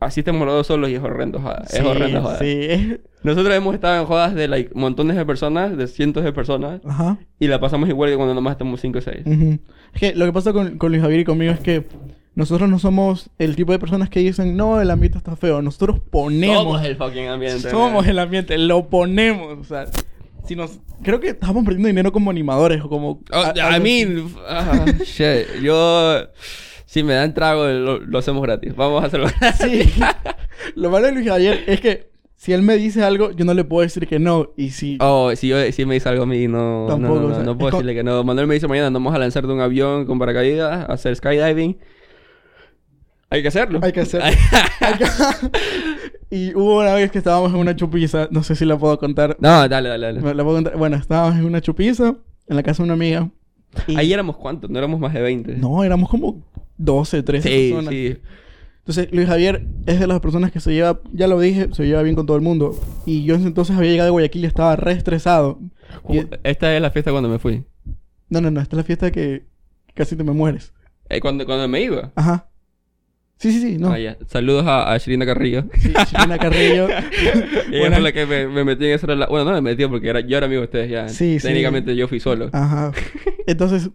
Así 0.00 0.20
estemos 0.20 0.46
los 0.46 0.54
dos 0.54 0.66
solos 0.68 0.90
y 0.90 0.94
es 0.94 1.02
horrendo, 1.02 1.40
joda. 1.40 1.64
Es 1.68 1.80
horrendo, 1.80 2.22
joda. 2.22 2.38
Sí, 2.38 2.96
Nosotros 3.24 3.52
hemos 3.54 3.74
estado 3.74 4.00
en 4.00 4.06
jodas 4.06 4.34
de 4.34 4.46
like, 4.46 4.70
montones 4.74 5.16
de 5.16 5.26
personas, 5.26 5.76
de 5.76 5.88
cientos 5.88 6.22
de 6.22 6.32
personas, 6.32 6.80
Ajá. 6.84 7.18
y 7.40 7.48
la 7.48 7.58
pasamos 7.58 7.88
igual 7.88 8.08
que 8.10 8.16
cuando 8.16 8.32
nomás 8.34 8.52
estamos 8.52 8.80
5 8.80 8.98
o 8.98 9.02
6. 9.02 9.16
Ujú. 9.26 9.58
Es 9.94 10.00
que 10.00 10.14
lo 10.14 10.24
que 10.24 10.32
pasa 10.32 10.52
con, 10.52 10.78
con 10.78 10.90
Luis 10.92 11.02
Javier 11.02 11.20
y 11.20 11.24
conmigo 11.24 11.52
es 11.52 11.58
que 11.58 11.84
nosotros 12.36 12.70
no 12.70 12.78
somos 12.78 13.30
el 13.38 13.56
tipo 13.56 13.72
de 13.72 13.80
personas 13.80 14.08
que 14.08 14.20
dicen, 14.20 14.56
no, 14.56 14.80
el 14.80 14.88
ambiente 14.92 15.18
está 15.18 15.34
feo. 15.34 15.60
Nosotros 15.62 15.98
ponemos. 16.10 16.56
Somos 16.58 16.84
el 16.84 16.94
fucking 16.96 17.26
ambiente. 17.26 17.68
somos 17.68 18.06
el 18.06 18.20
ambiente, 18.20 18.56
lo 18.56 18.88
ponemos. 18.88 19.58
O 19.58 19.64
sea, 19.64 19.86
si 20.46 20.54
nos. 20.54 20.78
Creo 21.02 21.18
que 21.18 21.30
estamos 21.30 21.64
perdiendo 21.64 21.88
dinero 21.88 22.12
como 22.12 22.30
animadores 22.30 22.80
o 22.84 22.88
como. 22.88 23.20
Oh, 23.32 23.36
a- 23.60 23.76
I 23.76 23.80
mean, 23.80 24.28
shit. 25.04 25.60
Yo, 25.60 26.20
si 26.90 27.02
me 27.02 27.12
dan 27.12 27.34
trago, 27.34 27.66
lo, 27.66 27.98
lo 28.00 28.18
hacemos 28.18 28.42
gratis. 28.42 28.74
Vamos 28.74 29.02
a 29.02 29.06
hacerlo 29.08 29.26
gratis. 29.40 29.92
Sí. 29.94 30.00
lo 30.74 30.88
malo 30.90 31.04
de 31.06 31.12
Luis 31.12 31.26
Javier 31.28 31.62
es 31.66 31.80
que 31.82 32.08
si 32.34 32.52
él 32.54 32.62
me 32.62 32.76
dice 32.76 33.02
algo, 33.02 33.30
yo 33.32 33.44
no 33.44 33.52
le 33.52 33.64
puedo 33.64 33.82
decir 33.82 34.06
que 34.06 34.18
no. 34.18 34.50
Y 34.56 34.70
si. 34.70 34.96
Oh, 35.00 35.30
si, 35.36 35.48
yo, 35.48 35.56
si 35.70 35.84
me 35.84 35.94
dice 35.94 36.08
algo 36.08 36.22
a 36.22 36.26
mí, 36.26 36.48
no, 36.48 36.86
Tampoco, 36.88 37.14
no, 37.20 37.26
o 37.26 37.28
no, 37.28 37.34
sea, 37.34 37.44
no 37.44 37.58
puedo 37.58 37.72
decirle 37.72 37.94
que 37.94 38.02
no. 38.04 38.24
Manuel 38.24 38.46
me 38.46 38.54
dice 38.54 38.66
mañana, 38.68 38.88
nos 38.90 39.02
vamos 39.02 39.14
a 39.14 39.18
lanzar 39.18 39.46
de 39.46 39.52
un 39.52 39.60
avión 39.60 40.06
con 40.06 40.18
paracaídas, 40.18 40.88
a 40.88 40.92
hacer 40.92 41.14
skydiving. 41.14 41.76
Hay 43.30 43.42
que 43.42 43.48
hacerlo. 43.48 43.80
Hay 43.82 43.92
que 43.92 44.00
hacerlo. 44.00 44.26
hay 44.80 44.94
que- 44.94 45.04
y 46.30 46.54
hubo 46.54 46.78
una 46.80 46.94
vez 46.94 47.10
que 47.10 47.18
estábamos 47.18 47.52
en 47.52 47.58
una 47.58 47.76
chupiza, 47.76 48.28
no 48.30 48.42
sé 48.42 48.54
si 48.56 48.64
la 48.64 48.78
puedo 48.78 48.98
contar. 48.98 49.36
no, 49.40 49.68
dale, 49.68 49.88
dale, 49.90 50.06
dale. 50.14 50.34
La 50.34 50.42
puedo 50.44 50.56
contar. 50.56 50.76
Bueno, 50.78 50.96
estábamos 50.96 51.36
en 51.38 51.44
una 51.44 51.60
chupiza 51.60 52.14
en 52.46 52.56
la 52.56 52.62
casa 52.62 52.82
de 52.82 52.84
una 52.84 52.94
amiga. 52.94 53.28
y- 53.86 53.96
Ahí 53.96 54.12
éramos 54.12 54.36
cuántos, 54.38 54.70
no 54.70 54.78
éramos 54.78 54.98
más 55.00 55.12
de 55.12 55.20
20. 55.20 55.56
No, 55.56 55.84
éramos 55.84 56.08
como 56.08 56.42
12, 56.78 57.22
13 57.22 57.48
sí, 57.48 57.70
personas. 57.72 57.94
sí. 57.94 58.16
Entonces, 58.78 59.08
Luis 59.12 59.28
Javier 59.28 59.66
es 59.86 60.00
de 60.00 60.06
las 60.06 60.18
personas 60.20 60.50
que 60.50 60.60
se 60.60 60.72
lleva, 60.72 61.00
ya 61.12 61.26
lo 61.28 61.38
dije, 61.38 61.68
se 61.72 61.84
lleva 61.86 62.02
bien 62.02 62.14
con 62.16 62.24
todo 62.24 62.36
el 62.38 62.42
mundo. 62.42 62.74
Y 63.04 63.24
yo 63.24 63.34
entonces 63.34 63.76
había 63.76 63.90
llegado 63.90 64.06
de 64.06 64.12
Guayaquil 64.12 64.44
y 64.44 64.46
estaba 64.46 64.76
re 64.76 64.92
estresado. 64.92 65.58
Y- 66.08 66.22
Esta 66.42 66.74
es 66.74 66.80
la 66.80 66.90
fiesta 66.90 67.10
cuando 67.10 67.28
me 67.28 67.38
fui. 67.38 67.64
no, 68.30 68.40
no, 68.40 68.50
no, 68.50 68.60
esta 68.62 68.76
es 68.76 68.78
la 68.78 68.84
fiesta 68.84 69.10
que 69.10 69.44
casi 69.94 70.16
te 70.16 70.24
me 70.24 70.32
mueres. 70.32 70.72
Eh, 71.10 71.20
cuando, 71.20 71.44
cuando 71.44 71.68
me 71.68 71.82
iba. 71.82 72.12
Ajá. 72.14 72.48
Sí, 73.38 73.52
sí, 73.52 73.60
sí, 73.60 73.78
no. 73.78 73.90
Ah, 73.92 73.98
ya. 73.98 74.16
Saludos 74.26 74.66
a, 74.66 74.92
a 74.92 74.98
Shirina 74.98 75.24
Carrillo. 75.26 75.64
Sí, 75.78 75.92
Chilena 76.10 76.38
Carrillo. 76.38 76.88
Ella 77.70 77.90
fue 77.92 78.00
la 78.00 78.12
que 78.12 78.26
me, 78.26 78.48
me 78.48 78.64
metí 78.64 78.86
en 78.86 78.92
esa 78.92 79.06
relación. 79.06 79.30
Bueno, 79.30 79.44
no 79.44 79.52
me 79.52 79.60
metí 79.70 79.86
porque 79.86 80.08
era, 80.08 80.20
yo 80.20 80.36
era 80.36 80.46
amigo 80.46 80.60
de 80.62 80.64
ustedes 80.66 80.90
ya. 80.90 81.08
Sí, 81.08 81.38
sí. 81.38 81.46
Técnicamente 81.46 81.94
yo 81.94 82.08
fui 82.08 82.18
solo. 82.20 82.50
Ajá. 82.52 82.90
Entonces, 83.46 83.90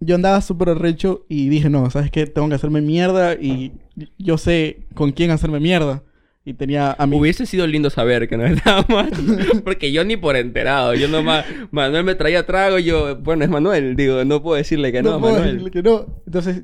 yo 0.00 0.14
andaba 0.14 0.40
súper 0.40 0.70
arrecho 0.70 1.24
y 1.28 1.48
dije, 1.48 1.70
no, 1.70 1.88
¿sabes 1.90 2.10
qué? 2.10 2.26
Tengo 2.26 2.48
que 2.48 2.54
hacerme 2.54 2.80
mierda 2.80 3.34
y 3.34 3.72
yo 4.18 4.36
sé 4.38 4.80
con 4.94 5.12
quién 5.12 5.30
hacerme 5.30 5.60
mierda. 5.60 6.02
Y 6.44 6.54
tenía 6.54 6.92
a 6.96 7.06
mi... 7.08 7.18
Hubiese 7.18 7.44
sido 7.44 7.66
lindo 7.66 7.90
saber 7.90 8.28
que 8.28 8.36
no 8.36 8.46
estábamos. 8.46 9.06
porque 9.64 9.90
yo 9.90 10.04
ni 10.04 10.16
por 10.16 10.36
enterado. 10.36 10.94
Yo 10.94 11.08
nomás. 11.08 11.44
Manuel 11.72 12.04
me 12.04 12.14
traía 12.14 12.46
trago 12.46 12.78
y 12.78 12.84
yo. 12.84 13.16
Bueno, 13.16 13.42
es 13.42 13.50
Manuel. 13.50 13.96
Digo, 13.96 14.24
no 14.24 14.40
puedo 14.42 14.54
decirle 14.56 14.92
que 14.92 15.02
no, 15.02 15.18
puedo 15.18 15.32
Manuel. 15.34 15.44
decirle 15.58 15.70
que 15.72 15.82
no. 15.82 16.06
Entonces, 16.24 16.62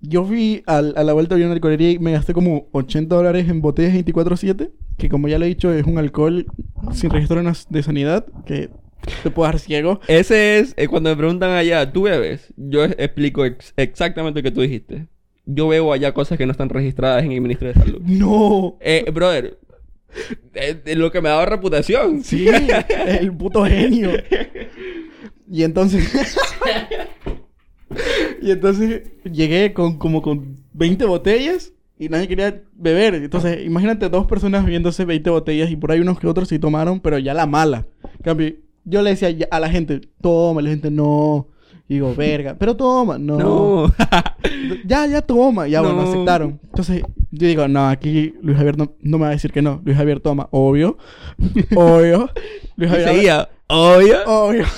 yo 0.00 0.24
fui 0.24 0.62
al- 0.66 0.94
a 0.96 1.04
la 1.04 1.12
vuelta 1.12 1.34
de 1.36 1.44
una 1.44 1.52
licorería 1.54 1.90
y 1.90 1.98
me 1.98 2.12
gasté 2.12 2.32
como 2.32 2.68
80 2.72 3.14
dólares 3.14 3.50
en 3.50 3.60
botellas 3.60 3.92
24-7, 3.94 4.70
que 4.96 5.08
como 5.10 5.28
ya 5.28 5.38
le 5.38 5.44
he 5.44 5.48
dicho, 5.50 5.70
es 5.70 5.84
un 5.84 5.98
alcohol 5.98 6.46
sin 6.94 7.10
registro 7.10 7.42
de 7.68 7.82
sanidad, 7.82 8.24
que 8.46 8.70
te 9.22 9.30
puede 9.30 9.50
dar 9.52 9.58
ciego. 9.58 10.00
Ese 10.08 10.58
es. 10.58 10.74
eh, 10.76 10.88
cuando 10.88 11.10
me 11.10 11.16
preguntan 11.16 11.50
allá, 11.50 11.92
¿tú 11.92 12.02
bebes? 12.02 12.52
Yo 12.56 12.84
es- 12.84 12.94
explico 12.98 13.44
ex- 13.44 13.72
exactamente 13.76 14.40
lo 14.40 14.44
que 14.44 14.50
tú 14.50 14.60
dijiste. 14.60 15.06
Yo 15.44 15.68
bebo 15.68 15.92
allá 15.92 16.14
cosas 16.14 16.38
que 16.38 16.46
no 16.46 16.52
están 16.52 16.68
registradas 16.68 17.24
en 17.24 17.32
el 17.32 17.40
Ministerio 17.40 17.74
de 17.74 17.80
Salud. 17.80 18.00
No. 18.06 18.76
Eh, 18.80 19.04
brother. 19.12 19.58
eh, 20.54 20.80
eh, 20.84 20.94
lo 20.96 21.10
que 21.10 21.20
me 21.20 21.28
ha 21.28 21.32
dado 21.32 21.46
reputación. 21.46 22.22
Sí, 22.22 22.46
el 23.06 23.32
puto 23.36 23.64
genio. 23.64 24.10
Y 25.50 25.64
entonces... 25.64 26.36
y 28.40 28.50
entonces 28.50 29.02
llegué 29.30 29.72
con 29.72 29.98
como 29.98 30.22
con 30.22 30.58
20 30.72 31.04
botellas 31.04 31.72
y 31.98 32.08
nadie 32.08 32.26
quería 32.28 32.62
beber. 32.74 33.14
Entonces, 33.14 33.64
imagínate 33.64 34.08
dos 34.08 34.26
personas 34.26 34.64
bebiéndose 34.64 35.04
20 35.04 35.30
botellas 35.30 35.70
y 35.70 35.76
por 35.76 35.92
ahí 35.92 36.00
unos 36.00 36.18
que 36.18 36.26
otros 36.26 36.48
sí 36.48 36.58
tomaron, 36.58 37.00
pero 37.00 37.18
ya 37.18 37.34
la 37.34 37.46
mala. 37.46 37.86
En 38.02 38.22
cambio, 38.22 38.54
yo 38.84 39.02
le 39.02 39.10
decía 39.10 39.34
a 39.50 39.60
la 39.60 39.68
gente, 39.70 40.00
toma, 40.20 40.60
y 40.60 40.64
la 40.64 40.70
gente 40.70 40.90
no. 40.90 41.48
Y 41.88 41.94
digo, 41.94 42.14
verga, 42.14 42.56
pero 42.58 42.76
toma, 42.76 43.18
no. 43.18 43.38
No. 43.38 43.92
Ya, 44.84 45.06
ya 45.06 45.22
toma. 45.22 45.68
Ya, 45.68 45.80
bueno, 45.80 46.02
No. 46.02 46.08
aceptaron. 46.10 46.58
Entonces, 46.64 47.02
yo 47.30 47.46
digo, 47.46 47.68
no, 47.68 47.88
aquí 47.88 48.34
Luis 48.42 48.56
Javier 48.56 48.76
no, 48.76 48.94
no 49.00 49.18
me 49.18 49.22
va 49.24 49.28
a 49.28 49.32
decir 49.32 49.52
que 49.52 49.62
no. 49.62 49.80
Luis 49.84 49.96
Javier 49.96 50.20
toma, 50.20 50.48
obvio. 50.50 50.96
obvio. 51.76 52.28
Luis 52.76 52.90
Javier. 52.90 53.08
seguía. 53.08 53.48
Obvio. 53.68 54.16
Obvio. 54.26 54.64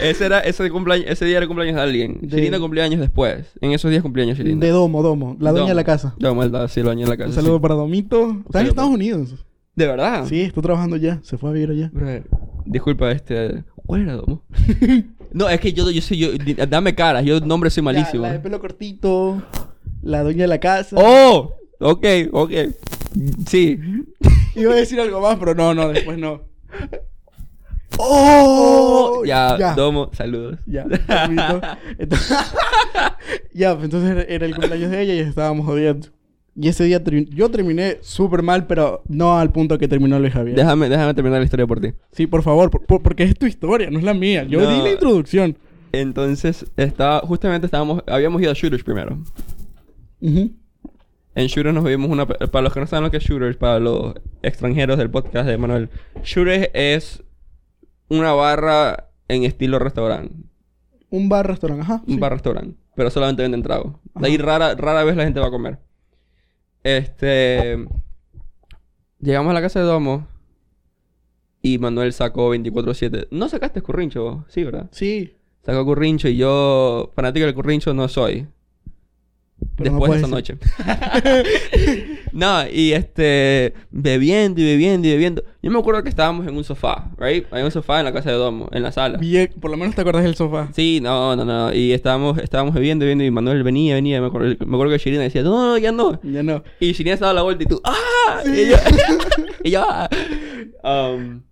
Ese, 0.00 0.26
era, 0.26 0.40
ese, 0.40 0.70
cumpleaños, 0.70 1.06
ese 1.08 1.24
día 1.24 1.36
era 1.36 1.42
el 1.44 1.48
cumpleaños 1.48 1.76
de 1.76 1.82
alguien. 1.82 2.18
De- 2.22 2.28
Shirina 2.36 2.58
cumplía 2.58 2.84
años 2.84 3.00
después. 3.00 3.46
En 3.60 3.72
esos 3.72 3.90
días 3.90 4.02
cumpleaños 4.02 4.36
Shirina. 4.38 4.58
De 4.60 4.70
Domo, 4.70 5.02
Domo. 5.02 5.36
La 5.38 5.52
dueña 5.52 5.68
de 5.68 5.74
la 5.74 5.84
casa. 5.84 6.14
Yo, 6.18 6.34
maldad, 6.34 6.68
sí, 6.68 6.80
lo 6.82 6.88
dañé 6.88 7.02
en 7.04 7.10
la 7.10 7.16
casa. 7.16 7.28
Un 7.28 7.34
saludo 7.34 7.56
sí. 7.56 7.62
para 7.62 7.74
Domito. 7.74 8.38
Está 8.46 8.62
en 8.62 8.66
Estados 8.68 8.90
Unidos. 8.90 9.34
¿De 9.76 9.86
verdad? 9.86 10.24
Sí, 10.26 10.40
está 10.42 10.62
trabajando 10.62 10.96
ya. 10.96 11.20
Se 11.22 11.36
fue 11.36 11.50
a 11.50 11.52
vivir 11.52 11.70
allá. 11.70 11.90
Disculpa, 12.64 13.10
este... 13.12 13.64
¿Cuál 13.86 14.02
era, 14.02 14.14
Domo? 14.14 14.42
no, 15.32 15.48
es 15.48 15.60
que 15.60 15.72
yo, 15.72 15.90
yo 15.90 16.00
soy... 16.02 16.18
Yo, 16.18 16.28
dame 16.68 16.94
caras. 16.94 17.24
Yo 17.24 17.40
nombre 17.40 17.70
soy 17.70 17.82
malísimo. 17.82 18.22
La, 18.22 18.28
la 18.28 18.34
de 18.34 18.40
pelo 18.40 18.60
cortito. 18.60 19.42
La 20.02 20.22
dueña 20.22 20.42
de 20.42 20.48
la 20.48 20.58
casa. 20.60 20.96
¡Oh! 20.98 21.54
Ok, 21.80 22.06
ok. 22.32 22.50
Sí. 23.46 23.78
Iba 24.54 24.72
a 24.72 24.76
decir 24.76 25.00
algo 25.00 25.20
más, 25.20 25.36
pero 25.38 25.54
no, 25.54 25.74
no, 25.74 25.88
después 25.88 26.18
no. 26.18 26.42
¡Oh! 27.98 29.22
ya, 29.24 29.56
ya. 29.58 29.74
Domo, 29.74 30.10
saludos. 30.12 30.58
Ya. 30.66 30.84
Entonces- 31.98 32.36
ya, 33.52 33.72
pues 33.74 33.84
entonces 33.84 34.10
era- 34.10 34.22
era 34.24 34.46
el 34.46 34.54
cumpleaños 34.54 34.90
de 34.90 35.00
ella 35.02 35.14
y 35.14 35.18
estábamos 35.20 35.64
jodiendo. 35.66 36.08
Y 36.56 36.68
ese 36.68 36.84
día 36.84 37.02
yo 37.30 37.50
terminé 37.50 37.98
súper 38.00 38.42
mal, 38.42 38.66
pero 38.68 39.02
no 39.08 39.38
al 39.38 39.50
punto 39.50 39.76
que 39.76 39.88
terminó 39.88 40.18
Luis 40.20 40.32
Javier. 40.32 40.54
Déjame, 40.56 40.88
déjame 40.88 41.12
terminar 41.14 41.40
la 41.40 41.44
historia 41.44 41.66
por 41.66 41.80
ti. 41.80 41.92
Sí, 42.12 42.26
por 42.28 42.42
favor, 42.42 42.70
por- 42.70 42.86
por- 42.86 43.02
porque 43.02 43.24
es 43.24 43.36
tu 43.36 43.46
historia, 43.46 43.90
no 43.90 43.98
es 43.98 44.04
la 44.04 44.14
mía. 44.14 44.44
Yo 44.44 44.60
No. 44.60 44.70
di 44.70 44.80
la 44.82 44.92
introducción. 44.92 45.56
Entonces, 45.92 46.66
estaba... 46.76 47.20
Justamente 47.20 47.66
estábamos... 47.66 48.02
Habíamos 48.06 48.40
ido 48.40 48.50
a 48.50 48.54
Shooters 48.54 48.84
primero. 48.84 49.18
En 50.20 51.46
Shooters 51.48 51.74
nos 51.74 51.84
vimos 51.84 52.10
una... 52.10 52.26
Para 52.26 52.62
los 52.62 52.72
que 52.72 52.80
no 52.80 52.86
saben 52.86 53.04
lo 53.04 53.10
que 53.10 53.16
es 53.18 53.24
Shooters, 53.24 53.56
para 53.56 53.80
los 53.80 54.14
extranjeros 54.42 54.96
del 54.98 55.10
podcast 55.10 55.48
de 55.48 55.58
Manuel. 55.58 55.90
Shooters 56.22 56.68
es 56.72 57.22
una 58.08 58.32
barra 58.32 59.10
en 59.28 59.44
estilo 59.44 59.78
restaurante. 59.78 60.34
Un 61.10 61.28
bar 61.28 61.46
restaurante, 61.46 61.82
ajá. 61.82 62.02
Un 62.06 62.14
sí. 62.14 62.20
bar 62.20 62.32
restaurante. 62.32 62.76
Pero 62.94 63.10
solamente 63.10 63.42
venden 63.42 63.62
trago. 63.62 64.00
De 64.14 64.28
ahí 64.28 64.36
rara, 64.36 64.74
rara 64.76 65.02
vez 65.04 65.16
la 65.16 65.24
gente 65.24 65.40
va 65.40 65.48
a 65.48 65.50
comer. 65.50 65.78
Este... 66.84 67.84
Llegamos 69.20 69.50
a 69.50 69.54
la 69.54 69.62
casa 69.62 69.80
de 69.80 69.86
Domo. 69.86 70.28
Y 71.62 71.78
Manuel 71.78 72.12
sacó 72.12 72.54
24-7. 72.54 73.28
¿No 73.30 73.48
sacaste 73.48 73.80
currincho? 73.80 74.22
vos? 74.22 74.44
Sí, 74.48 74.62
¿verdad? 74.64 74.88
Sí. 74.92 75.34
Sacó 75.62 75.84
currincho 75.84 76.28
y 76.28 76.36
yo, 76.36 77.10
fanático 77.16 77.46
del 77.46 77.54
currincho, 77.54 77.94
no 77.94 78.06
soy. 78.06 78.46
Pero 79.76 79.92
no 79.92 79.98
después 79.98 80.10
de 80.10 80.18
esa 80.18 80.28
noche. 80.28 80.58
no, 82.34 82.68
y 82.68 82.92
este, 82.92 83.72
bebiendo 83.90 84.60
y 84.60 84.64
bebiendo 84.64 85.06
y 85.08 85.12
bebiendo. 85.12 85.44
Yo 85.62 85.70
me 85.70 85.78
acuerdo 85.78 86.02
que 86.02 86.08
estábamos 86.08 86.46
en 86.46 86.56
un 86.56 86.64
sofá, 86.64 87.10
¿right? 87.16 87.46
Hay 87.52 87.62
un 87.62 87.70
sofá 87.70 88.00
en 88.00 88.04
la 88.06 88.12
casa 88.12 88.30
de 88.30 88.36
Domo, 88.36 88.68
en 88.72 88.82
la 88.82 88.92
sala. 88.92 89.18
Bien, 89.18 89.50
por 89.60 89.70
lo 89.70 89.76
menos 89.76 89.94
te 89.94 90.00
acuerdas 90.00 90.24
del 90.24 90.34
sofá. 90.34 90.68
Sí, 90.74 90.98
no, 91.00 91.34
no, 91.36 91.44
no. 91.44 91.72
Y 91.72 91.92
estábamos, 91.92 92.36
estábamos 92.38 92.74
bebiendo, 92.74 93.04
bebiendo 93.04 93.24
y 93.24 93.30
Manuel 93.30 93.62
venía, 93.62 93.94
venía. 93.94 94.20
Me 94.20 94.26
acuerdo, 94.26 94.48
me 94.66 94.74
acuerdo 94.76 94.92
que 94.92 94.98
Shirina 94.98 95.22
decía, 95.22 95.42
no, 95.42 95.70
no, 95.72 95.78
ya 95.78 95.92
no. 95.92 96.20
Ya 96.22 96.42
no. 96.42 96.62
Y 96.80 96.92
Shirina 96.92 97.16
se 97.16 97.20
daba 97.22 97.34
la 97.34 97.42
vuelta 97.42 97.62
y 97.62 97.66
tú, 97.66 97.80
¡ah! 97.84 98.42
Y 98.44 98.68
yo, 98.70 98.76
y 99.64 99.70
yo, 99.70 99.84
"Ah". 99.88 100.08
Um, 100.82 101.42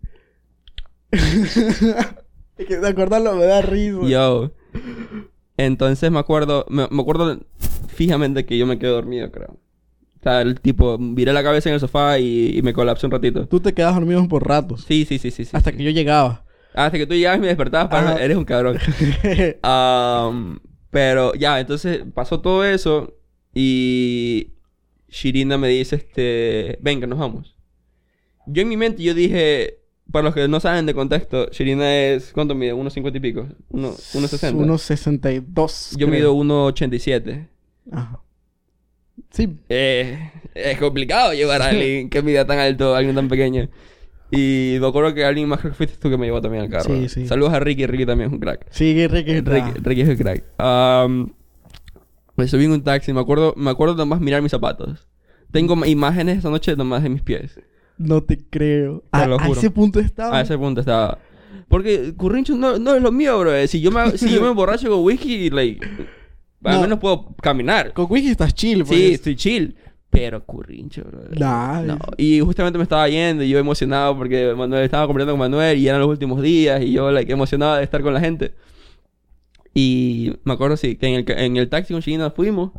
Es 1.13 2.67
que 2.67 2.77
de 2.79 2.89
acordarlo 2.89 3.35
me 3.35 3.45
da 3.47 3.63
risa. 3.63 4.01
yo. 4.07 4.51
Entonces 5.57 6.11
me 6.11 6.19
acuerdo, 6.19 6.67
me, 6.69 6.87
me 6.91 7.01
acuerdo 7.03 7.39
fijamente 7.89 8.45
que 8.45 8.59
yo 8.59 8.67
me 8.67 8.79
quedé 8.79 8.91
dormido, 8.91 9.31
creo. 9.31 9.57
O 10.23 10.25
sea, 10.25 10.41
el 10.41 10.61
tipo, 10.61 10.97
viré 11.01 11.33
la 11.33 11.43
cabeza 11.43 11.69
en 11.69 11.75
el 11.75 11.81
sofá 11.81 12.17
y, 12.21 12.57
y 12.57 12.63
me 12.63 12.73
colapsé 12.73 13.07
un 13.07 13.13
ratito. 13.13 13.49
Tú 13.49 13.59
te 13.59 13.75
quedas 13.75 13.93
dormido 13.93 14.29
por 14.29 14.47
ratos. 14.47 14.85
Sí, 14.87 15.05
sí, 15.05 15.19
sí, 15.19 15.33
sí. 15.33 15.45
sí 15.45 15.51
hasta 15.57 15.73
sí. 15.73 15.77
que 15.77 15.83
yo 15.83 15.91
llegaba. 15.91 16.45
Hasta 16.75 16.97
que 16.97 17.09
tú 17.09 17.15
llegabas 17.15 17.39
y 17.39 17.41
me 17.41 17.49
despertabas, 17.49 17.89
para... 17.89 18.23
Eres 18.23 18.37
un 18.37 18.45
cabrón. 18.45 18.79
Am, 19.63 20.61
pero 20.91 21.35
ya, 21.35 21.59
entonces 21.59 22.05
pasó 22.15 22.41
todo 22.41 22.65
eso 22.65 23.19
y 23.53 24.53
Shirina 25.09 25.59
me 25.59 25.67
dice, 25.67 25.97
este, 25.97 26.79
venga, 26.81 27.09
nos 27.09 27.19
vamos. 27.19 27.57
Yo 28.47 28.63
en 28.63 28.69
mi 28.69 28.77
mente 28.77 29.03
yo 29.03 29.15
dije, 29.15 29.81
para 30.13 30.23
los 30.23 30.35
que 30.35 30.47
no 30.47 30.61
saben 30.61 30.87
de 30.87 30.95
contexto, 30.95 31.51
Shirina 31.51 31.97
es, 31.97 32.33
¿cuánto 32.33 32.55
mide? 32.55 32.73
¿Unos 32.75 32.93
50 32.93 33.19
y 33.19 33.21
pico? 33.21 33.49
Uno, 33.71 33.93
unos 34.15 34.31
60. 34.31 34.57
Unos 34.57 34.83
62. 34.83 35.97
Yo 35.99 36.07
creo. 36.07 36.33
mido 36.33 36.71
1,87. 36.73 37.49
Ajá. 37.91 38.22
Sí. 39.31 39.57
Eh, 39.69 40.31
es 40.55 40.79
complicado 40.79 41.33
llevar 41.33 41.63
a 41.63 41.69
alguien 41.69 42.09
que 42.11 42.23
mida 42.23 42.47
tan 42.47 42.59
alto, 42.59 42.95
a 42.95 42.99
alguien 42.99 43.15
tan 43.15 43.29
pequeño. 43.29 43.69
Y 44.31 44.79
me 44.81 44.87
acuerdo 44.87 45.13
que 45.13 45.25
alguien 45.25 45.49
más 45.49 45.61
creo 45.61 45.73
que 45.73 45.77
fuiste 45.77 45.97
tú 45.99 46.09
que 46.09 46.17
me 46.17 46.27
llevó 46.27 46.41
también 46.41 46.65
al 46.65 46.71
carro. 46.71 46.95
Sí, 46.95 47.09
sí. 47.09 47.27
Saludos 47.27 47.53
a 47.53 47.61
Ricky, 47.61 47.87
Ricky 47.87 48.07
también 48.07 48.31
es 48.31 48.33
un 48.33 48.41
crack. 48.41 48.67
Sí, 48.71 49.07
Ricky. 49.07 49.41
Ricky, 49.41 49.71
Ricky 49.83 50.01
es 50.01 50.09
un 50.09 50.17
crack. 50.17 50.45
Am, 50.57 51.35
me 52.37 52.49
subí 52.49 52.65
en 52.65 52.73
un 52.73 52.83
taxi, 52.83 53.13
me 53.13 53.21
acuerdo, 53.21 53.53
me 53.59 53.71
acuerdo 53.71 53.95
nomás 53.95 54.21
mirar 54.21 54.41
mis 54.41 54.51
zapatos. 54.51 55.07
Tengo 55.51 55.85
imágenes 55.85 56.39
esa 56.39 56.49
noche 56.49 56.75
nomás 56.77 57.03
de 57.03 57.11
mis 57.11 57.23
pies. 57.23 57.61
No 57.99 58.23
te 58.23 58.39
creo. 58.39 59.05
Te 59.13 59.19
a, 59.19 59.27
lo 59.27 59.37
a 59.37 59.45
juro. 59.45 59.61
ese 59.61 59.71
punto 59.71 60.01
estaba. 60.01 60.39
A 60.39 60.41
ese 60.41 60.57
punto 60.57 60.81
estaba. 60.81 61.19
Porque 61.69 62.15
currincho 62.17 62.57
no, 62.57 62.79
no 62.79 62.95
es 62.95 63.03
lo 63.03 63.13
mío, 63.13 63.39
bro. 63.39 63.67
Si 63.67 63.83
yo 63.83 63.91
me, 63.91 64.17
si 64.17 64.31
yo 64.31 64.41
me 64.41 64.49
emborracho 64.51 64.89
con 64.89 65.05
whisky, 65.05 65.51
like, 65.51 65.87
al 66.65 66.75
No. 66.77 66.81
menos 66.83 66.99
puedo 66.99 67.35
caminar. 67.43 67.93
Con 67.93 68.07
Wiki 68.11 68.29
estás 68.31 68.55
chill, 68.55 68.85
pues. 68.85 68.99
Sí, 68.99 69.13
estoy 69.15 69.37
chill. 69.37 69.77
Pero 70.11 70.45
currincho, 70.45 71.03
bro. 71.05 71.21
Nah, 71.39 71.81
No. 71.83 71.99
Y 72.19 72.41
justamente 72.41 72.79
me 72.79 72.83
estaba 72.83 73.09
yendo 73.09 73.43
y 73.45 73.49
yo 73.49 73.59
emocionado 73.59 74.17
porque 74.17 74.53
Manuel 74.55 74.85
estaba 74.85 75.07
completando 75.07 75.33
con 75.33 75.41
Manuel 75.41 75.79
y 75.79 75.89
eran 75.89 76.01
los 76.01 76.09
últimos 76.11 76.43
días 76.43 76.83
y 76.83 76.93
yo 76.93 77.11
like, 77.11 77.33
emocionado 77.33 77.77
de 77.77 77.85
estar 77.85 78.03
con 78.03 78.13
la 78.13 78.21
gente. 78.21 78.55
Y 79.75 80.35
me 80.45 80.53
acuerdo, 80.53 80.77
sí, 80.77 80.97
que 80.97 81.07
en 81.07 81.15
el, 81.15 81.39
en 81.39 81.57
el 81.57 81.69
taxi 81.71 81.95
con 81.95 82.03
China 82.03 82.31
fuimos. 82.31 82.73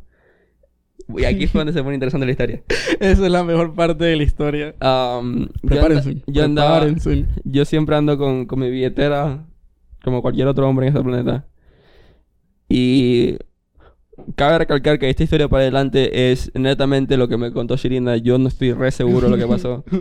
Y 1.18 1.26
aquí 1.26 1.48
fue 1.48 1.60
donde 1.62 1.74
se 1.74 1.82
pone 1.84 1.96
interesante 1.96 2.26
la 2.28 2.32
historia. 2.32 2.62
Esa 3.00 3.26
es 3.26 3.32
la 3.32 3.44
mejor 3.44 3.74
parte 3.74 4.04
de 4.06 4.16
la 4.16 4.24
historia. 4.24 4.76
Um, 4.80 5.46
yo, 5.46 5.52
Prepárense. 5.70 6.22
yo 6.28 6.44
andaba... 6.44 6.82
prepárense. 6.82 7.26
Yo 7.46 7.66
siempre 7.66 7.96
ando 7.96 8.16
con, 8.20 8.46
con 8.46 8.60
mi 8.60 8.70
billetera 8.70 9.44
como 10.04 10.22
cualquier 10.22 10.48
otro 10.48 10.70
hombre 10.70 10.86
en 10.88 10.94
este 10.96 11.04
planeta. 11.04 11.48
Y 12.70 13.38
cabe 14.36 14.60
recalcar 14.60 15.00
que 15.00 15.10
esta 15.10 15.24
historia 15.24 15.48
para 15.48 15.64
adelante 15.64 16.32
es 16.32 16.52
netamente 16.54 17.18
lo 17.18 17.28
que 17.28 17.38
me 17.38 17.52
contó 17.52 17.76
Shirina. 17.76 18.18
Yo 18.18 18.38
no 18.38 18.48
estoy 18.48 18.74
re 18.74 18.92
seguro 18.92 19.30
de 19.30 19.36
lo 19.36 19.38
que 19.38 19.48
pasó. 19.48 19.84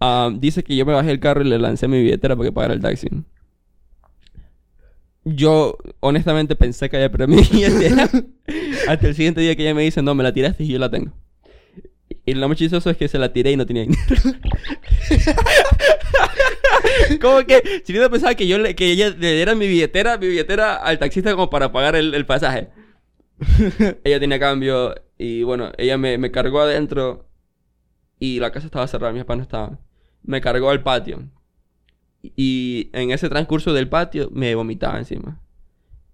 Ah, 0.00 0.30
dice 0.32 0.62
que 0.62 0.76
yo 0.76 0.86
me 0.86 0.92
bajé 0.92 1.10
el 1.10 1.18
carro 1.18 1.42
y 1.42 1.48
le 1.48 1.58
lancé 1.58 1.88
mi 1.88 2.00
billetera 2.00 2.36
para 2.36 2.48
que 2.48 2.52
pagara 2.52 2.72
el 2.72 2.80
taxi. 2.80 3.08
Yo 5.24 5.76
honestamente 5.98 6.54
pensé 6.54 6.88
que 6.88 6.98
había 6.98 7.10
perdido 7.10 7.36
mi 7.36 7.42
billetera. 7.52 8.08
Hasta 8.86 9.08
el 9.08 9.16
siguiente 9.16 9.40
día 9.40 9.56
que 9.56 9.62
ella 9.62 9.74
me 9.74 9.82
dice, 9.82 10.00
no, 10.00 10.14
me 10.14 10.22
la 10.22 10.32
tiraste 10.32 10.62
y 10.62 10.68
yo 10.68 10.78
la 10.78 10.88
tengo. 10.88 11.10
Y 12.24 12.34
lo 12.34 12.48
más 12.48 12.58
chistoso 12.58 12.90
es 12.90 12.96
que 12.96 13.08
se 13.08 13.18
la 13.18 13.32
tiré 13.32 13.50
y 13.50 13.56
no 13.56 13.66
tenía 13.66 13.82
dinero. 13.82 13.98
como 17.20 17.44
que 17.44 17.82
Chirina 17.84 18.08
pensaba 18.08 18.34
que 18.34 18.46
yo 18.46 18.58
le, 18.58 18.76
que 18.76 18.92
ella 18.92 19.10
le 19.10 19.34
diera 19.34 19.54
mi 19.54 19.66
billetera, 19.66 20.16
mi 20.16 20.28
billetera 20.28 20.76
al 20.76 20.98
taxista 20.98 21.32
como 21.32 21.50
para 21.50 21.72
pagar 21.72 21.96
el, 21.96 22.14
el 22.14 22.24
pasaje. 22.24 22.68
ella 24.04 24.20
tenía 24.20 24.38
cambio 24.38 24.94
y 25.16 25.42
bueno, 25.42 25.72
ella 25.78 25.98
me, 25.98 26.18
me 26.18 26.30
cargó 26.30 26.60
adentro 26.60 27.28
y 28.18 28.40
la 28.40 28.50
casa 28.50 28.66
estaba 28.66 28.86
cerrada, 28.86 29.12
mis 29.12 29.22
papás 29.22 29.36
no 29.36 29.42
estaban. 29.42 29.80
Me 30.22 30.40
cargó 30.40 30.70
al 30.70 30.82
patio. 30.82 31.28
Y 32.22 32.90
en 32.92 33.10
ese 33.10 33.28
transcurso 33.28 33.72
del 33.72 33.88
patio 33.88 34.28
me 34.32 34.54
vomitaba 34.54 34.98
encima. 34.98 35.40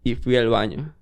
Y 0.02 0.14
fui 0.14 0.36
al 0.36 0.48
baño. 0.48 0.94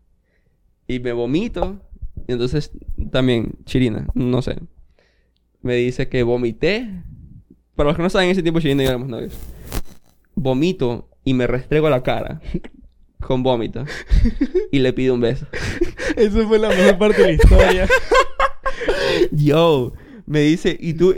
Y 0.87 1.01
me 1.01 1.13
vomito. 1.13 1.81
Y 2.29 2.33
entonces 2.33 2.71
también, 3.11 3.59
Chirina, 3.65 4.07
no 4.15 4.43
sé. 4.43 4.61
Me 5.61 5.75
dice 5.75 6.09
que 6.09 6.23
vomité. 6.23 7.03
Para 7.75 7.89
los 7.89 7.97
que 7.97 8.03
no 8.03 8.11
saben, 8.11 8.27
en 8.27 8.33
ese 8.33 8.43
tiempo 8.43 8.61
Chirina 8.61 8.85
y 8.85 8.87
éramos 8.87 9.09
novios. 9.09 9.37
Vomito 10.35 11.09
y 11.25 11.35
me 11.35 11.47
restrego 11.47 11.89
la 11.91 12.03
cara 12.03 12.41
con 13.23 13.43
vómito. 13.43 13.85
Y 14.71 14.79
le 14.79 14.93
pido 14.93 15.15
un 15.15 15.21
beso. 15.21 15.47
Esa 16.17 16.47
fue 16.47 16.59
la 16.59 16.69
mejor 16.69 16.99
parte 16.99 17.23
de 17.23 17.29
la 17.29 17.33
historia. 17.35 17.89
Yo, 19.33 19.93
me 20.27 20.41
dice, 20.41 20.77
y 20.79 20.95
tú, 20.95 21.15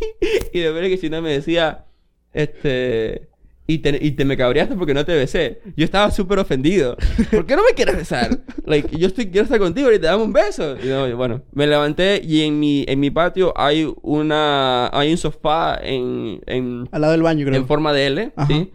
y 0.52 0.58
de 0.58 0.70
verdad 0.70 0.88
que 0.88 0.98
China 0.98 1.20
me 1.20 1.32
decía, 1.32 1.86
este, 2.32 3.28
y 3.66 3.78
te, 3.78 3.98
y 4.00 4.12
te 4.12 4.24
me 4.24 4.36
cabreaste 4.36 4.76
porque 4.76 4.94
no 4.94 5.04
te 5.04 5.14
besé. 5.14 5.60
Yo 5.76 5.84
estaba 5.84 6.10
súper 6.10 6.38
ofendido. 6.38 6.96
¿Por 7.30 7.44
qué 7.44 7.54
no 7.54 7.62
me 7.62 7.74
quieres 7.74 7.96
besar? 7.96 8.38
Like, 8.64 8.96
yo 8.96 9.06
estoy, 9.06 9.26
quiero 9.26 9.44
estar 9.44 9.58
contigo 9.58 9.92
y 9.92 9.98
te 9.98 10.06
dame 10.06 10.22
un 10.22 10.32
beso. 10.32 10.76
Y 10.82 10.88
no, 10.88 11.14
bueno, 11.16 11.42
me 11.52 11.66
levanté 11.66 12.20
y 12.24 12.42
en 12.42 12.58
mi, 12.58 12.84
en 12.88 12.98
mi 12.98 13.10
patio 13.10 13.52
hay 13.56 13.92
una, 14.02 14.88
hay 14.88 15.10
un 15.10 15.18
sofá 15.18 15.78
en, 15.82 16.40
en, 16.46 16.88
Al 16.92 17.00
lado 17.02 17.12
del 17.12 17.22
baño, 17.22 17.44
creo. 17.46 17.56
en 17.58 17.66
forma 17.66 17.92
de 17.92 18.06
L, 18.06 18.32
Ajá. 18.36 18.46
¿sí? 18.46 18.70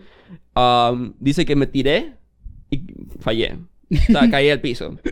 Um, 0.55 1.13
dice 1.19 1.45
que 1.45 1.55
me 1.55 1.65
tiré 1.65 2.13
y 2.73 2.85
fallé. 3.19 3.57
O 3.91 4.11
sea, 4.11 4.29
caí 4.31 4.49
al 4.49 4.61
piso. 4.61 4.97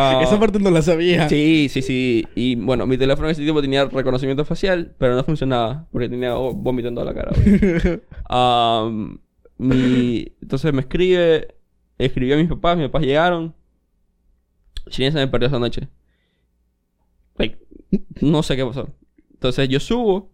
Ah, 0.00 0.20
Esa 0.22 0.38
parte 0.38 0.60
no 0.60 0.70
la 0.70 0.80
sabía. 0.80 1.28
Sí, 1.28 1.68
sí, 1.68 1.82
sí. 1.82 2.26
Y 2.36 2.54
bueno, 2.54 2.86
mi 2.86 2.96
teléfono 2.96 3.26
en 3.26 3.32
ese 3.32 3.42
tiempo 3.42 3.60
tenía 3.60 3.84
reconocimiento 3.84 4.44
facial, 4.44 4.94
pero 4.96 5.16
no 5.16 5.24
funcionaba 5.24 5.88
porque 5.90 6.08
tenía 6.08 6.36
oh, 6.38 6.54
vómito 6.54 6.86
en 6.86 6.94
toda 6.94 7.12
la 7.12 7.14
cara. 7.14 7.32
mi... 9.58 10.32
Entonces 10.40 10.72
me 10.72 10.82
escribe, 10.82 11.48
escribió 11.98 12.36
a 12.36 12.38
mis 12.38 12.48
papás, 12.48 12.76
mis 12.76 12.86
papás 12.86 13.02
llegaron. 13.02 13.54
Chile 14.88 15.10
se 15.10 15.18
me 15.18 15.26
perdió 15.26 15.48
esa 15.48 15.58
noche. 15.58 15.88
Like, 17.36 17.58
no 18.20 18.44
sé 18.44 18.54
qué 18.54 18.64
pasó. 18.64 18.88
Entonces 19.32 19.68
yo 19.68 19.80
subo 19.80 20.30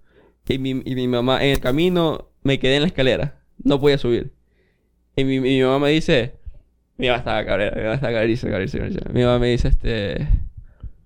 y 0.47 0.59
mi, 0.59 0.83
y 0.85 0.95
mi 0.95 1.09
mamá 1.09 1.43
en 1.43 1.53
el 1.53 1.61
camino 1.61 2.29
me 2.43 2.59
quedé 2.59 2.77
en 2.77 2.83
la 2.83 2.89
escalera. 2.89 3.41
No 3.63 3.81
podía 3.81 3.97
subir. 3.97 4.33
Y 5.17 5.25
mi, 5.25 5.41
mi 5.41 5.61
mamá 5.63 5.79
me 5.79 5.91
dice, 5.91 6.35
mi 6.99 7.07
mamá 7.07 7.19
estaba 7.19 7.45
cabrera, 7.45 7.77
mi 7.77 7.83
mamá 7.83 7.95
estaba 7.95 8.13
cabrísima. 8.13 8.59
Mi 9.13 9.23
mamá 9.23 9.39
me 9.39 9.49
dice, 9.49 9.69
este, 9.69 10.27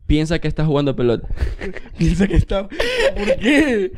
piensa 0.06 0.38
que 0.38 0.48
estás 0.48 0.66
jugando 0.66 0.96
pelota. 0.96 1.28
Piensa 1.98 2.26
que 2.26 2.36
está. 2.36 2.68
¿Por 2.68 3.36
qué? 3.38 3.92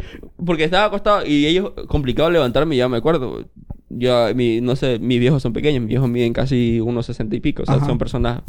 Porque 0.44 0.64
estaba 0.64 0.86
acostado 0.86 1.24
y 1.26 1.46
ellos, 1.46 1.72
complicado 1.88 2.30
levantarme, 2.30 2.76
ya 2.76 2.88
me 2.88 2.96
acuerdo. 2.96 3.44
Yo, 3.88 4.34
mi, 4.34 4.60
no 4.60 4.76
sé, 4.76 4.98
mis 5.00 5.18
viejos 5.20 5.42
son 5.42 5.52
pequeños, 5.52 5.80
mis 5.80 5.88
viejos 5.90 6.08
miden 6.08 6.32
casi 6.32 6.80
unos 6.80 7.06
sesenta 7.06 7.34
y 7.36 7.40
pico, 7.40 7.62
o 7.64 7.66
sea, 7.66 7.74
Ajá. 7.76 7.86
son 7.86 7.98
personas, 7.98 8.42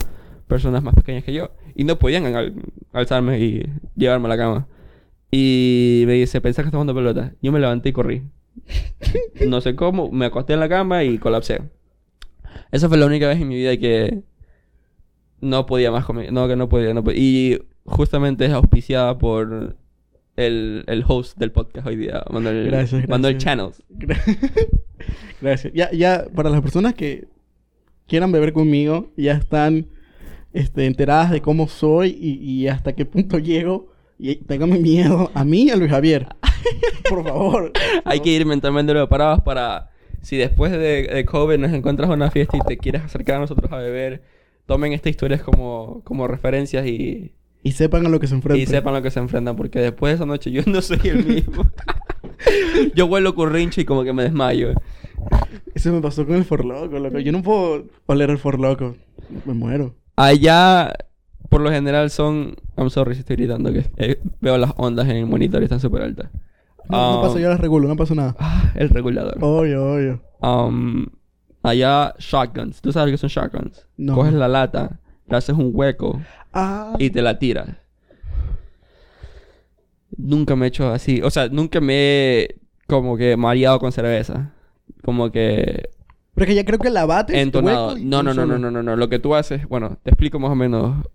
personas 0.47 0.83
más 0.83 0.93
pequeñas 0.95 1.23
que 1.23 1.33
yo. 1.33 1.51
Y 1.75 1.83
no 1.83 1.97
podían 1.99 2.25
al- 2.35 2.53
alzarme 2.93 3.39
y 3.39 3.65
llevarme 3.95 4.27
a 4.27 4.29
la 4.29 4.37
cama. 4.37 4.67
Y 5.31 6.03
me 6.07 6.13
dice, 6.13 6.41
¿pensás 6.41 6.63
que 6.63 6.67
estás 6.67 6.77
jugando 6.77 6.93
pelota? 6.95 7.33
Yo 7.41 7.51
me 7.51 7.59
levanté 7.59 7.89
y 7.89 7.93
corrí. 7.93 8.21
No 9.47 9.61
sé 9.61 9.75
cómo, 9.75 10.11
me 10.11 10.25
acosté 10.25 10.53
en 10.53 10.59
la 10.59 10.69
cama 10.69 11.03
y 11.03 11.17
colapsé. 11.17 11.61
Esa 12.71 12.87
fue 12.87 12.97
la 12.97 13.05
única 13.05 13.27
vez 13.27 13.39
en 13.39 13.47
mi 13.47 13.55
vida 13.55 13.77
que 13.77 14.23
no 15.41 15.65
podía 15.65 15.91
más 15.91 16.05
comer. 16.05 16.31
No, 16.31 16.47
que 16.47 16.55
no 16.55 16.69
podía, 16.69 16.93
no 16.93 17.03
podía. 17.03 17.19
Y 17.19 17.59
justamente 17.85 18.45
es 18.45 18.51
auspiciada 18.51 19.17
por 19.17 19.75
el, 20.35 20.83
el 20.87 21.03
host 21.07 21.37
del 21.37 21.51
podcast 21.51 21.87
hoy 21.87 21.97
día, 21.97 22.23
Manuel, 22.29 22.67
Gracias, 22.67 23.07
Manuel 23.07 23.33
gracias. 23.33 23.43
Channels. 23.43 23.83
Gracias. 25.41 25.73
Ya, 25.73 25.91
ya, 25.91 26.27
para 26.33 26.49
las 26.49 26.61
personas 26.61 26.93
que 26.93 27.27
quieran 28.07 28.31
beber 28.31 28.53
conmigo, 28.53 29.11
ya 29.17 29.33
están 29.33 29.87
este, 30.53 30.85
enteradas 30.85 31.31
de 31.31 31.41
cómo 31.41 31.67
soy 31.67 32.15
y, 32.19 32.33
y 32.33 32.67
hasta 32.67 32.93
qué 32.93 33.05
punto 33.05 33.39
llego. 33.39 33.90
Y 34.23 34.35
téngame 34.35 34.77
miedo 34.77 35.31
a 35.33 35.43
mí 35.43 35.63
y 35.63 35.69
a 35.71 35.75
Luis 35.75 35.89
Javier. 35.89 36.27
Por 37.09 37.23
favor. 37.23 37.71
Hay 38.05 38.19
que 38.19 38.29
ir 38.29 38.45
mentalmente 38.45 38.93
preparados 38.93 39.41
para 39.41 39.89
si 40.21 40.37
después 40.37 40.71
de, 40.71 40.77
de 40.77 41.25
COVID 41.25 41.57
nos 41.57 41.73
encuentras 41.73 42.07
a 42.07 42.13
una 42.13 42.29
fiesta 42.29 42.55
y 42.55 42.59
te 42.59 42.77
quieres 42.77 43.01
acercar 43.01 43.37
a 43.37 43.39
nosotros 43.39 43.71
a 43.71 43.77
beber, 43.77 44.21
tomen 44.67 44.93
estas 44.93 45.09
historias 45.09 45.41
como, 45.41 46.01
como 46.03 46.27
referencias 46.27 46.85
y, 46.85 47.33
Y 47.63 47.71
sepan 47.71 48.05
a 48.05 48.09
lo 48.09 48.19
que 48.19 48.27
se 48.27 48.35
enfrentan. 48.35 48.61
y 48.61 48.67
sepan 48.67 48.93
lo 48.93 49.01
que 49.01 49.09
se 49.09 49.19
enfrentan, 49.19 49.55
porque 49.55 49.79
después 49.79 50.11
de 50.11 50.15
esa 50.17 50.27
noche 50.27 50.51
yo 50.51 50.61
no 50.67 50.83
soy 50.83 50.99
el 51.05 51.25
mismo. 51.25 51.65
yo 52.95 53.07
huelo 53.07 53.33
currincho 53.33 53.81
y 53.81 53.85
como 53.85 54.03
que 54.03 54.13
me 54.13 54.21
desmayo. 54.21 54.73
Eso 55.73 55.91
me 55.91 55.99
pasó 55.99 56.27
con 56.27 56.35
el 56.35 56.45
forloco, 56.45 56.99
loco. 56.99 57.17
Yo 57.17 57.31
no 57.31 57.41
puedo 57.41 57.87
oler 58.05 58.29
el 58.29 58.37
forloco. 58.37 58.95
Me 59.45 59.53
muero. 59.55 59.95
Allá, 60.15 60.93
por 61.51 61.61
lo 61.61 61.69
general, 61.69 62.09
son. 62.09 62.55
I'm 62.77 62.89
sorry 62.89 63.13
si 63.13 63.19
estoy 63.19 63.35
gritando, 63.35 63.71
que 63.71 63.85
eh, 63.97 64.19
veo 64.39 64.57
las 64.57 64.73
ondas 64.77 65.07
en 65.09 65.17
el 65.17 65.25
monitor 65.27 65.61
y 65.61 65.65
están 65.65 65.79
súper 65.81 66.01
altas. 66.01 66.29
No, 66.89 66.97
no 66.97 67.17
Um, 67.19 67.27
pasa, 67.27 67.39
yo 67.39 67.49
las 67.49 67.59
regulo, 67.59 67.87
no 67.87 67.95
pasa 67.95 68.15
nada. 68.15 68.35
ah, 68.39 68.71
el 68.75 68.89
regulador. 68.89 69.37
Obvio, 69.41 69.93
obvio. 69.93 70.21
Um, 70.41 71.05
allá, 71.61 72.15
shotguns. 72.17 72.81
¿Tú 72.81 72.91
sabes 72.91 73.11
qué 73.11 73.17
son 73.17 73.29
shotguns? 73.29 73.85
No. 73.97 74.15
Coges 74.15 74.33
la 74.33 74.47
lata, 74.47 74.99
le 75.27 75.37
haces 75.37 75.55
un 75.55 75.71
hueco 75.73 76.19
Ah, 76.53 76.95
y 76.99 77.09
te 77.11 77.21
la 77.21 77.37
tiras. 77.37 77.67
Nunca 80.17 80.55
me 80.55 80.65
he 80.65 80.69
hecho 80.69 80.89
así. 80.89 81.21
O 81.21 81.29
sea, 81.29 81.47
nunca 81.49 81.79
me 81.79 81.93
he 82.41 82.55
como 82.87 83.15
que 83.17 83.37
mareado 83.37 83.79
con 83.79 83.91
cerveza. 83.91 84.53
Como 85.03 85.31
que 85.31 85.89
pero 86.33 86.47
que 86.47 86.55
ya 86.55 86.65
creo 86.65 86.79
que 86.79 86.89
la 86.89 87.05
bates. 87.05 87.35
entonado. 87.37 87.87
hueco 87.89 87.97
y 87.99 88.05
No, 88.05 88.23
no, 88.23 88.33
no, 88.33 88.45
no, 88.45 88.57
no, 88.57 88.71
no, 88.71 88.81
no. 88.83 88.95
Lo 88.95 89.09
que 89.09 89.19
tú 89.19 89.35
haces, 89.35 89.67
bueno, 89.67 89.97
te 90.03 90.09
explico 90.11 90.39
más 90.39 90.51
o 90.51 90.55
menos 90.55 91.05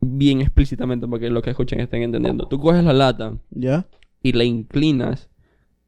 bien 0.00 0.40
explícitamente 0.40 1.06
para 1.06 1.20
que 1.20 1.30
los 1.30 1.42
que 1.42 1.50
escuchen 1.50 1.80
estén 1.80 2.02
entendiendo. 2.02 2.46
Tú 2.48 2.58
coges 2.58 2.84
la 2.84 2.92
lata 2.92 3.36
¿Ya? 3.50 3.86
y 4.22 4.32
la 4.32 4.44
inclinas 4.44 5.28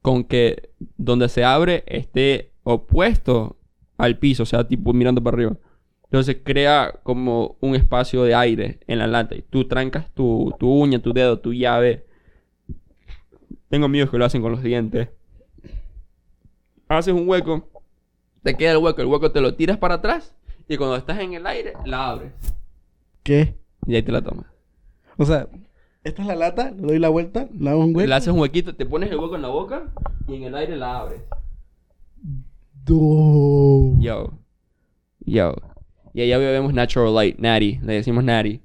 con 0.02 0.24
que 0.24 0.70
donde 0.96 1.28
se 1.28 1.44
abre 1.44 1.84
esté 1.86 2.52
opuesto 2.62 3.56
al 3.96 4.18
piso, 4.18 4.44
o 4.44 4.46
sea, 4.46 4.66
tipo 4.66 4.92
mirando 4.92 5.22
para 5.22 5.36
arriba. 5.36 5.56
Entonces 6.04 6.38
crea 6.42 6.98
como 7.02 7.56
un 7.61 7.74
espacio 7.74 8.24
de 8.24 8.34
aire 8.34 8.80
en 8.86 8.98
la 8.98 9.06
lata 9.06 9.36
y 9.36 9.42
tú 9.42 9.68
trancas 9.68 10.12
tu, 10.12 10.54
tu 10.58 10.72
uña, 10.72 10.98
tu 10.98 11.12
dedo, 11.12 11.38
tu 11.38 11.52
llave. 11.52 12.06
Tengo 13.68 13.86
amigos 13.86 14.11
que 14.11 14.18
lo 14.18 14.24
hacen 14.24 14.42
con 14.42 14.50
los 14.50 14.62
dientes. 14.62 15.08
Haces 16.88 17.14
un 17.14 17.28
hueco, 17.28 17.70
te 18.42 18.56
queda 18.56 18.72
el 18.72 18.78
hueco, 18.78 19.00
el 19.00 19.06
hueco 19.06 19.30
te 19.30 19.40
lo 19.40 19.54
tiras 19.54 19.78
para 19.78 19.96
atrás 19.96 20.34
y 20.66 20.76
cuando 20.76 20.96
estás 20.96 21.20
en 21.20 21.34
el 21.34 21.46
aire 21.46 21.74
la 21.84 22.11
abres 22.11 22.32
¿Qué? 23.22 23.59
Y 23.87 23.95
ahí 23.97 24.03
te 24.03 24.12
la 24.12 24.22
tomas. 24.22 24.47
O 25.16 25.24
sea, 25.24 25.49
esta 26.05 26.22
es 26.22 26.28
la 26.28 26.37
lata, 26.37 26.70
le 26.70 26.83
doy 26.83 26.99
la 26.99 27.09
vuelta, 27.09 27.49
le 27.59 27.70
hago 27.70 27.81
un 27.85 27.95
hueco. 27.95 28.09
Le 28.09 28.14
haces 28.14 28.33
un 28.33 28.41
huequito, 28.41 28.74
te 28.74 28.87
pones 28.87 29.11
el 29.11 29.18
hueco 29.18 29.37
en 29.37 29.43
la 29.43 29.49
boca 29.49 29.93
y 30.28 30.35
en 30.37 30.45
el 30.45 30.55
aire 30.55 30.76
la 30.76 30.99
abres. 31.01 31.22
Do- 32.85 33.95
Yo. 33.99 34.33
Yo. 35.20 35.55
Y 36.12 36.22
allá 36.22 36.39
bebemos 36.39 36.72
Natural 36.74 37.14
Light, 37.14 37.39
Natty. 37.39 37.78
Le 37.83 37.93
decimos 37.95 38.24
Natty. 38.24 38.61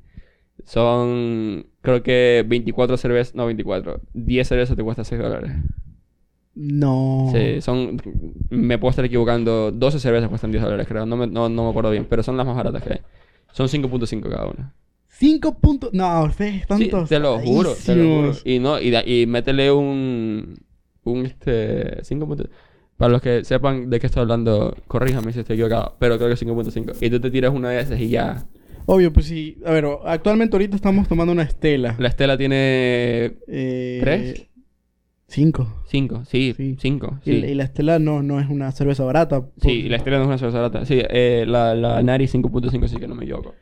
Son, 0.63 1.67
creo 1.81 2.01
que 2.01 2.43
24 2.47 2.97
cervezas, 2.97 3.35
no 3.35 3.45
24. 3.45 4.01
10 4.13 4.47
cervezas 4.47 4.75
te 4.75 4.83
cuesta 4.83 5.03
6 5.03 5.21
dólares. 5.21 5.51
No. 6.55 7.29
Sí, 7.33 7.61
son, 7.61 8.01
me 8.49 8.77
puedo 8.79 8.89
estar 8.89 9.05
equivocando. 9.05 9.71
12 9.71 9.99
cervezas 9.99 10.29
cuestan 10.29 10.51
10 10.51 10.63
dólares, 10.63 10.87
creo. 10.87 11.05
No 11.05 11.17
me, 11.17 11.27
no, 11.27 11.49
no 11.49 11.63
me 11.65 11.69
acuerdo 11.69 11.91
bien, 11.91 12.07
pero 12.09 12.23
son 12.23 12.37
las 12.37 12.47
más 12.47 12.55
baratas 12.55 12.81
que 12.81 12.93
hay. 12.93 12.99
Son 13.51 13.67
5.5 13.67 14.29
cada 14.29 14.47
una. 14.47 14.73
Cinco 15.17 15.57
puntos. 15.59 15.91
No, 15.93 16.23
ustedes 16.25 16.61
están 16.61 16.77
Sí, 16.77 16.85
te 16.89 17.19
lo 17.19 17.39
juro, 17.39 17.73
te 17.85 17.95
lo 17.95 18.03
juro. 18.03 18.33
Y 18.43 18.59
no, 18.59 18.79
y, 18.81 18.91
da- 18.91 19.03
y 19.07 19.25
métele 19.27 19.71
un, 19.71 20.57
un 21.03 21.25
este, 21.25 22.01
5.5. 22.03 22.49
Para 22.97 23.11
los 23.11 23.21
que 23.21 23.43
sepan 23.43 23.89
de 23.89 23.99
qué 23.99 24.07
estoy 24.07 24.21
hablando, 24.21 24.75
corríjame 24.87 25.31
si 25.33 25.39
estoy 25.39 25.55
equivocado, 25.55 25.95
pero 25.99 26.17
creo 26.17 26.29
que 26.29 26.35
5.5. 26.45 26.95
Y 27.01 27.09
tú 27.09 27.19
te 27.19 27.31
tiras 27.31 27.53
una 27.53 27.69
de 27.69 27.79
esas 27.81 27.99
y 27.99 28.09
ya. 28.09 28.45
Obvio, 28.87 29.11
pues 29.11 29.25
sí. 29.25 29.57
A 29.65 29.71
ver, 29.71 29.85
actualmente 30.05 30.55
ahorita 30.55 30.75
estamos 30.75 31.07
tomando 31.07 31.31
una 31.33 31.43
estela. 31.43 31.95
La 31.97 32.07
estela 32.09 32.37
tiene 32.37 33.37
Eh, 33.47 33.99
¿Tres? 34.01 34.47
Cinco. 35.27 35.81
5, 35.87 36.23
sí, 36.25 36.53
Sí. 36.55 36.77
5. 36.79 37.19
Y, 37.25 37.31
Sí. 37.31 37.41
la- 37.41 37.47
y 37.47 37.55
la 37.55 37.63
estela 37.63 37.99
no, 37.99 38.21
no 38.21 38.39
es 38.39 38.47
una 38.49 38.71
cerveza 38.71 39.03
barata. 39.03 39.45
Sí, 39.61 39.83
la 39.89 39.97
estrella 39.97 40.17
no 40.19 40.23
es 40.25 40.27
una 40.27 40.37
cerveza 40.37 40.59
barata. 40.59 40.85
Sí, 40.85 40.99
eh, 41.01 41.45
la, 41.47 41.73
la 41.73 42.01
Nari 42.03 42.27
5.5 42.27 42.87
sí 42.87 42.97
que 42.97 43.07
no 43.07 43.15
me 43.15 43.23
equivoco. 43.23 43.53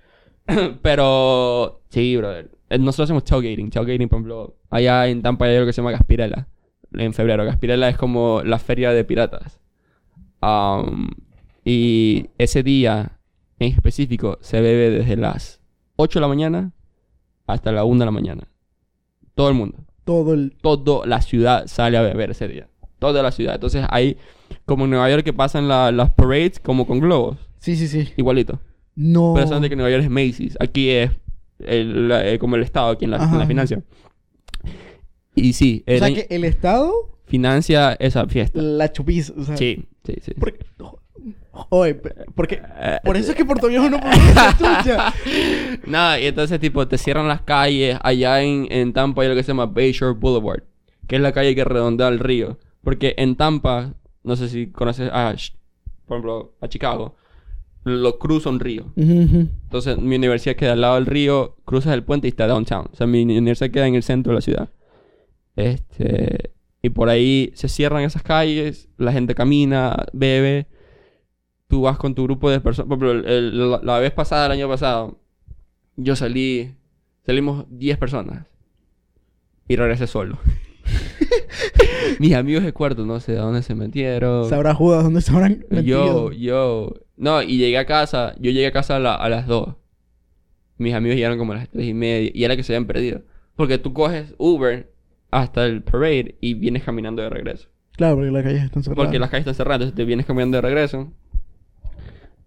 Pero, 0.81 1.81
sí, 1.89 2.17
brother. 2.17 2.51
Eh, 2.69 2.77
Nosotros 2.79 3.05
hacemos 3.07 3.23
tailgating. 3.23 3.69
Tailgating, 3.69 4.09
por 4.09 4.17
ejemplo, 4.17 4.55
allá 4.69 5.07
en 5.07 5.21
Tampa 5.21 5.45
hay 5.45 5.55
algo 5.55 5.67
que 5.67 5.73
se 5.73 5.81
llama 5.81 5.91
Gaspirella. 5.91 6.47
En 6.93 7.13
febrero. 7.13 7.45
Gaspirella 7.45 7.89
es 7.89 7.97
como 7.97 8.41
la 8.43 8.59
feria 8.59 8.91
de 8.91 9.03
piratas. 9.03 9.59
Um, 10.41 11.09
y 11.63 12.27
ese 12.37 12.63
día 12.63 13.19
en 13.59 13.71
específico 13.71 14.37
se 14.41 14.59
bebe 14.59 14.89
desde 14.89 15.15
las 15.15 15.61
8 15.95 16.19
de 16.19 16.21
la 16.21 16.27
mañana 16.27 16.71
hasta 17.47 17.71
la 17.71 17.85
1 17.85 17.99
de 17.99 18.05
la 18.05 18.11
mañana. 18.11 18.43
Todo 19.35 19.47
el 19.49 19.55
mundo 19.55 19.77
Todo 20.03 20.33
el... 20.33 20.53
toda 20.61 21.05
la 21.07 21.21
ciudad 21.21 21.65
sale 21.67 21.97
a 21.97 22.01
beber 22.01 22.31
ese 22.31 22.47
día. 22.49 22.67
Toda 22.99 23.23
la 23.23 23.31
ciudad. 23.31 23.55
Entonces 23.55 23.85
hay, 23.89 24.17
como 24.65 24.83
en 24.83 24.91
Nueva 24.91 25.09
York 25.09 25.23
que 25.23 25.33
pasan 25.33 25.67
la- 25.69 25.91
las 25.93 26.11
parades 26.11 26.59
como 26.59 26.85
con 26.85 26.99
globos. 26.99 27.37
Sí, 27.59 27.75
sí, 27.77 27.87
sí. 27.87 28.09
Igualito. 28.17 28.59
No. 28.95 29.33
Pero 29.35 29.47
solamente 29.47 29.69
que 29.69 29.75
Nueva 29.75 29.91
York 29.91 30.03
es 30.03 30.09
Macy's. 30.09 30.57
Aquí 30.59 30.89
es 30.89 31.11
el- 31.59 32.07
la- 32.09 32.27
eh, 32.27 32.39
como 32.39 32.55
el 32.55 32.63
Estado, 32.63 32.89
aquí 32.91 33.05
en 33.05 33.11
la, 33.11 33.23
en 33.23 33.37
la 33.39 33.45
financia. 33.47 33.81
Y 35.35 35.53
sí, 35.53 35.83
O 35.87 35.97
sea 35.97 36.13
que 36.13 36.27
el 36.29 36.43
Estado 36.43 36.91
financia 37.25 37.93
esa 37.93 38.27
fiesta. 38.27 38.61
la 38.61 38.91
chupiza. 38.91 39.33
O 39.37 39.43
sea, 39.43 39.57
Sí, 39.57 39.85
sí, 40.05 40.13
sí. 40.21 40.33
Porque... 40.39 40.59
Oye, 41.69 41.95
porque... 42.35 42.61
Eh, 42.79 42.97
Por 43.03 43.15
eso 43.15 43.31
es 43.31 43.37
que 43.37 43.45
Puerto 43.45 43.67
Viejo 43.67 43.87
no 43.89 43.99
puede 43.99 44.15
ser 44.15 44.57
chucha. 44.57 45.13
Nada, 45.87 46.19
y 46.19 46.25
entonces 46.25 46.59
tipo 46.59 46.87
te 46.87 46.97
cierran 46.97 47.27
las 47.27 47.41
calles. 47.41 47.97
Allá 48.01 48.41
en, 48.41 48.67
en 48.71 48.91
Tampa 48.93 49.21
hay 49.21 49.27
lo 49.29 49.35
que 49.35 49.43
se 49.43 49.49
llama 49.49 49.67
Bayshore 49.67 50.13
Boulevard, 50.19 50.63
que 51.07 51.15
es 51.15 51.21
la 51.21 51.31
calle 51.31 51.53
que 51.55 51.63
redondea 51.63 52.07
el 52.07 52.19
río. 52.19 52.57
Porque 52.83 53.13
en 53.17 53.35
Tampa, 53.35 53.93
no 54.23 54.35
sé 54.35 54.49
si 54.49 54.67
conoces 54.67 55.09
a, 55.13 55.35
por 56.07 56.17
ejemplo, 56.17 56.53
a 56.59 56.67
Chicago, 56.67 57.15
lo 57.84 58.17
cruza 58.19 58.49
un 58.49 58.59
río. 58.59 58.91
Ujú, 58.95 59.21
ujú. 59.23 59.49
Entonces 59.63 59.97
mi 59.97 60.15
universidad 60.15 60.55
queda 60.55 60.73
al 60.73 60.81
lado 60.81 60.95
del 60.95 61.05
río, 61.05 61.55
cruzas 61.65 61.93
el 61.93 62.03
puente 62.03 62.27
y 62.27 62.29
está 62.29 62.47
downtown. 62.47 62.88
O 62.91 62.95
sea, 62.95 63.07
mi 63.07 63.23
universidad 63.23 63.71
queda 63.71 63.88
en 63.88 63.95
el 63.95 64.03
centro 64.03 64.31
de 64.31 64.36
la 64.36 64.41
ciudad. 64.41 64.69
Este, 65.55 66.51
y 66.81 66.89
por 66.89 67.09
ahí 67.09 67.51
se 67.55 67.67
cierran 67.69 68.03
esas 68.03 68.23
calles, 68.23 68.89
la 68.97 69.11
gente 69.11 69.36
camina, 69.36 70.05
bebe. 70.13 70.67
Tú 71.67 71.81
vas 71.81 71.97
con 71.97 72.13
tu 72.15 72.23
grupo 72.23 72.49
de 72.49 72.59
personas. 72.61 72.88
Por 72.89 72.97
ejemplo, 73.05 73.11
el- 73.11 73.25
el- 73.53 73.71
la, 73.71 73.79
la 73.84 73.99
vez 73.99 74.11
pasada, 74.11 74.45
el 74.47 74.51
año 74.53 74.67
pasado, 74.67 75.19
yo 75.95 76.15
salí, 76.15 76.73
salimos 77.25 77.65
10 77.69 77.97
personas 77.97 78.45
y 79.67 79.75
regresé 79.75 80.07
solo. 80.07 80.38
Mis 82.20 82.34
amigos 82.34 82.64
de 82.64 82.74
cuarto, 82.74 83.05
no 83.05 83.20
sé 83.20 83.34
de 83.34 83.38
dónde 83.39 83.61
se 83.64 83.76
metieron. 83.76 84.49
Sabrá 84.49 84.74
Judas 84.74 85.03
dónde 85.03 85.22
se 85.22 85.32
habrán 85.32 85.59
Yo, 85.70 85.70
metido. 85.70 86.32
yo. 86.32 86.93
No, 87.18 87.41
y 87.41 87.57
llegué 87.57 87.78
a 87.78 87.86
casa. 87.86 88.34
Yo 88.39 88.51
llegué 88.51 88.68
a 88.68 88.72
casa 88.72 88.95
a, 88.95 88.99
la- 88.99 89.16
a 89.16 89.30
las 89.30 89.47
2. 89.47 89.76
Mis 90.78 90.93
amigos 90.93 91.16
llegaron 91.16 91.38
como 91.38 91.53
a 91.53 91.57
las 91.57 91.70
3 91.70 91.86
y 91.88 91.93
media. 91.93 92.32
Y 92.34 92.43
era 92.43 92.55
que 92.55 92.64
se 92.64 92.74
habían 92.74 92.88
perdido. 92.88 93.22
Porque 93.55 93.78
tú 93.78 93.93
coges 93.93 94.34
Uber 94.38 94.91
hasta 95.32 95.66
el 95.66 95.84
parade 95.84 96.36
y 96.41 96.55
vienes 96.55 96.84
caminando 96.84 97.22
de 97.22 97.30
regreso. 97.30 97.70
Claro, 97.95 98.16
porque 98.16 98.32
las 98.32 98.43
calles 98.43 98.64
están 98.64 98.84
cerradas. 98.84 99.05
Porque 99.05 99.20
las 99.20 99.30
calles 99.30 99.41
están 99.41 99.55
cerradas, 99.55 99.76
entonces 99.82 99.95
te 99.95 100.05
vienes 100.05 100.26
caminando 100.26 100.57
de 100.57 100.61
regreso. 100.61 101.11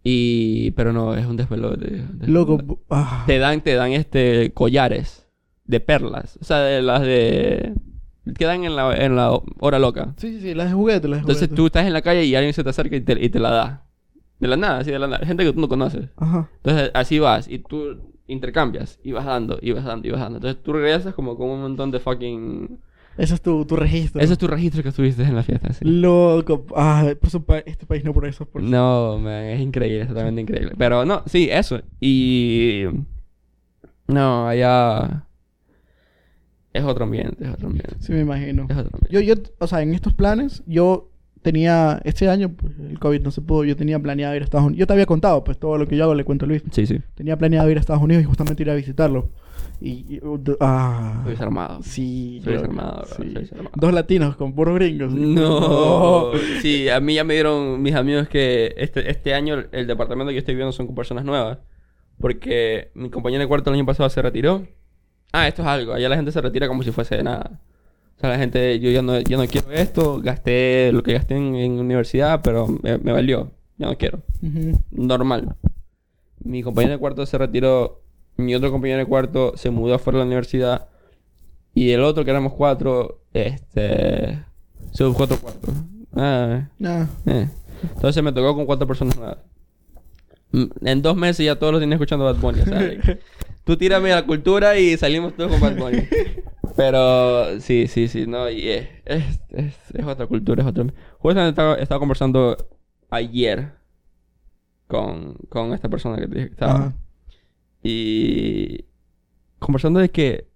Y. 0.02 0.70
Pero 0.72 0.92
no, 0.92 1.14
es 1.16 1.26
un 1.26 1.36
despelote. 1.36 2.02
Loco, 2.26 2.80
ah. 2.90 3.24
Te 3.26 3.38
dan, 3.38 3.60
te 3.62 3.74
dan 3.74 3.92
este 3.92 4.52
collares 4.52 5.26
de 5.64 5.80
perlas. 5.80 6.38
O 6.40 6.44
sea, 6.44 6.58
de 6.60 6.82
las 6.82 7.02
de. 7.02 7.74
Que 8.34 8.44
dan 8.44 8.64
en 8.64 8.74
la, 8.76 8.94
en 8.96 9.14
la 9.16 9.38
hora 9.60 9.78
loca. 9.78 10.14
Sí, 10.16 10.32
sí, 10.34 10.40
sí, 10.40 10.54
las 10.54 10.68
de 10.68 10.74
juguete, 10.74 11.06
las 11.08 11.18
de 11.18 11.20
Entonces 11.20 11.42
juguete. 11.44 11.54
tú 11.56 11.66
estás 11.66 11.86
en 11.86 11.92
la 11.92 12.02
calle 12.02 12.24
y 12.24 12.34
alguien 12.34 12.52
se 12.54 12.64
te 12.64 12.70
acerca 12.70 12.96
y 12.96 13.00
te, 13.00 13.22
y 13.24 13.28
te 13.28 13.38
la 13.38 13.50
da. 13.50 13.82
De 14.40 14.48
la 14.48 14.56
nada, 14.56 14.78
así 14.78 14.90
de 14.90 14.98
la 14.98 15.06
nada. 15.06 15.24
Gente 15.24 15.44
que 15.44 15.52
tú 15.52 15.60
no 15.60 15.68
conoces. 15.68 16.08
Ajá. 16.16 16.48
Entonces 16.56 16.90
así 16.94 17.18
vas 17.18 17.48
y 17.48 17.58
tú 17.60 17.98
intercambias 18.26 18.98
y 19.04 19.12
vas 19.12 19.24
dando, 19.24 19.58
y 19.62 19.70
vas 19.72 19.84
dando, 19.84 20.08
y 20.08 20.10
vas 20.10 20.20
dando. 20.20 20.38
Entonces 20.38 20.62
tú 20.62 20.72
regresas 20.72 21.14
como 21.14 21.36
con 21.36 21.48
un 21.48 21.62
montón 21.62 21.90
de 21.90 22.00
fucking... 22.00 22.78
Ese 23.16 23.34
es 23.34 23.40
tu, 23.40 23.64
tu 23.64 23.76
registro. 23.76 24.20
Ese 24.20 24.34
es 24.34 24.38
tu 24.38 24.46
registro 24.46 24.82
que 24.82 24.90
estuviste 24.90 25.22
en 25.22 25.34
la 25.34 25.42
fiesta, 25.42 25.72
sí. 25.72 25.84
Loco. 25.86 26.66
Ah, 26.76 27.06
por 27.18 27.30
su 27.30 27.44
pa- 27.44 27.60
este 27.60 27.86
país 27.86 28.04
no 28.04 28.12
por 28.12 28.26
eso. 28.26 28.44
Por 28.44 28.60
No, 28.62 29.18
man, 29.18 29.44
es 29.44 29.60
increíble, 29.60 30.02
es 30.02 30.08
totalmente 30.08 30.42
increíble. 30.42 30.74
Pero 30.76 31.06
no, 31.06 31.22
sí, 31.26 31.48
eso. 31.50 31.80
Y... 32.00 32.82
No, 34.08 34.46
allá... 34.48 35.24
Es 36.76 36.84
otro 36.84 37.04
ambiente, 37.04 37.44
es 37.44 37.50
otro 37.50 37.68
ambiente. 37.68 37.96
Sí, 38.00 38.12
me 38.12 38.20
imagino. 38.20 38.66
Es 38.68 38.76
otro 38.76 38.90
ambiente. 38.94 39.08
Yo, 39.10 39.20
yo, 39.20 39.34
o 39.58 39.66
sea, 39.66 39.82
en 39.82 39.94
estos 39.94 40.14
planes, 40.14 40.62
yo 40.66 41.10
tenía, 41.42 42.00
este 42.04 42.28
año, 42.28 42.50
pues, 42.50 42.72
el 42.78 42.98
COVID 42.98 43.20
no 43.22 43.30
se 43.30 43.40
pudo, 43.40 43.64
yo 43.64 43.76
tenía 43.76 43.98
planeado 44.00 44.34
ir 44.34 44.42
a 44.42 44.44
Estados 44.44 44.66
Unidos. 44.66 44.80
Yo 44.80 44.86
te 44.86 44.92
había 44.92 45.06
contado, 45.06 45.44
pues 45.44 45.58
todo 45.58 45.78
lo 45.78 45.86
que 45.86 45.96
yo 45.96 46.04
hago 46.04 46.14
le 46.14 46.24
cuento 46.24 46.44
a 46.44 46.48
Luis. 46.48 46.62
Sí, 46.72 46.86
sí. 46.86 47.00
Tenía 47.14 47.38
planeado 47.38 47.70
ir 47.70 47.76
a 47.76 47.80
Estados 47.80 48.02
Unidos 48.02 48.22
y 48.22 48.26
justamente 48.26 48.62
ir 48.62 48.70
a 48.70 48.74
visitarlo. 48.74 49.30
Y, 49.80 50.20
uh, 50.22 50.56
ah, 50.60 51.22
Soy 51.24 51.36
armado. 51.38 51.82
sí, 51.82 52.40
Soy 52.42 52.54
desarmado, 52.54 53.04
sí. 53.16 53.24
desarmado. 53.28 53.70
Dos 53.76 53.92
latinos 53.92 54.36
con 54.36 54.54
puros 54.54 54.74
gringos. 54.74 55.12
No. 55.12 56.32
Sí, 56.62 56.88
a 56.88 57.00
mí 57.00 57.14
ya 57.14 57.24
me 57.24 57.34
dieron 57.34 57.82
mis 57.82 57.94
amigos 57.94 58.28
que 58.28 58.74
este, 58.78 59.10
este 59.10 59.34
año 59.34 59.64
el 59.72 59.86
departamento 59.86 60.30
que 60.30 60.34
yo 60.34 60.38
estoy 60.38 60.54
viviendo 60.54 60.72
son 60.72 60.86
con 60.86 60.94
personas 60.94 61.24
nuevas. 61.24 61.58
Porque 62.18 62.90
mi 62.94 63.10
compañero 63.10 63.42
de 63.42 63.48
cuarto 63.48 63.70
el 63.70 63.76
año 63.76 63.86
pasado 63.86 64.08
se 64.08 64.22
retiró. 64.22 64.66
Ah, 65.32 65.48
esto 65.48 65.62
es 65.62 65.68
algo. 65.68 65.92
Allá 65.92 66.08
la 66.08 66.16
gente 66.16 66.32
se 66.32 66.40
retira 66.40 66.68
como 66.68 66.82
si 66.82 66.90
fuese 66.92 67.22
nada. 67.22 67.60
O 68.16 68.20
sea, 68.20 68.30
la 68.30 68.38
gente, 68.38 68.80
yo 68.80 68.90
ya 68.90 69.02
no, 69.02 69.18
ya 69.20 69.36
no 69.36 69.46
quiero 69.46 69.70
esto. 69.70 70.20
Gasté 70.22 70.90
lo 70.92 71.02
que 71.02 71.12
gasté 71.12 71.36
en, 71.36 71.54
en 71.54 71.72
universidad, 71.78 72.40
pero 72.42 72.66
me, 72.82 72.96
me 72.98 73.12
valió. 73.12 73.50
Ya 73.76 73.86
no 73.88 73.98
quiero. 73.98 74.22
Ujú. 74.42 74.78
Normal. 74.90 75.54
Mi 76.42 76.62
compañero 76.62 76.94
de 76.94 76.98
cuarto 76.98 77.26
se 77.26 77.36
retiró. 77.36 78.00
Mi 78.38 78.54
otro 78.54 78.70
compañero 78.70 78.98
de 79.00 79.06
cuarto 79.06 79.52
se 79.56 79.70
mudó 79.70 79.94
afuera 79.94 80.18
de 80.18 80.24
la 80.24 80.26
universidad. 80.28 80.86
Y 81.74 81.90
el 81.90 82.00
otro, 82.02 82.24
que 82.24 82.30
éramos 82.30 82.54
cuatro, 82.54 83.20
este... 83.34 84.42
Se 84.92 85.04
buscó 85.04 85.24
otro 85.24 85.38
cuarto. 85.38 85.68
Ah, 86.14 86.68
Ah, 86.82 87.06
eh. 87.26 87.48
Entonces 87.96 88.22
me 88.22 88.32
tocó 88.32 88.54
con 88.54 88.64
cuatro 88.64 88.86
personas. 88.86 89.18
Mm, 90.52 90.64
En 90.86 91.02
dos 91.02 91.16
meses 91.16 91.44
ya 91.44 91.56
todos 91.58 91.72
los 91.74 91.80
tienes 91.80 91.96
escuchando 91.96 92.24
Bad 92.24 92.36
Bunny. 92.36 92.62
like, 92.64 93.18
tú 93.66 93.76
tírame 93.76 94.12
a 94.12 94.16
la 94.16 94.26
cultura 94.26 94.78
y 94.78 94.96
salimos 94.96 95.34
todos 95.36 95.50
con 95.50 95.60
Bad 95.60 95.76
Bunny. 95.76 96.08
Pero 96.76 97.60
sí, 97.60 97.86
sí, 97.88 98.06
sí, 98.08 98.26
no, 98.26 98.48
y 98.50 98.68
es, 98.68 98.88
es, 99.04 99.40
es, 99.50 99.74
es 99.94 100.04
otra 100.06 100.26
cultura, 100.26 100.62
es 100.62 100.68
otra. 100.68 100.84
Justamente 101.18 101.50
estaba, 101.50 101.74
estaba 101.74 101.98
conversando 101.98 102.56
ayer 103.10 103.72
con, 104.86 105.34
con 105.48 105.72
esta 105.74 105.88
persona 105.88 106.16
que 106.16 106.28
te 106.28 106.34
dije 106.34 106.46
que 106.48 106.52
estaba. 106.52 106.72
ajá. 106.74 106.94
Y 107.82 108.84
conversando 109.58 110.00
de 110.00 110.10
que 110.10 110.48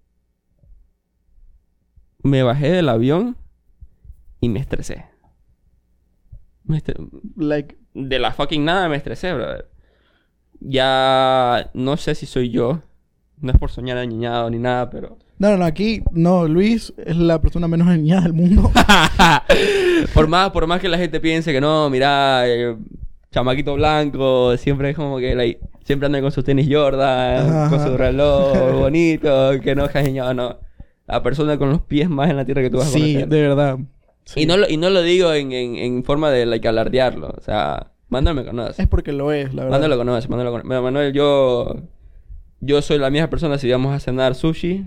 me 2.22 2.42
bajé 2.42 2.70
del 2.70 2.88
avión 2.88 3.36
y 4.40 4.48
me 4.48 4.60
estresé. 4.60 5.06
Me 6.64 6.78
estre- 6.82 6.96
Like, 7.36 7.78
De 7.94 8.18
la 8.18 8.32
fucking 8.32 8.64
nada 8.64 8.88
me 8.88 8.96
estresé, 8.96 9.32
brother. 9.32 9.70
Ya 10.60 11.70
no 11.74 11.96
sé 11.96 12.14
si 12.14 12.26
soy 12.26 12.50
yo. 12.50 12.82
No 13.40 13.52
es 13.52 13.58
por 13.58 13.70
soñar 13.70 13.96
añeñado 13.96 14.50
ni 14.50 14.58
nada, 14.58 14.90
pero... 14.90 15.16
no, 15.38 15.50
no, 15.50 15.56
no, 15.56 15.64
aquí, 15.64 16.02
no, 16.12 16.46
Luis 16.46 16.92
es 16.98 17.16
la 17.16 17.40
persona 17.40 17.68
menos 17.68 17.88
niñada 17.88 18.22
del 18.22 18.34
mundo. 18.34 18.70
por 20.14 20.28
más 20.28 20.50
por 20.50 20.66
más 20.66 20.80
que 20.80 20.88
la 20.88 20.98
gente 20.98 21.20
piense 21.20 21.52
que 21.52 21.60
no, 21.60 21.88
mira, 21.88 22.46
eh, 22.46 22.76
chamaquito 23.30 23.74
blanco, 23.74 24.56
siempre 24.56 24.90
es 24.90 24.96
como 24.96 25.18
que 25.18 25.34
like, 25.34 25.60
siempre 25.84 26.06
anda 26.06 26.20
con 26.20 26.32
sus 26.32 26.44
tenis 26.44 26.68
Jordan, 26.70 27.48
Ajá, 27.48 27.70
con 27.70 27.86
su 27.86 27.96
reloj 27.96 28.72
bonito, 28.80 29.52
que 29.62 29.74
no 29.74 29.86
es 29.86 29.96
añeñado, 29.96 30.34
no. 30.34 30.58
La 31.06 31.22
persona 31.22 31.58
con 31.58 31.70
los 31.70 31.82
pies 31.82 32.08
más 32.08 32.30
en 32.30 32.36
la 32.36 32.44
tierra 32.44 32.62
que 32.62 32.70
tú 32.70 32.78
vas 32.78 32.88
a 32.88 32.90
sí, 32.90 33.14
de 33.16 33.26
verdad. 33.26 33.78
Sí. 34.24 34.42
Y 34.42 34.46
no 34.46 34.56
lo, 34.56 34.68
y 34.68 34.76
no 34.76 34.90
lo 34.90 35.02
digo 35.02 35.32
en, 35.32 35.50
en, 35.50 35.76
en 35.76 36.04
forma 36.04 36.30
de 36.30 36.46
like, 36.46 36.68
alardearlo. 36.68 37.34
O 37.36 37.40
sea, 37.40 37.90
Manuel 38.10 38.36
me 38.36 38.44
conoce. 38.44 38.82
Es 38.82 38.88
porque 38.88 39.12
lo 39.12 39.32
es, 39.32 39.52
la 39.54 39.64
verdad. 39.64 39.78
Manuel 39.78 39.90
lo 39.90 39.96
conoce, 39.96 40.28
Manuel 40.28 40.46
lo 40.46 40.52
conoce. 40.52 40.80
Manuel, 40.80 41.12
yo... 41.12 41.76
Yo 42.60 42.82
soy 42.82 42.98
la 42.98 43.10
misma 43.10 43.30
persona 43.30 43.58
si 43.58 43.70
vamos 43.70 43.94
a 43.94 44.00
cenar 44.00 44.34
sushi 44.34 44.84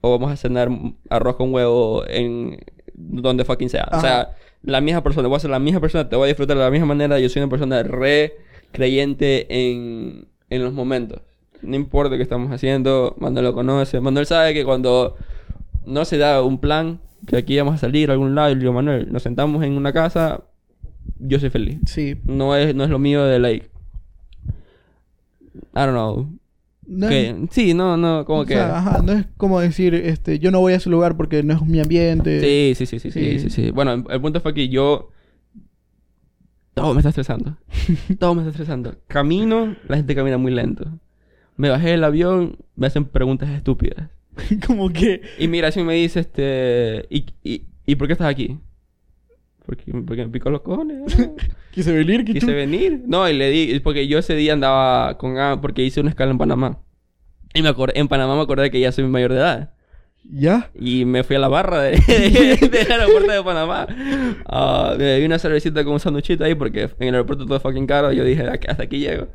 o 0.00 0.10
vamos 0.10 0.30
a 0.32 0.36
cenar 0.36 0.68
arroz 1.08 1.36
con 1.36 1.52
huevo 1.54 2.04
en 2.06 2.58
donde 2.94 3.44
fucking 3.44 3.70
sea. 3.70 3.84
O 3.90 3.96
Ajá. 3.96 4.00
sea, 4.00 4.36
la 4.62 4.80
misma 4.80 5.02
persona. 5.02 5.28
Voy 5.28 5.36
a 5.36 5.40
ser 5.40 5.50
la 5.50 5.58
misma 5.58 5.80
persona, 5.80 6.08
te 6.08 6.16
voy 6.16 6.24
a 6.24 6.28
disfrutar 6.28 6.56
de 6.56 6.62
la 6.62 6.70
misma 6.70 6.86
manera. 6.86 7.18
Yo 7.18 7.28
soy 7.28 7.42
una 7.42 7.50
persona 7.50 7.82
re 7.82 8.34
creyente 8.72 9.46
en, 9.48 10.26
en 10.50 10.62
los 10.62 10.72
momentos. 10.72 11.20
No 11.62 11.76
importa 11.76 12.16
qué 12.16 12.22
estamos 12.22 12.50
haciendo, 12.52 13.14
Manuel 13.18 13.46
lo 13.46 13.54
conoce. 13.54 14.00
Manuel 14.00 14.26
sabe 14.26 14.52
que 14.52 14.64
cuando 14.64 15.16
no 15.86 16.04
se 16.04 16.18
da 16.18 16.42
un 16.42 16.58
plan, 16.58 17.00
que 17.26 17.36
aquí 17.36 17.56
vamos 17.56 17.74
a 17.74 17.78
salir 17.78 18.10
a 18.10 18.14
algún 18.14 18.34
lado, 18.34 18.50
y 18.50 18.54
le 18.54 18.60
digo, 18.60 18.72
Manuel, 18.72 19.12
nos 19.12 19.22
sentamos 19.22 19.62
en 19.62 19.72
una 19.76 19.92
casa, 19.92 20.42
yo 21.18 21.38
soy 21.38 21.50
feliz. 21.50 21.78
Sí. 21.86 22.16
No 22.24 22.56
es, 22.56 22.74
no 22.74 22.82
es 22.84 22.90
lo 22.90 22.98
mío 22.98 23.24
de 23.24 23.38
like. 23.38 23.70
I 25.74 25.80
don't 25.80 25.92
know. 25.92 26.28
No, 26.86 27.08
que, 27.08 27.46
sí, 27.50 27.74
no, 27.74 27.96
no, 27.96 28.24
como 28.24 28.44
que. 28.44 28.54
sea, 28.54 28.78
ajá, 28.78 29.02
no 29.02 29.12
es 29.12 29.26
como 29.36 29.60
decir, 29.60 29.94
este, 29.94 30.38
yo 30.38 30.50
no 30.50 30.60
voy 30.60 30.72
a 30.72 30.76
ese 30.76 30.90
lugar 30.90 31.16
porque 31.16 31.42
no 31.42 31.54
es 31.54 31.62
mi 31.62 31.80
ambiente. 31.80 32.40
Sí, 32.40 32.74
sí, 32.74 32.86
sí, 32.86 32.98
sí, 32.98 33.10
sí, 33.12 33.38
Sí. 33.38 33.38
sí, 33.38 33.50
sí. 33.50 33.70
Bueno, 33.70 33.92
el, 33.92 34.04
el 34.10 34.20
punto 34.20 34.40
fue 34.40 34.52
que 34.54 34.68
yo. 34.68 35.10
Todo 36.74 36.94
me 36.94 37.00
está 37.00 37.10
estresando. 37.10 37.56
Todo 38.18 38.34
me 38.34 38.42
está 38.42 38.50
estresando. 38.50 38.96
Camino, 39.06 39.76
la 39.88 39.96
gente 39.96 40.14
camina 40.14 40.38
muy 40.38 40.52
lento. 40.52 40.86
Me 41.56 41.68
bajé 41.68 41.90
del 41.90 42.02
avión, 42.02 42.56
me 42.76 42.86
hacen 42.86 43.04
preguntas 43.04 43.50
estúpidas. 43.50 44.08
como 44.66 44.90
que, 44.90 45.20
Inmigración 45.38 45.86
me 45.86 45.94
dice, 45.94 46.20
este. 46.20 47.06
¿Y, 47.10 47.26
y, 47.44 47.62
¿y 47.86 47.94
por 47.96 48.06
qué 48.06 48.14
estás 48.14 48.28
aquí? 48.28 48.58
Porque, 49.64 49.92
porque 50.06 50.24
me 50.24 50.30
picó 50.30 50.50
los 50.50 50.62
cojones. 50.62 51.16
quise 51.70 51.92
venir, 51.92 52.24
Quise 52.24 52.40
tú- 52.40 52.46
venir. 52.52 53.02
No, 53.06 53.28
y 53.28 53.32
le 53.32 53.50
di, 53.50 53.78
porque 53.80 54.08
yo 54.08 54.18
ese 54.18 54.34
día 54.34 54.52
andaba 54.54 55.16
con 55.18 55.38
A 55.38 55.60
porque 55.60 55.82
hice 55.82 56.00
una 56.00 56.10
escala 56.10 56.30
en 56.32 56.38
Panamá. 56.38 56.80
Y 57.54 57.62
me 57.62 57.68
acordé, 57.68 57.98
en 57.98 58.08
Panamá 58.08 58.34
me 58.36 58.42
acordé 58.42 58.70
que 58.70 58.80
ya 58.80 58.90
soy 58.92 59.04
mayor 59.04 59.32
de 59.32 59.38
edad. 59.38 59.74
¿Ya? 60.24 60.70
Y 60.74 61.04
me 61.04 61.24
fui 61.24 61.36
a 61.36 61.38
la 61.40 61.48
barra 61.48 61.80
de, 61.82 61.90
de- 62.06 62.68
del 62.68 62.92
aeropuerto 62.92 63.30
de 63.32 63.42
Panamá. 63.42 63.86
Ah, 64.46 64.94
me 64.98 65.18
di 65.18 65.24
una 65.26 65.38
cervecita 65.38 65.84
con 65.84 65.94
un 65.94 66.00
sanduchito 66.00 66.44
ahí 66.44 66.54
porque 66.54 66.82
en 66.98 67.08
el 67.08 67.14
aeropuerto 67.14 67.44
todo 67.44 67.56
es 67.56 67.62
fucking 67.62 67.86
caro. 67.86 68.12
Yo 68.12 68.24
dije, 68.24 68.48
"Aquí- 68.48 68.66
hasta 68.68 68.82
aquí 68.84 68.98
llego. 68.98 69.28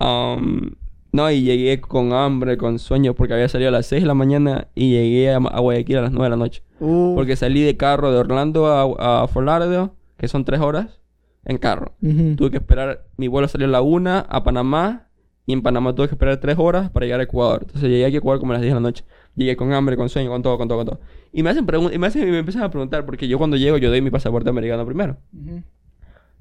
Um, 0.00 0.70
no, 1.18 1.30
y 1.30 1.42
llegué 1.42 1.80
con 1.80 2.12
hambre, 2.12 2.56
con 2.56 2.78
sueño, 2.78 3.14
porque 3.14 3.34
había 3.34 3.48
salido 3.48 3.68
a 3.68 3.72
las 3.72 3.86
6 3.86 4.02
de 4.02 4.06
la 4.06 4.14
mañana 4.14 4.68
y 4.74 4.92
llegué 4.92 5.32
a, 5.32 5.36
a 5.36 5.60
Guayaquil 5.60 5.98
a 5.98 6.02
las 6.02 6.12
9 6.12 6.24
de 6.24 6.30
la 6.30 6.36
noche. 6.36 6.62
Uh, 6.80 7.14
Porque 7.16 7.34
salí 7.34 7.62
de 7.62 7.76
carro 7.76 8.12
de 8.12 8.18
Orlando 8.18 8.66
a, 8.66 9.22
a 9.22 9.28
Fort 9.28 9.46
Lauderdale, 9.46 9.90
que 10.16 10.28
son 10.28 10.44
3 10.44 10.60
horas, 10.60 11.00
en 11.44 11.58
carro. 11.58 11.94
Tuve 12.36 12.50
que 12.50 12.58
esperar, 12.58 13.06
mi 13.16 13.26
vuelo 13.26 13.48
salió 13.48 13.66
a 13.66 13.70
la 13.70 13.82
1 13.82 14.26
a 14.28 14.44
Panamá 14.44 15.08
y 15.46 15.54
en 15.54 15.62
Panamá 15.62 15.94
tuve 15.94 16.08
que 16.08 16.14
esperar 16.14 16.36
3 16.36 16.56
horas 16.58 16.90
para 16.90 17.06
llegar 17.06 17.20
a 17.20 17.24
Ecuador. 17.24 17.62
Entonces 17.62 17.90
llegué 17.90 18.04
aquí 18.04 18.16
a 18.16 18.18
Ecuador 18.18 18.38
como 18.38 18.52
a 18.52 18.54
las 18.54 18.62
10 18.62 18.70
de 18.70 18.74
la 18.74 18.80
noche. 18.80 19.04
Llegué 19.34 19.56
con 19.56 19.72
hambre, 19.72 19.96
con 19.96 20.08
sueño, 20.08 20.30
con 20.30 20.42
todo, 20.42 20.58
con 20.58 20.68
todo, 20.68 20.78
con 20.78 20.86
todo. 20.86 21.00
Y 21.32 21.42
me 21.42 21.50
hacen 21.50 21.66
preguntas, 21.66 21.96
y 21.96 21.98
me, 21.98 22.06
hacen, 22.06 22.30
me 22.30 22.38
empiezan 22.38 22.62
a 22.62 22.70
preguntar, 22.70 23.04
porque 23.06 23.26
yo 23.26 23.38
cuando 23.38 23.56
llego 23.56 23.76
yo 23.78 23.88
doy 23.88 24.02
mi 24.02 24.10
pasaporte 24.10 24.50
americano 24.50 24.84
primero. 24.84 25.16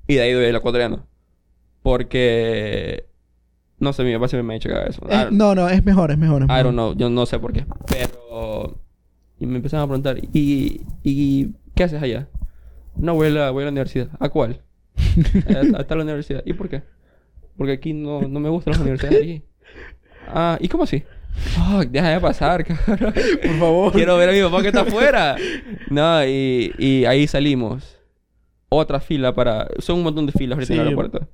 Y 0.08 0.16
de 0.16 0.22
ahí 0.22 0.34
doy 0.34 0.46
el 0.46 0.56
ecuatoriano. 0.56 1.08
Porque... 1.82 3.08
No 3.80 3.94
sé, 3.94 4.04
mi 4.04 4.14
papá 4.14 4.28
siempre 4.28 4.44
me 4.44 4.54
ha 4.54 4.56
dicho 4.56 4.70
que 4.70 4.76
haga 4.76 4.88
eso. 4.88 5.02
I 5.10 5.14
Es- 5.14 5.20
don't- 5.28 5.32
no, 5.32 5.54
no, 5.56 5.70
es 5.70 5.86
mejor, 5.86 6.12
es 6.12 6.18
mejor. 6.18 6.42
es 6.42 6.46
I 6.46 6.48
mejor. 6.48 6.64
don't 6.64 6.74
know, 6.76 6.96
yo 6.96 7.10
no 7.10 7.26
sé 7.26 7.38
por 7.40 7.54
qué. 7.54 7.66
Pero. 7.88 8.80
Y 9.40 9.46
me 9.46 9.58
empezaron 9.58 9.84
a 9.84 9.88
preguntar, 9.88 10.18
¿y, 10.34 10.82
y 11.04 11.50
qué 11.76 11.84
haces 11.84 12.02
allá? 12.02 12.28
No, 12.96 13.14
voy 13.14 13.28
a 13.28 13.30
la, 13.30 13.52
voy 13.52 13.62
a 13.62 13.66
la 13.66 13.72
universidad. 13.72 14.10
¿A 14.20 14.30
cuál? 14.30 14.62
a, 15.76 15.80
a 15.80 15.84
tal 15.84 16.00
universidad. 16.00 16.42
¿Y 16.46 16.54
por 16.54 16.70
qué? 16.70 16.82
Porque 17.56 17.74
aquí 17.74 17.94
no, 17.94 18.22
no 18.22 18.40
me 18.40 18.50
gustan 18.50 18.72
las 18.72 18.82
universidades 18.82 19.20
aquí. 19.22 19.44
Ah, 20.28 20.58
¿y 20.60 20.68
cómo 20.68 20.84
así? 20.86 21.04
Oh, 21.60 21.84
deja 21.88 22.10
de 22.10 22.20
pasar, 22.20 22.64
cabrón. 22.86 23.14
Por 23.14 23.60
favor. 23.60 23.94
Quiero 23.94 24.18
ver 24.18 24.30
a 24.30 24.32
mi 24.32 24.42
papá 24.42 24.62
que 24.64 24.68
está 24.70 24.82
afuera. 24.82 25.36
No, 25.92 26.26
y, 26.26 26.74
y 26.80 27.06
ahí 27.06 27.28
salimos. 27.28 27.96
Otra 28.70 29.00
fila 29.00 29.34
para... 29.36 29.68
Son 29.80 29.98
un 29.98 30.04
montón 30.04 30.26
de 30.26 30.32
filas 30.32 30.56
ahorita 30.58 30.74
en 30.74 30.80
el 30.80 30.86
Sí. 30.86 30.90
aeropuerto. 30.90 31.28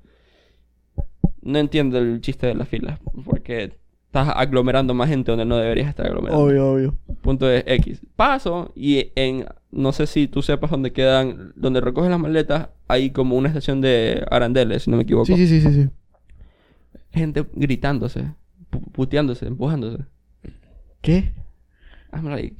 No 1.43 1.59
entiendo 1.59 1.97
el 1.99 2.21
chiste 2.21 2.47
de 2.47 2.55
las 2.55 2.67
filas. 2.67 2.99
Porque 3.25 3.73
estás 4.05 4.29
aglomerando 4.35 4.93
más 4.93 5.09
gente 5.09 5.31
donde 5.31 5.45
no 5.45 5.57
deberías 5.57 5.89
estar 5.89 6.05
aglomerando. 6.07 6.43
Obvio, 6.43 6.71
obvio. 6.71 6.97
Punto 7.21 7.45
de 7.45 7.63
X. 7.67 8.01
Paso 8.15 8.71
y 8.75 9.11
en... 9.15 9.45
No 9.71 9.91
sé 9.91 10.05
si 10.07 10.27
tú 10.27 10.41
sepas 10.41 10.69
dónde 10.71 10.91
quedan... 10.93 11.51
Donde 11.55 11.81
recogen 11.81 12.11
las 12.11 12.19
maletas 12.19 12.69
hay 12.87 13.09
como 13.11 13.35
una 13.35 13.47
estación 13.49 13.81
de 13.81 14.23
arandeles, 14.29 14.83
si 14.83 14.91
no 14.91 14.97
me 14.97 15.03
equivoco. 15.03 15.25
Sí, 15.25 15.35
sí, 15.35 15.47
sí, 15.47 15.61
sí, 15.61 15.73
sí. 15.83 15.89
Gente 17.11 17.45
gritándose, 17.53 18.21
pu- 18.71 18.91
puteándose, 18.91 19.45
empujándose. 19.47 20.03
¿Qué? 21.01 21.33
I'm 22.13 22.25
like... 22.29 22.57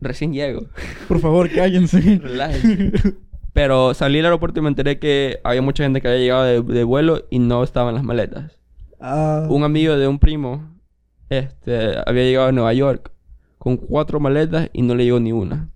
Recién 0.00 0.32
llego. 0.32 0.66
Por 1.06 1.20
favor, 1.20 1.48
cállense. 1.48 2.00
Relájense. 2.22 3.14
Pero 3.52 3.92
salí 3.94 4.16
del 4.16 4.26
aeropuerto 4.26 4.60
y 4.60 4.62
me 4.62 4.68
enteré 4.68 4.98
que 4.98 5.38
había 5.44 5.60
mucha 5.62 5.84
gente 5.84 6.00
que 6.00 6.08
había 6.08 6.20
llegado 6.20 6.44
de, 6.44 6.62
de 6.62 6.84
vuelo 6.84 7.24
y 7.30 7.38
no 7.38 7.62
estaban 7.62 7.94
las 7.94 8.02
maletas. 8.04 8.52
Ah, 9.00 9.46
Un 9.48 9.62
amigo 9.64 9.96
de 9.96 10.06
un 10.08 10.18
primo 10.18 10.70
este, 11.28 11.92
había 12.06 12.22
llegado 12.24 12.48
a 12.48 12.52
Nueva 12.52 12.72
York 12.72 13.10
con 13.58 13.76
cuatro 13.76 14.20
maletas 14.20 14.70
y 14.72 14.82
no 14.82 14.94
le 14.94 15.04
llegó 15.04 15.20
ni 15.20 15.32
una. 15.32 15.68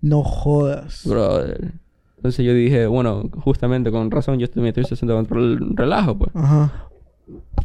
no 0.00 0.22
jodas. 0.22 1.02
Brother. 1.06 1.72
Entonces 2.16 2.44
yo 2.46 2.54
dije, 2.54 2.86
bueno, 2.86 3.28
justamente 3.40 3.90
con 3.90 4.10
razón 4.10 4.38
yo 4.38 4.46
me 4.54 4.68
estoy 4.68 4.84
haciendo 4.84 5.18
el 5.18 5.76
relajo, 5.76 6.16
pues. 6.16 6.30
Ajá. 6.34 6.88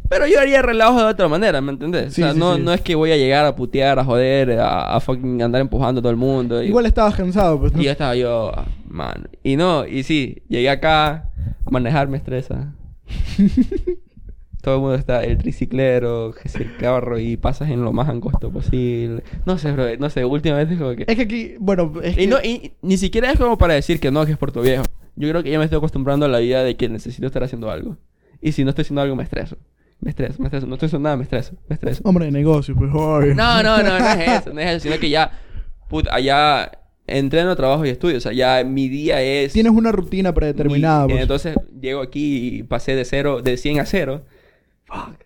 Pero 0.10 0.26
yo 0.28 0.40
haría 0.40 0.62
relajo 0.62 1.00
de 1.00 1.06
otra 1.06 1.28
manera, 1.28 1.62
¿me 1.62 1.72
entendés? 1.72 2.14
Sí, 2.14 2.22
o 2.22 2.26
sea, 2.26 2.34
sí, 2.34 2.40
no, 2.40 2.56
sí. 2.56 2.62
no 2.62 2.74
es 2.74 2.82
que 2.82 2.96
voy 2.96 3.12
a 3.12 3.18
llegar 3.18 3.46
a 3.46 3.56
putear, 3.56 4.00
a 4.00 4.04
joder, 4.06 4.60
a, 4.60 4.96
a 4.96 5.00
fucking 5.00 5.42
andar 5.42 5.62
empujando 5.62 6.00
a 6.00 6.02
todo 6.02 6.12
el 6.12 6.18
mundo. 6.18 6.62
y- 6.64 6.68
Igual 6.68 6.86
estabas 6.88 7.16
cansado, 7.16 7.60
pues. 7.60 7.74
¿no? 7.74 7.82
Y 7.82 7.88
estaba 7.88 8.16
yo 8.16 8.52
Mano. 8.90 9.26
Y 9.44 9.56
no, 9.56 9.86
y 9.88 10.04
sí, 10.04 10.44
llegué 10.50 10.70
acá, 10.70 11.30
manejar 11.70 12.08
me 12.10 12.18
estresa. 12.18 12.74
Todo 14.62 14.76
el 14.76 14.82
mundo 14.82 14.96
está, 14.96 15.24
el 15.24 15.38
triciclero, 15.38 16.34
que 16.34 16.50
el 16.62 16.76
carro 16.76 17.18
y 17.18 17.38
pasas 17.38 17.70
en 17.70 17.82
lo 17.82 17.94
más 17.94 18.10
angosto 18.10 18.52
posible. 18.52 19.24
No 19.46 19.58
sé, 19.58 19.72
bro, 19.72 19.86
no 19.98 20.10
sé, 20.10 20.26
últimamente 20.26 20.74
es 20.74 20.80
como 20.82 20.96
que... 20.98 21.06
Es 21.08 21.16
que 21.16 21.22
aquí, 21.22 21.54
bueno, 21.60 21.94
es 22.04 22.14
Y, 22.14 22.16
que- 22.18 22.28
no, 22.28 22.38
y 22.44 22.74
ni 22.82 22.98
siquiera 22.98 23.32
es 23.32 23.40
como 23.40 23.58
para 23.58 23.76
decir 23.76 24.02
que 24.02 24.12
no, 24.12 24.26
que 24.26 24.34
es 24.34 24.38
por 24.38 24.52
tu 24.52 24.62
viejo. 24.62 24.84
Yo 25.16 25.30
creo 25.30 25.44
que 25.44 25.52
ya 25.52 25.60
me 25.60 25.64
estoy 25.64 25.78
acostumbrando 25.78 26.26
a 26.26 26.30
la 26.30 26.40
vida 26.40 26.62
de 26.64 26.76
que 26.76 26.90
necesito 26.90 27.26
estar 27.28 27.42
haciendo 27.42 27.72
algo. 27.72 27.96
Y 28.42 28.52
si 28.52 28.66
no 28.66 28.72
estoy 28.72 28.82
haciendo 28.84 29.02
algo, 29.02 29.16
me 29.16 29.24
estreso. 29.24 29.58
Me 30.02 30.10
estreso, 30.10 30.36
me 30.42 30.46
estreso. 30.48 30.68
No 30.68 30.74
estoy 30.76 30.88
haciendo 30.88 31.06
nada, 31.08 31.16
me 31.16 31.24
estreso, 31.24 31.54
me 31.70 31.76
estreso. 31.76 32.02
Hombre 32.04 32.26
de 32.26 32.32
negocio, 32.32 32.76
pues, 32.76 32.92
obvio. 32.94 33.34
No, 33.36 33.64
no, 33.64 33.78
no, 33.82 33.98
no 33.98 34.08
es 34.10 34.28
eso, 34.42 34.54
no 34.54 34.60
es 34.60 34.68
eso. 34.72 34.80
Sino 34.90 35.00
que 35.00 35.10
ya, 35.10 35.32
puta, 35.88 36.14
allá 36.14 36.70
entreno, 37.18 37.56
trabajo 37.56 37.86
y 37.86 37.90
estudio. 37.90 38.18
O 38.18 38.22
sea, 38.22 38.32
ya 38.34 38.64
mi 38.64 38.88
día 38.90 39.22
es... 39.22 39.54
Tienes 39.54 39.72
una 39.74 39.92
rutina 39.92 40.34
predeterminada, 40.34 41.06
mi- 41.08 41.14
pues. 41.14 41.22
Entonces, 41.24 41.56
llego 41.80 42.02
aquí 42.02 42.58
y 42.60 42.64
pasé 42.64 42.96
de 42.96 43.06
cero, 43.06 43.42
de 43.42 43.58
100 43.58 43.80
a 43.80 43.86
0. 43.86 44.22
Fuck. 44.86 45.26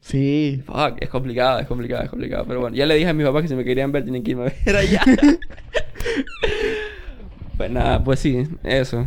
Sí. 0.00 0.62
Fuck, 0.66 0.96
es 1.00 1.08
complicado, 1.08 1.58
es 1.60 1.66
complicado, 1.66 2.04
es 2.04 2.10
complicado. 2.10 2.44
Pero 2.46 2.60
bueno, 2.60 2.76
ya 2.76 2.86
le 2.86 2.94
dije 2.94 3.08
a 3.08 3.12
mis 3.12 3.26
papás 3.26 3.42
que 3.42 3.48
si 3.48 3.54
me 3.54 3.64
querían 3.64 3.92
ver, 3.92 4.04
tienen 4.04 4.22
que 4.22 4.30
irme 4.32 4.46
a 4.46 4.52
ver 4.64 4.76
allá. 4.76 5.02
pues 7.56 7.70
nada, 7.70 8.02
pues 8.02 8.20
sí, 8.20 8.42
eso. 8.62 9.06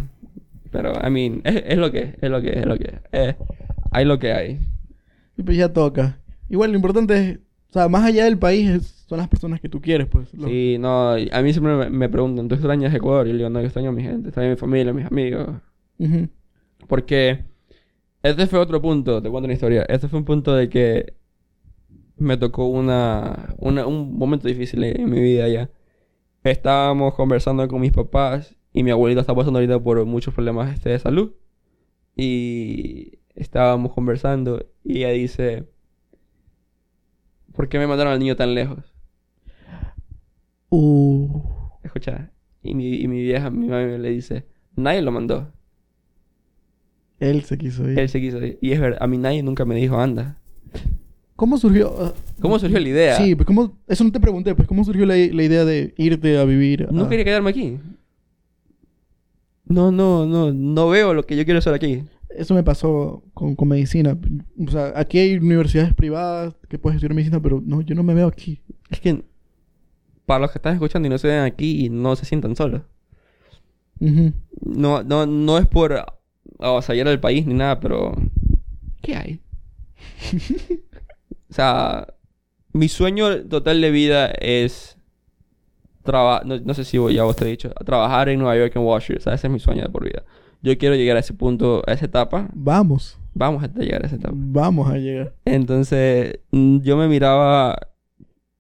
Pero, 0.72 0.94
I 1.06 1.10
mean, 1.10 1.42
es, 1.44 1.64
es 1.68 1.78
lo 1.78 1.92
que 1.92 2.00
es, 2.00 2.10
es 2.22 2.30
lo 2.30 2.42
que 2.42 2.50
es, 2.50 2.58
es 2.58 2.66
lo 2.66 2.78
que 2.78 2.84
es. 2.86 2.94
Eh, 3.12 3.36
hay 3.92 4.06
lo 4.06 4.20
que 4.20 4.34
hay. 4.34 4.60
Y 5.38 5.44
pues 5.44 5.58
ya 5.58 5.72
toca. 5.74 6.20
Igual 6.50 6.72
lo 6.72 6.76
importante 6.78 7.18
es, 7.18 7.40
o 7.74 7.80
sea, 7.80 7.90
más 7.90 8.04
allá 8.06 8.26
del 8.26 8.38
país 8.38 8.70
es- 8.70 9.04
son 9.08 9.18
las 9.18 9.28
personas 9.28 9.60
que 9.60 9.68
tú 9.68 9.82
quieres, 9.82 10.06
pues. 10.08 10.32
Lo- 10.36 10.48
Sí, 10.48 10.78
no, 10.80 11.12
a 11.14 11.42
mí 11.42 11.54
siempre 11.54 11.74
me, 11.76 11.90
me 11.90 12.08
preguntan, 12.08 12.48
¿tú 12.48 12.54
extrañas 12.54 12.94
Ecuador? 12.94 13.26
Y 13.26 13.30
yo 13.30 13.34
le 13.34 13.38
digo, 13.40 13.50
no, 13.50 13.60
yo 13.62 13.66
extraño 13.66 13.90
a 13.90 13.92
mi 13.94 14.04
gente, 14.04 14.28
extraño 14.30 14.50
a 14.50 14.52
mi 14.52 14.58
familia, 14.58 14.92
a 14.92 14.94
mis 14.94 15.06
amigos. 15.08 15.50
Ujú. 15.98 16.30
Porque 16.88 17.46
este 18.22 18.46
fue 18.48 18.60
otro 18.60 18.80
punto, 18.82 19.22
te 19.24 19.30
cuento 19.30 19.46
una 19.46 19.54
historia. 19.54 19.84
Este 19.90 20.08
fue 20.08 20.20
un 20.20 20.26
punto 20.26 20.54
de 20.54 20.70
que 20.70 21.14
me 22.18 22.38
tocó 22.38 22.68
una, 22.68 23.56
una- 23.58 23.88
un 23.88 24.18
momento 24.18 24.48
difícil 24.48 24.84
en 24.84 25.10
mi 25.10 25.20
vida 25.20 25.48
ya. 25.50 25.70
Estábamos 26.44 27.16
conversando 27.16 27.68
con 27.68 27.82
mis 27.82 27.92
papás 27.92 28.56
y 28.72 28.84
mi 28.84 28.92
abuelita 28.92 29.22
está 29.22 29.34
pasando 29.34 29.58
ahorita 29.60 29.80
por 29.80 30.06
muchos 30.06 30.34
problemas 30.34 30.74
este, 30.74 30.90
de 30.90 31.00
salud. 31.00 31.34
Y 32.16 33.20
estábamos 33.36 33.94
conversando 33.94 34.66
y 34.84 34.98
ella 35.00 35.10
dice, 35.10 35.66
¿por 37.56 37.70
qué 37.70 37.80
me 37.80 37.88
mandaron 37.88 38.14
al 38.14 38.20
niño 38.20 38.36
tan 38.36 38.54
lejos? 38.54 38.80
Uh. 40.70 41.42
Escucha, 41.84 42.32
y 42.64 42.74
mi, 42.76 42.96
y 42.96 43.08
mi 43.08 43.22
vieja, 43.22 43.50
mi 43.50 43.68
mamá 43.68 43.82
le 43.84 44.10
dice, 44.10 44.46
nadie 44.76 45.02
lo 45.02 45.12
mandó. 45.12 45.52
Él 47.20 47.44
se 47.44 47.58
quiso 47.58 47.90
ir. 47.90 48.00
Él 48.00 48.10
se 48.10 48.20
quiso 48.20 48.44
ir. 48.44 48.58
Y 48.62 48.72
es 48.72 48.80
verdad, 48.80 49.00
a 49.02 49.08
mí 49.08 49.18
nadie 49.18 49.44
nunca 49.44 49.66
me 49.66 49.76
dijo, 49.76 50.00
anda. 50.00 50.38
¿Cómo 51.36 51.58
surgió? 51.58 52.14
¿Cómo 52.40 52.58
surgió 52.60 52.80
la 52.80 52.90
idea? 52.90 53.18
Sí, 53.18 53.36
pues 53.36 53.46
cómo... 53.46 53.78
Eso 53.88 54.04
no 54.04 54.12
te 54.12 54.20
pregunté, 54.20 54.56
pues 54.56 54.68
¿cómo 54.68 54.84
surgió 54.84 55.06
la, 55.06 55.16
la 55.16 55.44
idea 55.44 55.66
de 55.66 55.94
irte 55.98 56.38
a 56.38 56.46
vivir? 56.46 56.88
No 56.92 57.04
a- 57.06 57.10
quería 57.10 57.26
quedarme 57.26 57.50
aquí. 57.50 57.80
No, 59.66 59.92
no, 59.92 60.26
no, 60.26 60.52
no 60.54 60.90
veo 60.90 61.14
lo 61.14 61.26
que 61.26 61.36
yo 61.36 61.46
quiero 61.46 61.58
hacer 61.60 61.74
aquí. 61.74 62.04
Eso 62.36 62.54
me 62.54 62.64
pasó 62.64 63.24
con, 63.34 63.56
con 63.56 63.68
medicina. 63.68 64.18
O 64.66 64.72
sea, 64.72 64.94
aquí 64.96 65.18
hay 65.20 65.38
universidades 65.38 65.94
privadas 65.94 66.56
que 66.70 66.80
puedes 66.80 66.96
estudiar 66.96 67.16
medicina, 67.16 67.42
pero 67.42 67.62
no, 67.66 67.82
yo 67.82 67.96
no 67.96 68.04
me 68.04 68.14
veo 68.14 68.28
aquí. 68.28 68.62
Es 68.90 69.00
que 69.00 69.24
para 70.26 70.40
los 70.40 70.52
que 70.52 70.58
están 70.58 70.74
escuchando 70.74 71.08
y 71.08 71.10
no 71.10 71.18
se 71.18 71.28
ven 71.28 71.42
aquí 71.42 71.86
y 71.86 71.90
no 71.90 72.16
se 72.16 72.26
sientan 72.26 72.56
solos. 72.56 72.82
Ujú. 74.00 74.34
No, 74.62 75.04
no, 75.04 75.26
no 75.26 75.58
es 75.58 75.68
por 75.68 76.06
avasallar 76.60 77.08
al 77.08 77.20
país 77.20 77.46
ni 77.46 77.54
nada, 77.54 77.80
pero 77.80 78.14
¿qué 79.02 79.16
hay? 79.16 79.42
o 81.50 81.54
sea, 81.54 82.08
mi 82.72 82.88
sueño 82.88 83.46
total 83.46 83.82
de 83.82 83.92
vida 83.92 84.28
es 84.28 84.98
trabajar, 86.04 86.46
no, 86.46 86.60
no 86.60 86.74
sé 86.74 86.84
si 86.84 86.98
ya 87.14 87.24
vos 87.24 87.36
te 87.36 87.46
he 87.46 87.50
dicho, 87.50 87.70
trabajar 87.86 88.30
en 88.30 88.40
Nueva 88.40 88.58
York 88.58 88.76
en 88.76 88.88
Street. 88.98 89.20
O 89.20 89.24
sea, 89.24 89.34
ese 89.34 89.48
es 89.48 89.54
mi 89.54 89.60
sueño 89.60 89.84
de 89.84 89.90
por 89.90 90.04
vida. 90.04 90.24
Yo 90.64 90.76
quiero 90.78 90.96
llegar 90.96 91.18
a 91.18 91.20
ese 91.20 91.34
punto, 91.34 91.84
a 91.86 91.92
esa 91.94 92.06
etapa. 92.06 92.50
Vamos. 92.54 93.20
Vamos 93.36 93.64
a 93.64 93.68
llegar 93.68 94.02
a 94.04 94.08
esa 94.08 94.16
etapa. 94.16 94.34
Vamos 94.36 94.90
a 94.90 94.98
llegar. 94.98 95.34
Entonces, 95.46 96.40
mm, 96.52 96.80
yo 96.82 96.98
me 96.98 97.08
miraba. 97.08 97.78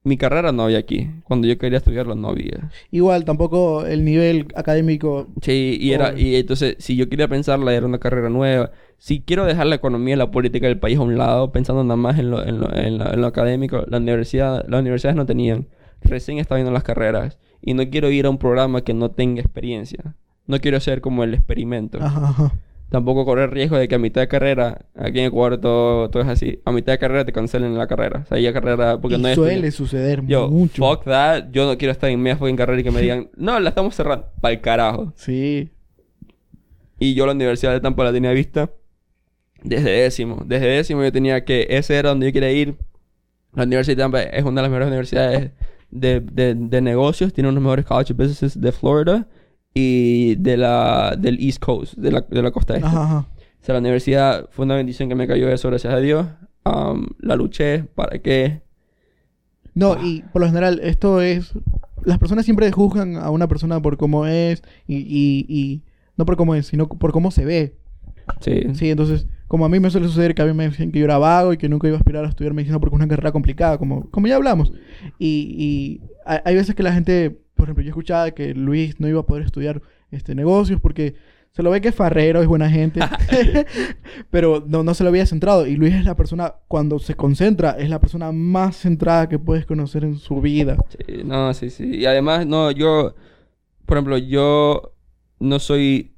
Mi 0.06 0.18
carrera 0.18 0.52
no 0.52 0.64
había 0.64 0.80
aquí. 0.80 1.10
Cuando 1.24 1.48
yo 1.48 1.58
quería 1.58 1.78
estudiarlo, 1.78 2.14
no 2.16 2.28
había. 2.28 2.70
Igual, 2.92 3.24
tampoco 3.24 3.86
el 3.86 4.04
nivel 4.04 4.48
académico... 4.54 5.30
Sí, 5.42 5.78
y 5.80 5.94
era. 5.94 6.20
Y 6.20 6.36
entonces, 6.36 6.76
si 6.80 6.98
yo 6.98 7.08
quería 7.08 7.30
pensarla, 7.30 7.74
era 7.74 7.86
una 7.86 8.00
carrera 8.00 8.28
nueva. 8.30 8.72
Si 8.98 9.22
quiero 9.22 9.46
dejar 9.46 9.68
la 9.68 9.76
economía 9.76 10.16
y 10.16 10.18
la 10.18 10.30
política 10.30 10.68
del 10.68 10.78
país 10.78 10.98
a 10.98 11.02
un 11.04 11.18
lado, 11.18 11.54
pensando 11.54 11.86
nada 11.86 11.96
más 11.96 12.20
en 12.20 12.32
lo, 12.32 12.46
en 12.46 12.60
lo, 12.60 12.76
en 12.76 12.98
lo- 12.98 13.14
en 13.14 13.22
lo 13.22 13.28
académico, 13.28 13.86
la 13.88 14.00
universidad, 14.00 14.66
las 14.68 14.82
universidades 14.82 15.16
no 15.16 15.26
tenían. 15.26 15.68
Recién 16.02 16.38
estaba 16.38 16.58
viendo 16.58 16.74
las 16.74 16.84
carreras. 16.84 17.40
Y 17.62 17.74
no 17.74 17.90
quiero 17.90 18.12
ir 18.12 18.26
a 18.26 18.30
un 18.30 18.38
programa 18.40 18.82
que 18.84 18.94
no 18.94 19.12
tenga 19.12 19.40
experiencia. 19.40 20.18
No 20.48 20.60
quiero 20.60 20.80
ser 20.80 21.02
como 21.02 21.24
el 21.24 21.34
experimento. 21.34 22.00
Ajá, 22.02 22.30
ajá. 22.30 22.54
Tampoco 22.90 23.26
correr 23.26 23.50
riesgo 23.50 23.76
de 23.78 23.88
que 23.88 23.96
a 23.96 23.98
mitad 23.98 24.22
de 24.22 24.28
carrera, 24.28 24.86
aquí 24.96 25.20
en 25.20 25.26
Ecuador 25.26 25.60
todo, 25.60 26.12
todo 26.12 26.22
es 26.22 26.30
así, 26.30 26.60
a 26.64 26.72
mitad 26.72 26.94
de 26.94 27.00
carrera 27.00 27.26
te 27.26 27.32
cancelen 27.34 27.76
la 27.76 27.88
carrera. 27.88 28.22
O 28.24 28.28
sea, 28.28 28.38
ya 28.40 28.54
carrera, 28.54 29.02
porque 29.02 29.16
y 29.16 29.20
no 29.20 29.30
es... 29.30 29.34
suele 29.36 29.72
suceder 29.72 30.24
Yo, 30.28 30.48
mucho. 30.48 30.76
fuck 30.86 31.04
that, 31.06 31.46
yo 31.52 31.66
no 31.66 31.76
quiero 31.76 31.92
estar 31.92 32.12
en 32.12 32.22
media 32.22 32.38
fucking 32.38 32.56
carrera 32.56 32.80
y 32.82 32.84
que 32.84 32.92
me 32.92 33.02
digan, 33.02 33.32
no, 33.36 33.60
la 33.60 33.70
estamos 33.70 33.96
cerrando, 33.96 34.28
para 34.40 34.54
el 34.54 34.62
carajo. 34.62 35.12
Sí. 35.16 35.72
Y 37.00 37.16
yo 37.16 37.26
la 37.26 37.32
Universidad 37.32 37.72
de 37.72 37.82
Tampa 37.82 38.04
la 38.04 38.14
tenía 38.14 38.32
vista 38.32 38.70
desde 39.64 39.90
décimo. 39.90 40.44
Desde 40.46 40.68
décimo 40.68 41.04
yo 41.04 41.12
tenía 41.12 41.44
que, 41.46 41.66
ese 41.72 41.96
era 41.96 42.10
donde 42.10 42.28
yo 42.28 42.34
quería 42.34 42.52
ir. 42.52 42.78
La 43.56 43.64
Universidad 43.64 43.98
de 43.98 44.04
Tampa 44.04 44.22
es 44.22 44.44
una 44.44 44.62
de 44.62 44.68
las 44.68 44.70
mejores 44.70 44.88
universidades 44.90 45.52
de, 45.90 46.20
de, 46.20 46.54
de 46.54 46.82
negocios, 46.82 47.34
tiene 47.34 47.50
uno 47.50 47.56
de 47.56 47.62
los 47.62 47.64
mejores 47.64 47.86
college 47.86 48.14
businesses 48.14 48.62
de 48.62 48.72
Florida 48.72 49.28
y 49.74 50.36
de 50.36 50.58
la, 50.58 51.16
del 51.18 51.40
East 51.40 51.60
Coast, 51.60 51.96
de 51.96 52.12
la, 52.12 52.22
de 52.22 52.42
la 52.42 52.52
costa 52.52 52.76
este. 52.76 52.88
Ajá, 52.88 53.04
ajá. 53.04 53.28
O 53.62 53.66
sea, 53.66 53.74
la 53.74 53.80
universidad 53.80 54.50
fue 54.52 54.66
una 54.66 54.76
bendición 54.76 55.10
que 55.10 55.16
me 55.16 55.28
cayó 55.28 55.50
eso, 55.50 55.70
gracias 55.70 55.94
a 55.94 55.98
Dios. 56.00 56.28
Um, 56.66 57.08
la 57.20 57.36
luché 57.36 57.84
para 57.84 58.20
que... 58.20 58.62
No, 59.74 59.98
y 60.04 60.22
por 60.34 60.42
lo 60.42 60.48
general, 60.48 60.80
esto 60.84 61.22
es. 61.22 61.54
Las 62.04 62.20
personas 62.20 62.46
siempre 62.46 62.72
juzgan 62.72 63.16
a 63.16 63.30
una 63.32 63.48
persona 63.48 63.82
por 63.82 63.98
cómo 63.98 64.26
es 64.28 64.62
y, 64.86 64.98
y, 64.98 65.46
y 65.48 65.82
no 66.18 66.26
por 66.26 66.36
cómo 66.36 66.54
es, 66.56 66.68
sino 66.68 66.88
por 66.88 67.12
cómo 67.12 67.32
se 67.32 67.46
ve. 67.46 67.76
Sí. 68.42 68.64
Sí, 68.74 68.90
entonces, 68.90 69.26
como 69.48 69.66
a 69.66 69.70
mí 69.70 69.80
me 69.80 69.90
suele 69.90 70.08
suceder 70.08 70.36
que 70.36 70.42
a 70.42 70.46
mí 70.46 70.54
me 70.54 70.70
decían 70.70 70.92
que 70.92 71.00
yo 71.00 71.06
era 71.06 71.18
vago 71.18 71.54
y 71.54 71.58
que 71.58 71.70
nunca 71.70 71.88
iba 71.88 71.96
a 71.98 72.00
aspirar 72.00 72.26
a 72.26 72.30
estudiar 72.30 72.54
medicina 72.54 72.80
porque 72.80 72.96
es 72.96 73.00
una 73.00 73.08
carrera 73.08 73.32
complicada, 73.32 73.78
como, 73.78 74.10
como 74.12 74.28
ya 74.28 74.36
hablamos. 74.36 74.74
Y, 75.20 75.56
y 75.58 76.02
hay 76.26 76.56
veces 76.56 76.76
que 76.76 76.84
la 76.84 76.94
gente, 76.94 77.40
por 77.56 77.66
ejemplo, 77.66 77.84
yo 77.84 77.90
escuchaba 77.90 78.32
que 78.32 78.54
Luis 78.54 79.00
no 79.00 79.08
iba 79.08 79.22
a 79.22 79.26
poder 79.26 79.44
estudiar 79.44 79.82
este 80.12 80.36
negocios 80.36 80.80
porque 80.80 81.16
se 81.54 81.62
lo 81.62 81.70
ve 81.70 81.82
que 81.82 81.90
es 81.90 81.96
farrero, 81.96 82.42
es 82.42 82.48
buena 82.48 82.68
gente, 82.68 83.00
pero 84.32 84.64
no, 84.66 84.82
no 84.82 84.96
se 84.96 85.04
lo 85.04 85.10
había 85.10 85.26
centrado. 85.28 85.68
Y 85.68 85.76
Luis 85.76 85.94
es 85.94 86.04
la 86.04 86.16
persona, 86.16 86.56
cuando 86.68 86.98
se 86.98 87.14
concentra, 87.14 87.72
es 87.78 87.90
la 87.90 88.00
persona 88.00 88.32
más 88.32 88.78
centrada 88.78 89.30
que 89.30 89.38
puedes 89.38 89.68
conocer 89.68 90.04
en 90.04 90.16
su 90.16 90.42
vida. 90.42 90.78
Sí, 90.90 91.22
no, 91.24 91.54
sí, 91.54 91.70
sí. 91.70 91.98
Y 91.98 92.06
además, 92.08 92.48
no, 92.48 92.72
yo, 92.72 93.14
por 93.86 93.98
ejemplo, 93.98 94.18
yo 94.18 94.96
no 95.40 95.60
soy 95.60 96.16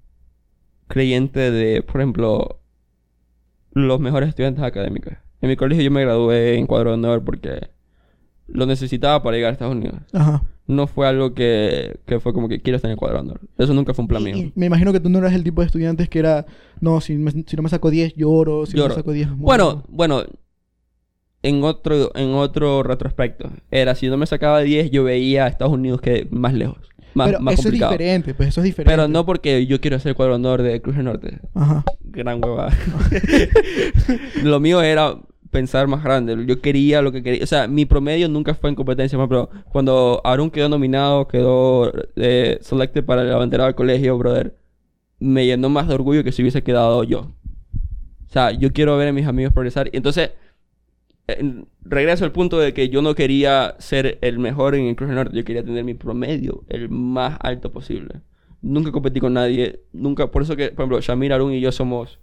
creyente 0.87 1.51
de, 1.51 1.81
por 1.81 1.99
ejemplo, 1.99 2.61
los 3.71 3.99
mejores 3.99 4.29
estudiantes 4.29 4.63
académicos. 4.63 5.15
En 5.41 5.49
mi 5.49 5.57
colegio 5.57 5.83
yo 5.83 5.91
me 5.91 6.01
gradué 6.01 6.57
en 6.57 6.65
cuadro 6.65 6.91
de 6.91 6.93
honor 6.93 7.25
porque 7.25 7.69
lo 8.47 8.65
necesitaba 8.65 9.21
para 9.21 9.35
llegar 9.35 9.49
a 9.49 9.53
Estados 9.53 9.75
Unidos. 9.75 9.99
Ajá. 10.13 10.43
No 10.67 10.87
fue 10.87 11.07
algo 11.07 11.33
que, 11.35 11.99
que 12.07 12.19
fue 12.19 12.33
como 12.33 12.49
que 12.49 12.59
quiero 12.61 12.77
estar 12.77 12.89
en 12.89 12.93
el 12.93 12.97
cuadro. 12.97 13.23
Eso 13.57 13.73
nunca 13.73 13.93
fue 13.93 14.01
un 14.03 14.07
plan 14.07 14.21
Y- 14.23 14.25
mío. 14.25 14.37
y 14.37 14.51
me 14.55 14.65
imagino 14.65 14.91
que 14.91 14.99
tú 14.99 15.09
no 15.09 15.19
eras 15.19 15.33
el 15.33 15.43
tipo 15.43 15.61
de 15.61 15.67
estudiantes 15.67 16.09
que 16.09 16.17
era, 16.19 16.45
no, 16.81 17.01
si, 17.01 17.13
me- 17.15 17.31
si 17.31 17.55
no 17.55 17.61
me 17.63 17.69
saco 17.69 17.91
10 17.91 18.15
lloro, 18.15 18.65
si 18.65 18.75
no 18.75 18.87
me 18.87 18.93
saco 18.95 19.11
10 19.11 19.29
muero". 19.29 19.43
Bueno, 19.45 19.83
bueno, 19.89 20.23
en 21.43 21.63
otro, 21.63 22.11
en 22.15 22.33
otro 22.33 22.81
retrospecto, 22.81 23.51
era 23.69 23.93
si 23.93 24.07
no 24.07 24.17
me 24.17 24.25
sacaba 24.25 24.61
10, 24.61 24.89
yo 24.89 25.03
veía 25.03 25.45
a 25.45 25.47
Estados 25.49 25.73
Unidos 25.73 26.01
que 26.01 26.27
más 26.31 26.55
lejos, 26.55 26.79
más, 27.13 27.27
pero 27.27 27.39
más 27.41 27.53
eso 27.53 27.63
complicado. 27.63 27.91
es 27.93 27.99
diferente, 27.99 28.33
pues 28.33 28.49
eso 28.49 28.61
es 28.61 28.65
diferente. 28.65 28.91
Pero 28.91 29.07
no 29.07 29.23
porque 29.27 29.67
yo 29.67 29.79
quiero 29.79 29.99
ser 29.99 30.09
el 30.09 30.15
cuadro 30.15 30.39
de 30.63 30.81
Cruz 30.81 30.95
del 30.95 31.05
Norte. 31.05 31.37
Ajá. 31.53 31.83
Gran 32.01 32.43
hueva. 32.43 32.71
lo 34.43 34.59
mío 34.59 34.81
era 34.81 35.15
pensar 35.55 35.87
más 35.87 36.03
grande. 36.03 36.45
Yo 36.45 36.59
quería 36.59 37.01
lo 37.01 37.11
que 37.13 37.23
quería. 37.23 37.43
O 37.43 37.47
sea, 37.47 37.67
mi 37.67 37.85
promedio 37.85 38.27
nunca 38.27 38.53
fue 38.53 38.69
en 38.69 38.75
competencia, 38.75 39.17
más, 39.17 39.29
pero 39.29 39.49
cuando 39.71 40.19
Arun 40.25 40.51
quedó 40.51 40.67
nominado, 40.67 41.27
quedó 41.27 41.91
eh, 42.17 42.57
selected 42.61 43.05
para 43.05 43.21
el 43.21 43.31
abanderado 43.31 43.67
del 43.67 43.75
colegio, 43.75 44.17
brother, 44.17 44.55
me 45.19 45.45
llenó 45.45 45.69
más 45.69 45.87
de 45.87 45.93
orgullo 45.95 46.23
que 46.25 46.31
si 46.33 46.41
hubiese 46.41 46.61
quedado 46.61 47.03
yo. 47.05 47.31
O 48.27 48.29
sea, 48.35 48.51
yo 48.51 48.73
quiero 48.73 48.97
ver 48.97 49.07
a 49.07 49.13
mis 49.13 49.25
amigos 49.27 49.53
progresar. 49.53 49.89
Y 49.93 49.97
entonces, 49.97 50.31
en- 51.27 51.67
regreso 51.83 52.25
al 52.25 52.31
punto 52.33 52.59
de 52.59 52.73
que 52.73 52.89
yo 52.89 53.01
no 53.01 53.15
quería 53.15 53.75
ser 53.79 54.17
el 54.21 54.39
mejor 54.39 54.75
en 54.75 54.85
el 54.87 54.95
Cruz 54.97 55.07
del 55.09 55.15
Norte. 55.15 55.37
Yo 55.37 55.45
quería 55.45 55.63
tener 55.63 55.83
mi 55.85 55.93
promedio 55.93 56.63
el 56.67 56.89
más 56.89 57.37
alto 57.39 57.71
posible. 57.71 58.21
Nunca 58.61 58.91
competí 58.91 59.19
con 59.21 59.33
nadie. 59.33 59.79
Nunca, 59.93 60.31
por 60.31 60.41
eso 60.41 60.55
que, 60.55 60.69
por 60.69 60.83
ejemplo, 60.83 60.99
Shamir, 61.01 61.31
Arun 61.33 61.53
y 61.53 61.61
yo 61.61 61.71
somos... 61.71 62.19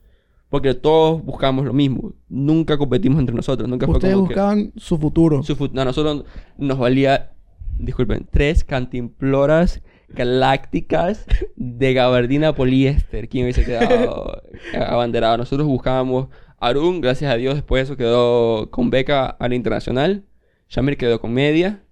Porque 0.52 0.74
todos 0.74 1.24
buscamos 1.24 1.64
lo 1.64 1.72
mismo. 1.72 2.12
Nunca 2.28 2.76
competimos 2.76 3.18
entre 3.18 3.34
nosotros. 3.34 3.68
Nunca 3.68 3.86
fue 3.86 3.96
Ustedes 3.96 4.14
que- 4.14 4.20
buscaban 4.20 4.72
su 4.76 4.98
futuro. 4.98 5.42
su 5.42 5.56
fut- 5.56 5.76
a 5.78 5.84
nosotros 5.84 6.24
nos 6.58 6.78
valía, 6.78 7.32
disculpen, 7.78 8.28
tres 8.30 8.62
cantimploras 8.62 9.82
galácticas 10.10 11.26
de 11.56 11.94
gabardina 11.94 12.54
poliéster. 12.54 13.28
¿Quién 13.30 13.44
hubiese 13.44 13.64
quedado 13.64 14.42
abanderado? 14.86 15.38
Nosotros 15.38 15.66
buscábamos 15.66 16.28
Arun, 16.58 17.00
gracias 17.00 17.32
a 17.32 17.36
Dios, 17.36 17.54
después 17.54 17.80
de 17.80 17.84
eso 17.84 17.96
quedó 17.96 18.70
con 18.70 18.90
beca 18.90 19.26
a 19.26 19.48
la 19.48 19.54
internacional. 19.54 20.24
Shamir 20.68 20.96
quedó 20.98 21.20
con 21.20 21.32
media. 21.32 21.82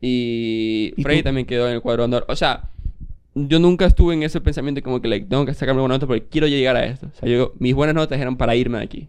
Y, 0.00 0.94
¿Y 0.96 1.02
Freddy 1.02 1.18
tú? 1.18 1.24
también 1.24 1.46
quedó 1.46 1.68
en 1.68 1.74
el 1.74 1.80
cuadro 1.82 2.04
honor. 2.04 2.24
O 2.28 2.34
sea, 2.36 2.70
yo 3.34 3.58
nunca 3.58 3.86
estuve 3.86 4.14
en 4.14 4.22
ese 4.22 4.40
pensamiento 4.40 4.82
como 4.82 5.00
que 5.00 5.08
like, 5.08 5.26
tengo 5.26 5.46
que 5.46 5.54
sacarme 5.54 5.80
buenas 5.80 5.96
notas 5.96 6.06
porque 6.06 6.26
quiero 6.28 6.46
llegar 6.48 6.76
a 6.76 6.84
esto. 6.84 7.06
O 7.06 7.18
sea, 7.18 7.28
yo, 7.28 7.52
mis 7.58 7.74
buenas 7.74 7.94
notas 7.94 8.20
eran 8.20 8.36
para 8.36 8.54
irme 8.56 8.78
de 8.78 8.84
aquí. 8.84 9.08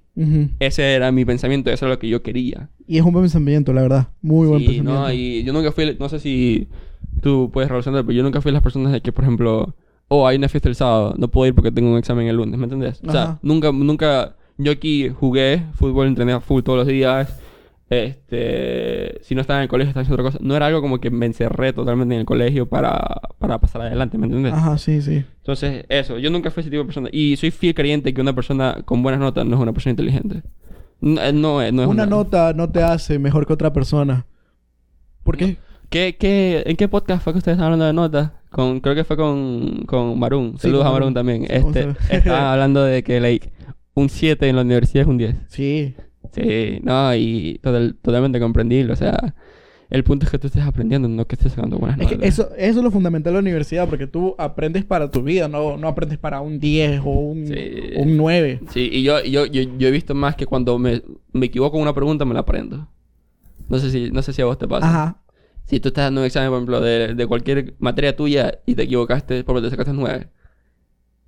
Ese 0.59 0.93
era 0.93 1.11
mi 1.11 1.26
pensamiento, 1.26 1.69
eso 1.71 1.86
era 1.86 1.95
lo 1.95 1.99
que 1.99 2.07
yo 2.07 2.21
quería. 2.21 2.69
Y 2.88 2.97
es 2.97 3.03
un 3.03 3.11
buen 3.11 3.24
pensamiento, 3.24 3.74
la 3.74 3.82
verdad. 3.82 4.07
Muy 4.21 4.47
buen 4.47 4.59
Sí, 4.61 4.65
pensamiento. 4.67 4.93
no, 5.01 5.11
y 5.13 5.43
yo 5.43 5.51
nunca 5.53 5.71
fui, 5.71 5.95
no 5.99 6.07
sé 6.09 6.19
si 6.19 6.67
tú 7.21 7.49
puedes 7.51 7.69
relacionar, 7.69 8.05
pero 8.05 8.15
yo 8.15 8.24
nunca 8.24 8.39
fui 8.41 8.51
las 8.51 8.61
personas 8.63 8.91
de 8.93 9.01
que, 9.01 9.11
por 9.11 9.24
ejemplo, 9.26 9.76
oh, 10.07 10.26
hay 10.28 10.38
una 10.38 10.47
fiesta 10.49 10.69
el 10.69 10.76
sábado, 10.76 11.15
no 11.17 11.28
puedo 11.28 11.47
ir 11.47 11.55
porque 11.55 11.71
tengo 11.71 11.91
un 11.91 11.97
examen 11.97 12.28
el 12.28 12.38
lunes, 12.38 12.57
¿me 12.57 12.63
entendés? 12.65 13.01
O 13.05 13.11
sea, 13.11 13.39
nunca, 13.41 13.71
nunca, 13.71 14.36
yo 14.57 14.71
aquí 14.71 15.09
jugué 15.09 15.63
fútbol, 15.74 16.07
entrené 16.07 16.32
a 16.34 16.39
full 16.39 16.61
todos 16.63 16.80
los 16.80 16.88
días, 16.88 17.39
este, 17.89 19.19
si 19.23 19.36
no 19.36 19.41
estaba 19.41 19.59
en 19.59 19.63
el 19.63 19.69
colegio 19.69 19.89
estaba 19.89 20.01
haciendo 20.03 20.21
otra 20.21 20.31
cosa, 20.31 20.43
no 20.45 20.55
era 20.55 20.65
algo 20.67 20.81
como 20.81 20.99
que 20.99 21.11
me 21.11 21.25
encerré 21.25 21.73
totalmente 21.73 22.13
en 22.15 22.21
el 22.21 22.25
colegio 22.25 22.67
para, 22.67 23.21
para 23.39 23.59
pasar 23.59 23.81
adelante, 23.84 24.17
¿me 24.17 24.25
entendés? 24.27 24.53
Ajá, 24.53 24.77
sí, 24.77 25.01
sí. 25.01 25.23
Entonces, 25.38 25.86
eso, 25.89 26.17
yo 26.17 26.29
nunca 26.29 26.49
fui 26.51 26.61
ese 26.61 26.69
tipo 26.69 26.81
de 26.81 26.86
persona, 26.86 27.09
y 27.11 27.36
soy 27.36 27.51
fiel 27.51 27.73
creyente 27.75 28.13
que 28.13 28.21
una 28.21 28.34
persona 28.34 28.77
con 28.86 29.03
buenas 29.03 29.19
notas 29.21 29.45
no 29.45 29.55
es 29.55 29.61
una 29.61 29.73
persona 29.73 29.91
inteligente. 29.91 30.41
No, 31.01 31.21
eh, 31.21 31.34
no, 31.34 31.61
es- 31.61 31.73
no 31.73 31.84
es 31.84 31.88
Una 31.89 32.05
nota 32.05 32.53
no 32.53 32.69
te 32.69 32.81
hace 32.81 33.19
mejor 33.19 33.45
que 33.45 33.53
otra 33.53 33.73
persona. 33.73 34.25
¿Por 35.23 35.38
qué? 35.38 35.57
¿Qué, 35.89 36.15
qué, 36.19 36.63
¿En 36.65 36.75
qué 36.75 36.88
podcast 36.88 37.23
fue 37.23 37.34
que 37.34 37.38
ustedes 37.39 37.55
estaban 37.57 37.73
hablando 37.73 37.86
de 37.86 37.93
notas? 37.93 38.31
Con, 38.49 38.79
creo 38.79 38.95
que 38.95 39.03
fue 39.03 39.15
con, 39.17 39.84
con 39.86 40.17
Marun. 40.17 40.53
Sí, 40.53 40.61
Saludos 40.63 40.84
con 40.86 40.88
a 40.88 40.91
Marun 40.93 41.13
Marun. 41.13 41.13
también. 41.13 41.45
Este, 41.49 41.93
estaban 42.09 42.45
hablando 42.45 42.84
de 42.84 43.03
que 43.03 43.19
like, 43.19 43.51
un 43.93 44.09
7 44.09 44.47
en 44.49 44.55
la 44.55 44.61
universidad 44.63 45.03
es 45.03 45.07
un 45.07 45.17
10. 45.17 45.36
Sí. 45.49 45.95
Sí, 46.34 46.79
no, 46.84 47.15
y 47.15 47.59
total- 47.61 47.95
totalmente 48.01 48.39
comprendible. 48.39 48.91
O 48.93 48.95
sea, 48.95 49.36
el 49.89 50.03
punto 50.03 50.25
es 50.25 50.31
que 50.31 50.39
tú 50.39 50.47
estés 50.47 50.63
aprendiendo, 50.63 51.07
no 51.07 51.25
que 51.27 51.36
estés 51.36 51.51
sacando 51.53 51.77
buenas 51.77 51.99
Es 51.99 52.07
que 52.07 52.15
notas. 52.15 52.29
eso, 52.29 52.49
eso 52.57 52.79
es 52.79 52.84
lo 52.84 52.89
fundamental 52.91 53.31
de 53.34 53.36
la 53.36 53.41
universidad, 53.41 53.88
porque 53.88 54.07
tú 54.07 54.34
aprendes 54.39 54.84
para 54.86 55.11
tu 55.11 55.21
vida, 55.21 55.47
no, 55.47 55.77
no 55.77 55.88
aprendes 55.88 56.17
para 56.17 56.41
un 56.41 56.59
10 56.59 56.99
o 57.05 57.09
un, 57.11 57.45
Sí. 57.47 57.55
un 57.97 58.17
9. 58.17 58.61
Sí, 58.71 58.89
y 58.91 59.03
yo, 59.03 59.23
yo, 59.23 59.45
yo, 59.45 59.61
yo 59.77 59.88
he 59.88 59.91
visto 59.91 60.15
más 60.15 60.36
que 60.36 60.45
cuando 60.47 60.79
me, 60.79 61.03
me 61.31 61.45
equivoco 61.45 61.77
en 61.77 61.84
una 61.84 61.93
pregunta, 61.93 62.25
me 62.25 62.34
la 62.34 62.39
aprendo. 62.39 62.88
No 63.69 63.77
sé 63.77 63.91
si, 63.91 64.09
no 64.11 64.21
sé 64.23 64.34
si 64.34 64.41
a 64.41 64.45
vos 64.45 64.57
te 64.57 64.67
pasa. 64.67 64.88
Ajá. 64.88 65.19
Si 65.65 65.79
tú 65.79 65.89
estás 65.89 66.05
dando 66.05 66.21
un 66.21 66.25
examen, 66.27 66.49
por 66.49 66.57
ejemplo, 66.57 66.81
de, 66.81 67.13
de 67.15 67.27
cualquier 67.27 67.75
materia 67.79 68.15
tuya 68.15 68.59
y 68.65 68.75
te 68.75 68.84
equivocaste, 68.84 69.43
por 69.43 69.55
ejemplo, 69.55 69.61
te 69.61 69.69
sacaste 69.69 69.93
9. 69.93 70.27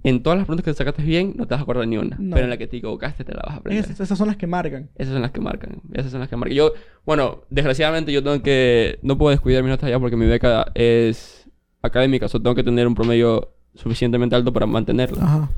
En 0.05 0.21
todas 0.21 0.37
las 0.37 0.45
preguntas 0.45 0.63
que 0.63 0.71
te 0.71 0.77
sacaste 0.77 1.01
bien, 1.01 1.33
no 1.35 1.47
te 1.47 1.55
vas 1.55 1.61
a 1.61 1.63
acordar 1.63 1.87
ni 1.87 1.97
una. 1.97 2.15
No. 2.19 2.35
Pero 2.35 2.43
en 2.43 2.51
la 2.51 2.57
que 2.57 2.67
te 2.67 2.77
equivocaste, 2.77 3.23
te 3.23 3.33
la 3.33 3.41
vas 3.43 3.55
a 3.55 3.57
aprender. 3.57 3.85
Esas, 3.85 3.99
esas 4.01 4.15
son 4.15 4.27
las 4.27 4.37
que 4.37 4.45
marcan. 4.45 4.87
Esas 4.95 5.13
son 5.13 5.23
las 5.23 5.31
que 5.31 5.41
marcan. 5.41 5.81
Esas 5.93 6.11
son 6.11 6.19
las 6.19 6.29
que 6.29 6.35
marcan. 6.35 6.55
Yo, 6.55 6.73
bueno, 7.07 7.41
desgraciadamente 7.49 8.11
yo 8.11 8.23
tengo 8.23 8.39
que... 8.43 8.99
No 9.01 9.17
puedo 9.17 9.31
descuidar 9.31 9.63
mis 9.63 9.71
notas 9.71 9.89
ya 9.89 9.99
porque 9.99 10.15
mi 10.15 10.27
beca 10.27 10.71
es 10.75 11.49
académica. 11.81 12.27
O 12.27 12.29
sea, 12.29 12.39
tengo 12.39 12.53
que 12.53 12.63
tener 12.63 12.85
un 12.85 12.93
promedio 12.93 13.55
suficientemente 13.73 14.35
alto 14.35 14.53
para 14.53 14.67
mantenerla. 14.67 15.23
Ajá. 15.23 15.49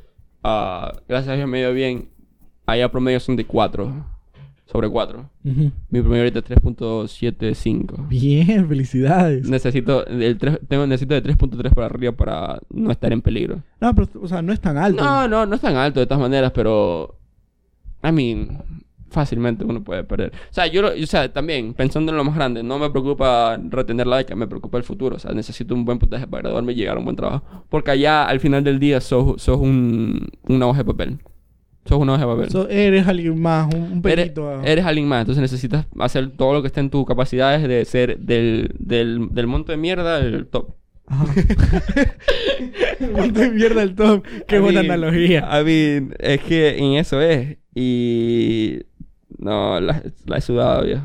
Ah, 0.43 0.93
gracias 1.09 1.33
a 1.33 1.35
Dios 1.35 1.49
me 1.49 1.57
dio 1.57 1.73
bien. 1.73 2.09
Allá 2.65 2.89
promedios 2.89 3.23
son 3.23 3.35
de 3.35 3.45
4. 3.45 4.16
Sobre 4.71 4.89
4. 4.89 5.29
Ujú. 5.45 5.71
Mi 5.89 6.01
promedio 6.01 6.23
ahorita 6.23 6.39
es 6.39 6.45
3.75. 6.45 8.07
Bien, 8.09 8.67
felicidades. 8.67 9.47
Necesito, 9.49 10.05
el 10.07 10.37
tres- 10.37 10.59
tengo, 10.67 10.85
necesito 10.85 11.13
de 11.15 11.23
3.3 11.23 11.73
para 11.73 11.87
arriba 11.87 12.11
para 12.11 12.59
no 12.69 12.91
estar 12.91 13.11
en 13.13 13.21
peligro. 13.21 13.63
No, 13.79 13.95
pero, 13.95 14.07
o 14.21 14.27
sea, 14.27 14.41
no 14.41 14.51
es 14.53 14.59
tan 14.59 14.77
alto. 14.77 15.03
No, 15.03 15.27
no, 15.27 15.45
no 15.45 15.55
es 15.55 15.61
tan 15.61 15.75
alto 15.75 15.99
de 15.99 16.05
todas 16.05 16.21
maneras, 16.21 16.51
pero... 16.53 17.15
I 18.03 18.11
mean, 18.11 18.61
fácilmente 19.09 19.63
uno 19.63 19.83
puede 19.83 20.03
perder. 20.03 20.31
O 20.51 20.53
sea, 20.53 20.67
yo, 20.67 20.85
o 20.85 21.05
sea, 21.07 21.31
también, 21.31 21.73
pensando 21.73 22.11
en 22.11 22.17
lo 22.17 22.23
más 22.23 22.35
grande, 22.35 22.61
no 22.61 22.77
me 22.77 22.89
preocupa 22.89 23.57
retener 23.69 24.05
la 24.05 24.17
beca, 24.17 24.35
me 24.35 24.47
preocupa 24.47 24.77
el 24.77 24.83
futuro. 24.83 25.15
O 25.15 25.19
sea, 25.19 25.31
necesito 25.33 25.73
un 25.73 25.85
buen 25.85 25.97
puntaje 25.97 26.27
para 26.27 26.41
graduarme 26.43 26.73
y 26.73 26.75
llegar 26.75 26.97
a 26.97 26.99
un 26.99 27.05
buen 27.05 27.15
trabajo. 27.15 27.43
Porque 27.69 27.91
allá, 27.91 28.25
al 28.25 28.39
final 28.39 28.63
del 28.63 28.79
día, 28.79 28.99
sos, 29.01 29.41
sos 29.41 29.57
un, 29.59 30.27
una 30.47 30.67
hoja 30.67 30.79
de 30.79 30.85
papel. 30.85 31.17
Sos 31.87 31.99
una 31.99 32.13
hoja 32.13 32.25
de 32.25 32.33
papel. 32.33 32.49
So, 32.49 32.67
eres 32.69 33.07
alguien 33.07 33.41
más, 33.41 33.73
un, 33.73 33.81
un 33.81 34.01
Eres, 34.05 34.25
pelito. 34.29 34.61
eres 34.63 34.85
alguien 34.85 35.07
más, 35.07 35.21
entonces 35.21 35.41
necesitas 35.41 35.85
hacer 35.99 36.29
todo 36.31 36.53
lo 36.53 36.61
que 36.61 36.67
esté 36.67 36.79
en 36.81 36.89
tus 36.89 37.05
capacidades 37.05 37.67
de 37.67 37.85
ser 37.85 38.17
del, 38.19 38.75
del, 38.79 39.29
del 39.31 39.47
monte 39.47 39.71
de 39.73 39.77
mierda 39.77 40.19
el 40.19 40.47
top. 40.47 40.75
Ajá. 41.09 41.25
no 42.99 43.31
te 43.33 43.49
pierdas 43.51 43.83
el 43.83 43.95
top. 43.95 44.25
Qué 44.47 44.57
I 44.57 44.59
buena 44.59 44.81
mean, 44.83 44.91
analogía. 44.91 45.47
I 45.59 45.63
mean, 45.63 46.13
es 46.19 46.41
que 46.41 46.77
en 46.77 46.93
eso 46.95 47.21
es. 47.21 47.57
Y. 47.73 48.79
No, 49.37 49.79
la, 49.79 50.03
la 50.25 50.37
he 50.37 50.41
sudado, 50.41 50.83
viejo. 50.85 51.03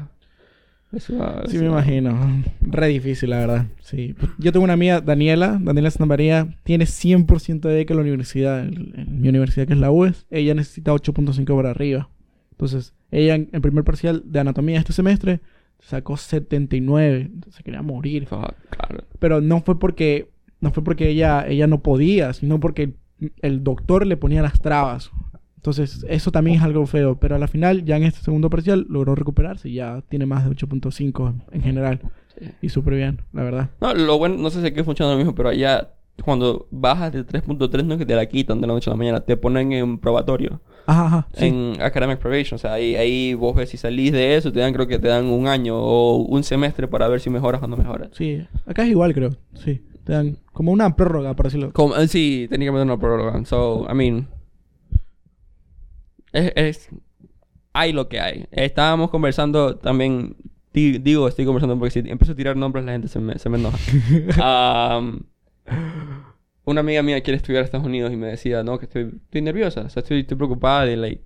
Sí, 0.99 1.59
me 1.59 1.67
imagino. 1.67 2.43
Re 2.61 2.89
difícil, 2.89 3.31
la 3.31 3.39
verdad. 3.39 3.67
Sí. 3.81 4.15
Yo 4.39 4.53
tengo 4.53 4.65
una 4.65 4.75
amiga, 4.75 5.01
Daniela, 5.01 5.59
Daniela 5.61 5.91
Santa 5.91 6.07
María, 6.07 6.57
tiene 6.65 6.85
100% 6.85 7.61
de 7.61 7.75
beca 7.75 7.95
en 7.95 7.99
la 7.99 8.03
universidad, 8.03 8.61
en, 8.61 8.93
en 8.97 9.21
mi 9.21 9.29
universidad 9.29 9.67
que 9.67 9.73
es 9.73 9.79
la 9.79 9.91
UES. 9.91 10.27
Ella 10.31 10.55
necesita 10.55 10.93
8.5 10.93 11.57
para 11.57 11.71
arriba. 11.71 12.09
Entonces, 12.53 12.95
ella 13.11 13.35
en 13.35 13.49
el 13.53 13.61
primer 13.61 13.85
parcial 13.85 14.23
de 14.25 14.41
anatomía 14.41 14.79
este 14.79 14.93
semestre 14.93 15.41
sacó 15.81 16.17
79. 16.17 17.31
Se 17.51 17.63
quería 17.63 17.83
morir. 17.83 18.27
Fuck, 18.27 18.55
claro. 18.71 19.05
Pero 19.19 19.41
no 19.41 19.61
fue 19.63 19.79
porque 19.79 20.31
no 20.61 20.71
fue 20.73 20.85
porque 20.85 21.09
ella 21.09 21.47
ella 21.47 21.67
no 21.67 21.83
podía, 21.83 22.33
sino 22.33 22.61
porque 22.61 22.95
el, 23.21 23.33
el 23.43 23.65
doctor 23.65 24.07
le 24.07 24.17
ponía 24.17 24.43
las 24.43 24.61
trabas. 24.61 25.11
Entonces, 25.63 26.05
eso 26.09 26.33
también 26.33 26.57
es 26.57 26.63
algo 26.65 26.85
feo, 26.87 27.21
pero 27.21 27.37
a 27.37 27.39
la 27.39 27.47
final 27.47 27.85
ya 27.85 27.97
en 27.97 28.03
este 28.03 28.21
segundo 28.21 28.51
parcial 28.51 28.85
logró 28.89 29.15
recuperarse 29.15 29.69
y 29.69 29.75
ya 29.75 30.03
tiene 30.09 30.27
más 30.27 30.45
de 30.45 30.51
8.5 30.51 31.35
en 31.53 31.63
general. 31.63 32.01
Sí. 32.37 32.47
Y 32.63 32.69
súper 32.69 32.95
bien, 32.95 33.21
la 33.33 33.45
verdad. 33.45 33.71
No, 33.81 33.95
lo 33.95 34.19
bueno, 34.19 34.35
no 34.39 34.51
sé 34.51 34.61
si 34.61 34.67
aquí 34.67 34.83
funciona 34.83 35.13
lo 35.13 35.19
mismo, 35.19 35.37
pero 35.37 35.51
allá, 35.51 35.91
cuando 36.25 36.67
bajas 36.73 37.13
de 37.13 37.25
3.3, 37.25 37.85
no 37.85 37.95
es 37.95 37.99
que 38.01 38.07
te 38.07 38.17
la 38.17 38.27
quitan 38.27 38.61
de 38.61 38.67
la 38.67 38.73
noche 38.73 38.91
a 38.91 38.95
la 38.95 38.97
mañana, 38.97 39.21
te 39.21 39.37
ponen 39.37 39.71
en 39.71 39.99
probatorio. 39.99 40.61
Ajá, 40.85 41.05
ajá. 41.05 41.29
Sí. 41.35 41.47
en 41.47 41.81
Academic 41.81 42.19
Probation. 42.19 42.57
O 42.57 42.59
sea, 42.59 42.73
ahí, 42.73 42.97
ahí 42.97 43.35
vos 43.35 43.55
ves 43.55 43.71
si 43.71 43.77
salís 43.77 44.11
de 44.11 44.35
eso, 44.35 44.51
te 44.51 44.59
dan, 44.59 44.73
creo 44.73 44.89
que 44.89 44.99
te 44.99 45.07
dan 45.07 45.27
un 45.27 45.47
año 45.47 45.77
o 45.79 46.17
un 46.17 46.43
semestre 46.43 46.89
para 46.89 47.07
ver 47.07 47.21
si 47.21 47.31
mejoras 47.31 47.63
o 47.63 47.69
no 47.69 47.77
mejoras. 47.77 48.09
Sí, 48.15 48.45
acá 48.67 48.83
es 48.83 48.89
igual, 48.89 49.15
creo. 49.15 49.31
Sí. 49.55 49.81
Te 50.03 50.13
dan 50.13 50.39
como 50.53 50.73
una 50.73 50.97
prórroga, 50.97 51.37
por 51.37 51.47
decirlo. 51.47 51.73
Como, 51.73 51.95
eh, 51.95 52.09
sí, 52.09 52.49
técnicamente 52.51 52.83
una 52.83 52.99
prórroga. 52.99 53.45
So, 53.45 53.87
I 53.89 53.95
mean. 53.95 54.27
Es, 56.33 56.53
es. 56.57 56.89
Hay 57.73 57.93
lo 57.93 58.09
que 58.09 58.21
hay. 58.21 58.47
Estábamos 58.51 59.11
conversando 59.11 59.77
también. 59.77 60.37
di- 60.73 60.99
digo, 60.99 61.29
estoy 61.29 61.45
conversando 61.45 61.79
porque 61.79 61.91
si 61.91 61.99
empiezo 62.11 62.33
a 62.33 62.37
tirar 62.37 62.57
nombres, 62.57 62.85
la 62.85 62.93
gente 62.93 63.09
se 63.09 63.19
me, 63.19 63.39
se 63.39 63.49
me 63.49 63.59
enoja. 63.59 63.79
Una 66.65 66.81
amiga 66.81 67.03
mía 67.03 67.21
quiere 67.23 67.37
estudiar 67.39 67.63
a 67.63 67.65
Estados 67.65 67.87
Unidos 67.87 68.13
y 68.13 68.17
me 68.17 68.29
decía, 68.29 68.63
no, 68.63 68.79
que 68.79 68.85
estoy, 68.87 69.11
estoy 69.25 69.43
nerviosa. 69.43 69.83
O 69.83 69.89
sea, 69.91 70.01
estoy, 70.03 70.21
estoy 70.21 70.37
preocupada 70.37 70.85
de, 70.85 70.97
like. 70.97 71.23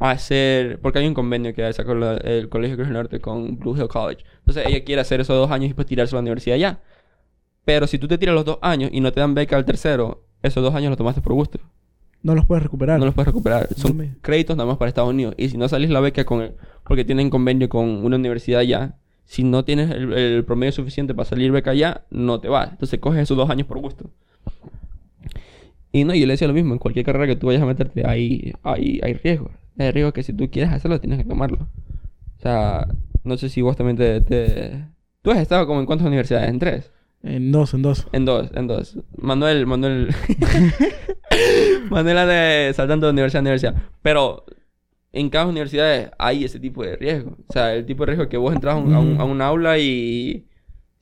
Hacer. 0.00 0.80
Porque 0.80 0.98
hay 0.98 1.06
un 1.06 1.14
convenio 1.14 1.54
que 1.54 1.72
sacó 1.72 1.94
la- 1.94 2.16
el 2.16 2.48
Colegio 2.48 2.76
Cruz 2.76 2.88
del 2.88 2.94
Norte 2.94 3.20
con 3.20 3.56
Blue 3.58 3.76
Hill 3.76 3.88
College. 3.88 4.24
Entonces 4.40 4.64
ella 4.66 4.84
quiere 4.84 5.00
hacer 5.00 5.20
esos 5.20 5.36
dos 5.36 5.50
años 5.50 5.66
y 5.66 5.68
después 5.68 5.86
tirarse 5.86 6.14
a 6.14 6.18
la 6.18 6.22
universidad 6.22 6.56
ya. 6.56 6.80
Pero 7.64 7.86
si 7.86 7.98
tú 7.98 8.08
te 8.08 8.18
tiras 8.18 8.34
los 8.34 8.44
dos 8.44 8.58
años 8.62 8.90
y 8.92 9.00
no 9.00 9.12
te 9.12 9.20
dan 9.20 9.34
beca 9.34 9.56
al 9.56 9.64
tercero, 9.64 10.24
esos 10.42 10.62
dos 10.62 10.74
años 10.74 10.90
los 10.90 10.98
tomaste 10.98 11.20
por 11.22 11.34
gusto. 11.34 11.60
No 12.24 12.34
los 12.34 12.44
puedes 12.46 12.62
recuperar. 12.64 12.98
No 12.98 13.04
los 13.04 13.14
puedes 13.14 13.28
recuperar. 13.28 13.68
Son 13.76 14.16
créditos 14.22 14.56
nada 14.56 14.66
más 14.66 14.78
para 14.78 14.88
Estados 14.88 15.10
Unidos. 15.10 15.34
Y 15.38 15.50
si 15.50 15.56
no 15.56 15.68
salís 15.68 15.90
la 15.90 16.00
beca 16.00 16.24
con 16.24 16.40
el, 16.40 16.52
porque 16.82 17.04
tienen 17.04 17.30
convenio 17.30 17.68
con 17.68 17.86
una 18.04 18.16
universidad 18.16 18.62
ya, 18.62 18.96
si 19.26 19.44
no 19.44 19.64
tienes 19.64 19.90
el, 19.90 20.12
el 20.12 20.44
promedio 20.44 20.72
suficiente 20.72 21.14
para 21.14 21.28
salir 21.28 21.52
beca 21.52 21.74
ya, 21.74 22.04
no 22.10 22.40
te 22.40 22.48
vas. 22.48 22.70
Entonces 22.72 22.98
coges 22.98 23.20
esos 23.20 23.36
dos 23.36 23.48
años 23.50 23.66
por 23.68 23.78
gusto. 23.78 24.10
Y 25.92 26.04
no, 26.04 26.14
yo 26.14 26.26
le 26.26 26.32
decía 26.32 26.48
lo 26.48 26.54
mismo, 26.54 26.72
en 26.72 26.78
cualquier 26.78 27.06
carrera 27.06 27.26
que 27.26 27.36
tú 27.36 27.46
vayas 27.46 27.62
a 27.62 27.66
meterte 27.66 28.06
hay, 28.06 28.52
hay, 28.62 29.00
hay 29.02 29.12
riesgos. 29.14 29.52
Hay 29.78 29.90
riesgos 29.92 30.12
que 30.14 30.22
si 30.22 30.32
tú 30.32 30.50
quieres 30.50 30.72
hacerlo, 30.72 30.98
tienes 31.00 31.18
que 31.18 31.24
tomarlo. 31.24 31.68
O 32.38 32.40
sea, 32.42 32.88
no 33.22 33.36
sé 33.36 33.48
si 33.48 33.60
vos 33.62 33.76
también 33.76 33.96
te... 33.96 34.20
te- 34.20 34.84
¿Tú 35.22 35.30
has 35.30 35.38
estado 35.38 35.66
como 35.66 35.80
en 35.80 35.86
cuántas 35.86 36.06
universidades? 36.06 36.50
¿En 36.50 36.58
tres? 36.58 36.90
En 37.24 37.50
dos, 37.52 37.72
en 37.74 37.82
dos. 37.82 38.06
En 38.12 38.24
dos, 38.26 38.50
en 38.54 38.66
dos. 38.66 38.98
Manuel, 39.16 39.66
Manuel. 39.66 40.14
Manuel 41.90 42.18
anda 42.18 42.32
de- 42.34 42.72
saltando 42.74 43.06
de 43.06 43.12
universidad 43.12 43.40
a 43.40 43.42
universidad. 43.42 43.74
Pero 44.02 44.44
en 45.12 45.30
cada 45.30 45.46
universidad 45.46 46.12
hay 46.18 46.44
ese 46.44 46.60
tipo 46.60 46.82
de 46.84 46.96
riesgo. 46.96 47.36
O 47.48 47.52
sea, 47.52 47.74
el 47.74 47.86
tipo 47.86 48.02
de 48.04 48.12
riesgo 48.12 48.28
que 48.28 48.36
vos 48.36 48.54
entras 48.54 48.74
a 48.74 48.78
un, 48.78 48.92
a 48.94 49.00
un- 49.00 49.20
a 49.20 49.24
un 49.24 49.40
aula 49.42 49.78
y 49.78 50.46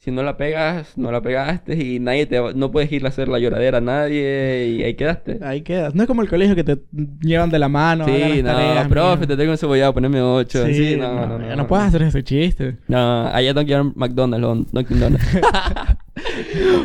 Si 0.04 0.10
no 0.10 0.24
la 0.24 0.36
pegas, 0.36 0.98
no 0.98 1.12
la 1.12 1.22
pegaste 1.22 1.76
y 1.80 2.00
nadie 2.00 2.26
te 2.26 2.40
va- 2.40 2.52
no 2.54 2.72
puedes 2.72 2.90
ir 2.90 3.04
a 3.04 3.08
hacer 3.08 3.28
la 3.28 3.38
lloradera 3.38 3.78
a 3.78 3.80
nadie 3.80 4.66
y 4.76 4.82
ahí 4.82 4.94
quedaste. 4.94 5.38
Ahí 5.42 5.60
quedas. 5.62 5.94
No 5.94 6.02
es 6.02 6.08
como 6.08 6.22
el 6.22 6.28
colegio 6.28 6.56
que 6.56 6.64
te 6.64 6.78
llevan 7.20 7.50
de 7.50 7.60
la 7.60 7.68
mano. 7.68 8.04
sí, 8.06 8.42
no, 8.42 8.48
tareas, 8.52 8.88
profe, 8.88 9.16
mira. 9.18 9.26
te 9.28 9.36
tengo 9.36 9.52
encebollado, 9.52 9.94
poneme 9.94 10.20
8. 10.20 10.66
Sí, 10.66 10.74
Sí, 10.74 10.96
no, 10.96 11.24
no, 11.28 11.38
no. 11.38 11.54
no 11.56 11.66
puedes 11.68 11.86
hacer 11.86 12.02
ese 12.02 12.24
chiste. 12.24 12.78
No, 12.88 13.28
allá 13.28 13.54
tengo 13.54 13.64
que 13.64 13.70
ir 13.74 13.78
a 13.78 13.84
McDonald's 13.84 14.44
o 14.44 14.54
Dunkin' 14.72 14.98
Donuts. 14.98 15.24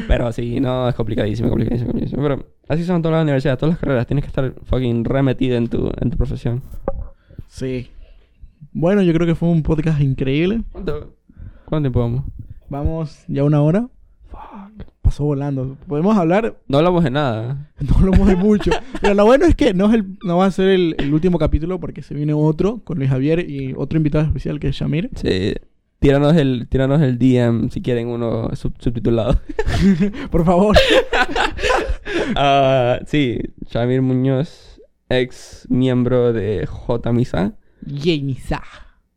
Pero 0.08 0.32
sí, 0.32 0.60
no, 0.60 0.90
es 0.90 0.96
complicadísimo, 0.96 1.50
complicadísimo, 1.50 1.92
complicadísimo. 1.92 2.22
Pero 2.24 2.46
así 2.68 2.84
son 2.84 3.02
todas 3.02 3.18
las 3.18 3.24
universidades, 3.24 3.60
todas 3.60 3.74
las 3.74 3.80
carreras. 3.80 4.08
Tienes 4.08 4.24
que 4.24 4.28
estar 4.28 4.54
fucking 4.64 5.06
remetido 5.06 5.58
en 5.58 5.68
tu, 5.68 5.92
en 6.00 6.10
tu 6.10 6.18
profesión. 6.18 6.62
Sí. 7.48 7.88
Bueno, 8.72 9.02
yo 9.02 9.14
creo 9.14 9.28
que 9.28 9.36
fue 9.36 9.50
un 9.50 9.64
podcast 9.64 10.02
increíble. 10.02 10.62
¿Cuánto, 10.72 11.14
cuánto 11.66 11.86
tiempo 11.86 12.00
vamos? 12.00 12.24
Vamos 12.70 13.24
ya 13.28 13.44
una 13.44 13.62
hora. 13.62 13.88
Fuck. 14.30 14.86
Pasó 15.02 15.24
volando. 15.24 15.78
Podemos 15.88 16.18
hablar, 16.18 16.58
No 16.68 16.80
hablamos 16.80 17.04
de 17.04 17.12
nada. 17.12 17.72
no 17.80 17.96
hablamos 17.96 18.28
de 18.28 18.36
mucho. 18.36 18.72
Pero 19.02 19.14
lo 19.14 19.26
bueno 19.26 19.46
es 19.46 19.56
que 19.56 19.74
no, 19.74 19.88
es 19.88 19.94
el, 19.94 20.18
no 20.24 20.38
va 20.38 20.46
a 20.46 20.52
ser 20.52 20.70
el, 20.70 20.96
el 20.98 21.14
último 21.14 21.40
capítulo 21.40 21.80
porque 21.80 22.02
se 22.02 22.14
viene 22.14 22.34
otro 22.34 22.80
con 22.84 22.98
Luis 22.98 23.10
Javier 23.10 23.50
y 23.50 23.74
otro 23.78 23.98
invitado 23.98 24.26
especial 24.26 24.60
que 24.60 24.68
es 24.68 24.76
Shamir. 24.76 25.10
Sí. 25.16 25.54
Tíranos 26.00 26.36
el, 26.36 26.68
tíranos 26.70 27.02
el 27.02 27.18
DM 27.18 27.70
si 27.70 27.82
quieren 27.82 28.08
uno 28.08 28.50
sub- 28.56 28.76
subtitulado. 28.80 29.40
Por 30.32 30.46
favor. 30.46 30.76
Ah, 32.36 33.00
sí, 33.06 33.40
Shamir 33.70 34.02
Muñoz, 34.02 34.82
ex 35.10 35.66
miembro 35.70 36.32
de 36.34 36.66
J 36.66 37.12
Misa. 37.12 37.54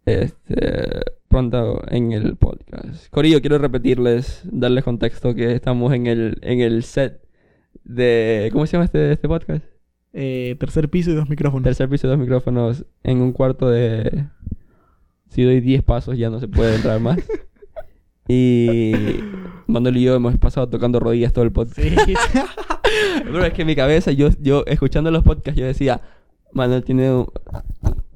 Este, 0.07 1.01
pronto 1.29 1.83
en 1.89 2.13
el 2.13 2.37
podcast. 2.37 3.09
Corillo, 3.11 3.41
quiero 3.41 3.59
repetirles, 3.59 4.43
darles 4.45 4.85
contexto 4.85 5.35
que 5.35 5.53
estamos 5.55 5.93
en 5.93 6.07
el, 6.07 6.39
en 6.43 6.61
el 6.61 6.83
set 6.83 7.21
de... 7.85 8.49
¿Cómo 8.53 8.67
se 8.67 8.73
llama 8.73 8.85
este, 8.87 9.13
este 9.13 9.29
podcast? 9.29 9.65
Eh, 10.13 10.57
tercer 10.59 10.89
piso 10.89 11.11
y 11.11 11.15
dos 11.15 11.29
micrófonos. 11.29 11.65
Tercer 11.65 11.89
piso, 11.89 12.09
dos 12.09 12.19
micrófonos 12.19 12.85
en 13.03 13.21
un 13.21 13.33
cuarto 13.33 13.71
de... 13.71 14.27
Si 15.31 15.43
doy 15.43 15.61
10 15.61 15.83
pasos 15.83 16.17
ya 16.19 16.29
no 16.31 16.39
se 16.39 16.47
puede 16.49 16.77
entrar 16.77 17.01
más. 17.01 17.19
Y 18.29 18.93
Manuel 19.67 19.97
y 19.97 20.03
yo 20.05 20.15
hemos 20.15 20.37
pasado 20.39 20.69
tocando 20.69 21.01
rodillas 21.01 21.33
todo 21.33 21.45
el 21.45 21.51
podcast. 21.53 21.81
Sí. 21.81 21.97
Pero 23.25 23.45
es 23.45 23.53
que 23.53 23.63
en 23.63 23.67
mi 23.67 23.75
cabeza, 23.75 24.13
yo, 24.13 24.29
yo 24.41 24.65
escuchando 24.67 25.11
los 25.11 25.25
podcasts, 25.25 25.59
yo 25.59 25.67
decía, 25.67 26.01
Manuel 26.53 26.85
tiene 26.85 27.11
un- 27.13 27.27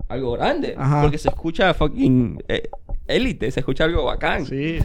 algo 0.08 0.32
grande. 0.32 0.74
Ajá. 0.76 1.02
Porque 1.02 1.18
se 1.18 1.28
escucha 1.28 1.72
fucking 1.74 2.42
eh, 2.48 2.68
élite, 3.08 3.50
se 3.50 3.60
escucha 3.60 3.84
algo 3.84 4.04
bacán. 4.04 4.44
sí. 4.46 4.78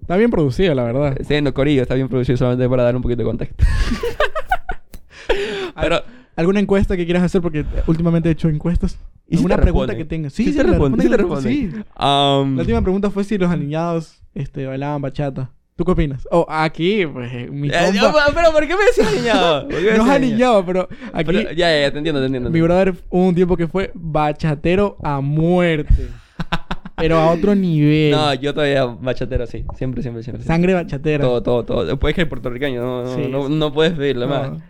Está 0.00 0.16
bien 0.16 0.30
producido, 0.30 0.72
la 0.72 0.84
verdad. 0.84 1.16
Sí, 1.26 1.42
no, 1.42 1.52
Corillo, 1.52 1.82
está 1.82 1.96
bien 1.96 2.08
producido 2.08 2.38
solamente 2.38 2.68
para 2.68 2.84
dar 2.84 2.94
un 2.94 3.02
poquito 3.02 3.22
de 3.22 3.24
contexto. 3.24 3.64
Pero, 5.80 6.00
¿Alguna 6.36 6.60
encuesta 6.60 6.96
que 6.96 7.04
quieras 7.04 7.24
hacer? 7.24 7.42
Porque 7.42 7.64
últimamente 7.88 8.28
he 8.28 8.32
hecho 8.32 8.48
encuestas. 8.48 8.98
¿Y 9.28 9.36
si 9.36 9.36
¿Alguna 9.38 9.56
te 9.56 9.62
pregunta 9.62 9.86
responden? 9.92 10.06
que 10.06 10.08
tengas? 10.08 10.32
Sí 10.32 10.54
te 10.54 10.62
responden, 10.62 11.00
sí 11.00 11.08
te 11.08 11.16
responden. 11.16 11.52
Sí. 11.52 11.70
um, 11.98 12.54
La 12.56 12.60
última 12.62 12.82
pregunta 12.82 13.10
fue 13.10 13.24
si 13.24 13.36
los 13.38 13.50
alineados 13.50 14.22
este, 14.34 14.66
bailaban 14.66 15.02
bachata. 15.02 15.50
¿Tú 15.74 15.84
qué 15.84 15.90
opinas? 15.90 16.26
Oh, 16.30 16.46
aquí, 16.48 17.04
pues, 17.06 17.50
mi 17.50 17.68
eh, 17.68 17.92
compa... 18.00 18.26
pero 18.34 18.50
¿por 18.50 18.66
qué 18.66 18.74
me 18.76 18.84
decís 18.84 19.22
me 19.22 19.28
no 19.98 20.04
es 20.04 20.10
alineado, 20.10 20.64
pero 20.64 20.88
aquí... 21.12 21.32
Pero, 21.32 21.52
ya, 21.52 21.80
ya, 21.80 21.90
te 21.92 21.98
entiendo, 21.98 22.20
te 22.20 22.26
entiendo. 22.26 22.48
Mi 22.50 22.62
brother 22.62 22.94
hubo 23.10 23.26
un 23.26 23.34
tiempo 23.34 23.56
que 23.58 23.66
fue 23.68 23.90
bachatero 23.94 24.96
a 25.02 25.20
muerte. 25.20 26.08
pero 26.96 27.18
a 27.18 27.30
otro 27.30 27.54
nivel. 27.54 28.12
No, 28.12 28.32
yo 28.34 28.54
todavía 28.54 28.86
bachatero, 28.86 29.46
sí. 29.46 29.64
Siempre, 29.74 30.00
siempre, 30.02 30.22
siempre. 30.22 30.44
Sangre 30.46 30.72
bachatera. 30.72 31.22
Todo, 31.22 31.42
todo, 31.42 31.64
todo. 31.64 31.98
Puedes 31.98 32.14
que 32.14 32.22
el 32.22 32.28
puertorriqueño, 32.28 32.80
no, 32.80 33.02
no, 33.04 33.14
Sí, 33.14 33.28
no, 33.30 33.48
sí. 33.48 33.54
no 33.54 33.72
puedes 33.72 33.92
pedirle 33.92 34.26
No. 34.26 34.30
más. 34.34 34.62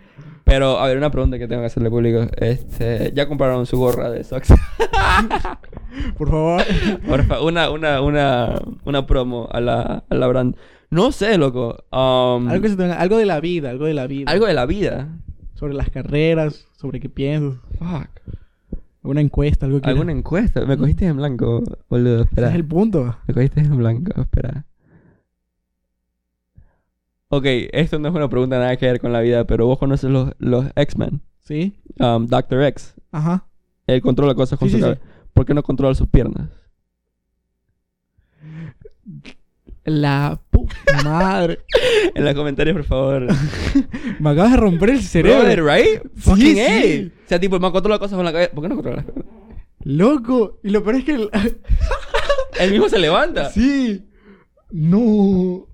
Pero, 0.47 0.78
a 0.78 0.86
ver, 0.86 0.97
una 0.97 1.11
pregunta 1.11 1.38
que 1.40 1.49
tengo 1.49 1.62
que 1.62 1.66
hacerle 1.66 1.90
público. 1.90 2.24
Este, 2.36 3.12
¿ya 3.14 3.26
compraron 3.26 3.66
su 3.66 3.76
gorra 3.78 4.09
de 4.11 4.22
Sox? 4.22 4.49
Por 6.16 6.30
favor. 6.30 6.62
Porfa, 7.07 7.40
una, 7.42 7.68
una, 7.70 8.01
una, 8.01 8.55
una 8.84 9.07
promo 9.07 9.49
a 9.51 9.61
la, 9.61 10.05
a 10.09 10.14
la 10.14 10.26
brand. 10.28 10.57
No 10.90 11.11
sé, 11.11 11.36
loco. 11.36 11.76
Um, 11.90 12.49
algo, 12.49 12.62
que 12.62 12.68
se 12.68 12.76
tenga- 12.76 12.97
algo 12.99 13.16
de 13.18 13.26
la 13.26 13.40
vida, 13.40 13.70
algo 13.70 13.86
de 13.86 13.94
la 13.94 14.07
vida. 14.07 14.30
algo 14.30 14.47
de 14.47 14.55
la 14.55 14.66
vida. 14.66 15.09
Sobre 15.55 15.74
las 15.74 15.90
carreras, 15.90 16.68
sobre 16.76 17.01
qué 17.01 17.09
piensas. 17.09 17.59
Fuck. 17.78 18.09
Alguna 19.03 19.20
encuesta, 19.22 19.66
algo 19.66 19.80
que 19.80 19.88
¿Alguna 19.90 20.12
encuesta? 20.12 20.64
Me 20.64 20.76
cogiste 20.76 21.07
en 21.07 21.16
blanco, 21.16 21.62
boludo. 21.88 22.22
Ese 22.22 22.28
Espera. 22.30 22.49
es 22.51 22.55
el 22.55 22.64
punto. 22.64 23.16
Me 23.26 23.34
cogiste 23.34 23.61
en 23.61 23.76
blanco, 23.76 24.20
espera. 24.20 24.64
Ok, 27.29 27.45
esto 27.72 27.99
no 27.99 28.09
es 28.09 28.14
una 28.14 28.29
pregunta 28.29 28.59
nada 28.59 28.77
que 28.77 28.87
ver 28.87 29.01
con 29.01 29.12
la 29.12 29.20
vida, 29.20 29.45
pero 29.45 29.66
vos 29.66 29.79
conoces 29.79 30.11
los, 30.11 30.31
los 30.39 30.66
X-Men. 30.77 31.20
¿Sí? 31.43 31.74
Um, 31.99 32.27
Doctor 32.27 32.62
X. 32.64 32.95
Ajá. 33.12 33.47
Él 33.87 34.01
controla 34.01 34.35
cosas 34.35 34.59
con 34.59 34.68
Sí, 34.68 34.72
su 34.72 34.77
sí, 34.79 34.83
cabeza. 34.83 35.01
¿Por 35.33 35.45
qué 35.47 35.55
no 35.55 35.62
controla 35.62 35.95
sus 35.95 36.09
piernas? 36.09 36.49
La 39.85 40.41
puta 40.51 40.74
madre. 41.05 41.61
En 42.14 42.24
los 42.24 42.35
comentarios, 42.35 42.74
por 42.77 42.85
favor. 42.85 43.27
Me 44.20 44.31
acabas 44.31 44.53
de 44.53 44.57
romper 44.57 44.91
el 44.91 45.03
cerebro. 45.03 45.41
Brother, 45.41 45.62
right? 45.64 46.03
Fucking. 46.16 46.59
A. 46.61 47.12
O 47.24 47.29
sea, 47.29 47.39
tipo, 47.39 47.61
man 47.61 47.72
controla 47.72 47.99
cosas 47.99 48.16
con 48.16 48.24
la 48.24 48.33
cabeza. 48.33 48.53
¿Por 48.53 48.62
qué 48.62 48.68
no 48.68 48.74
controla 48.77 48.97
las 48.97 49.05
piernas? 49.05 49.27
Loco. 49.85 50.59
Y 50.64 50.70
lo 50.70 50.83
peor 50.83 50.97
es 50.97 51.05
que... 51.05 51.12
el- 51.14 51.31
Él 52.61 52.70
mismo 52.72 52.89
se 52.89 52.99
levanta. 52.99 53.51
sí. 53.51 54.03
No. 54.70 55.66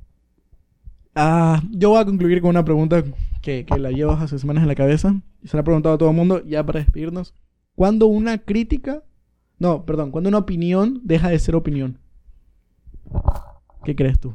Ah, 1.14 1.62
yo 1.70 1.90
voy 1.90 2.00
a 2.00 2.04
concluir 2.04 2.40
con 2.40 2.50
una 2.50 2.64
pregunta 2.64 3.04
que, 3.42 3.64
que 3.64 3.78
la 3.78 3.90
llevo 3.90 4.12
hace 4.12 4.38
semanas 4.38 4.62
en 4.62 4.68
la 4.68 4.74
cabeza. 4.74 5.14
Y 5.42 5.48
se 5.48 5.56
la 5.56 5.60
he 5.60 5.64
preguntado 5.64 5.94
a 5.94 5.98
todo 5.98 6.10
el 6.10 6.16
mundo, 6.16 6.42
ya 6.44 6.64
para 6.64 6.80
despedirnos. 6.80 7.34
¿Cuándo 7.74 8.06
una 8.06 8.38
crítica... 8.38 9.02
No, 9.58 9.84
perdón. 9.84 10.10
¿Cuándo 10.10 10.28
una 10.28 10.38
opinión 10.38 11.00
deja 11.04 11.28
de 11.28 11.38
ser 11.38 11.54
opinión? 11.54 11.98
¿Qué 13.84 13.94
crees 13.94 14.18
tú? 14.18 14.34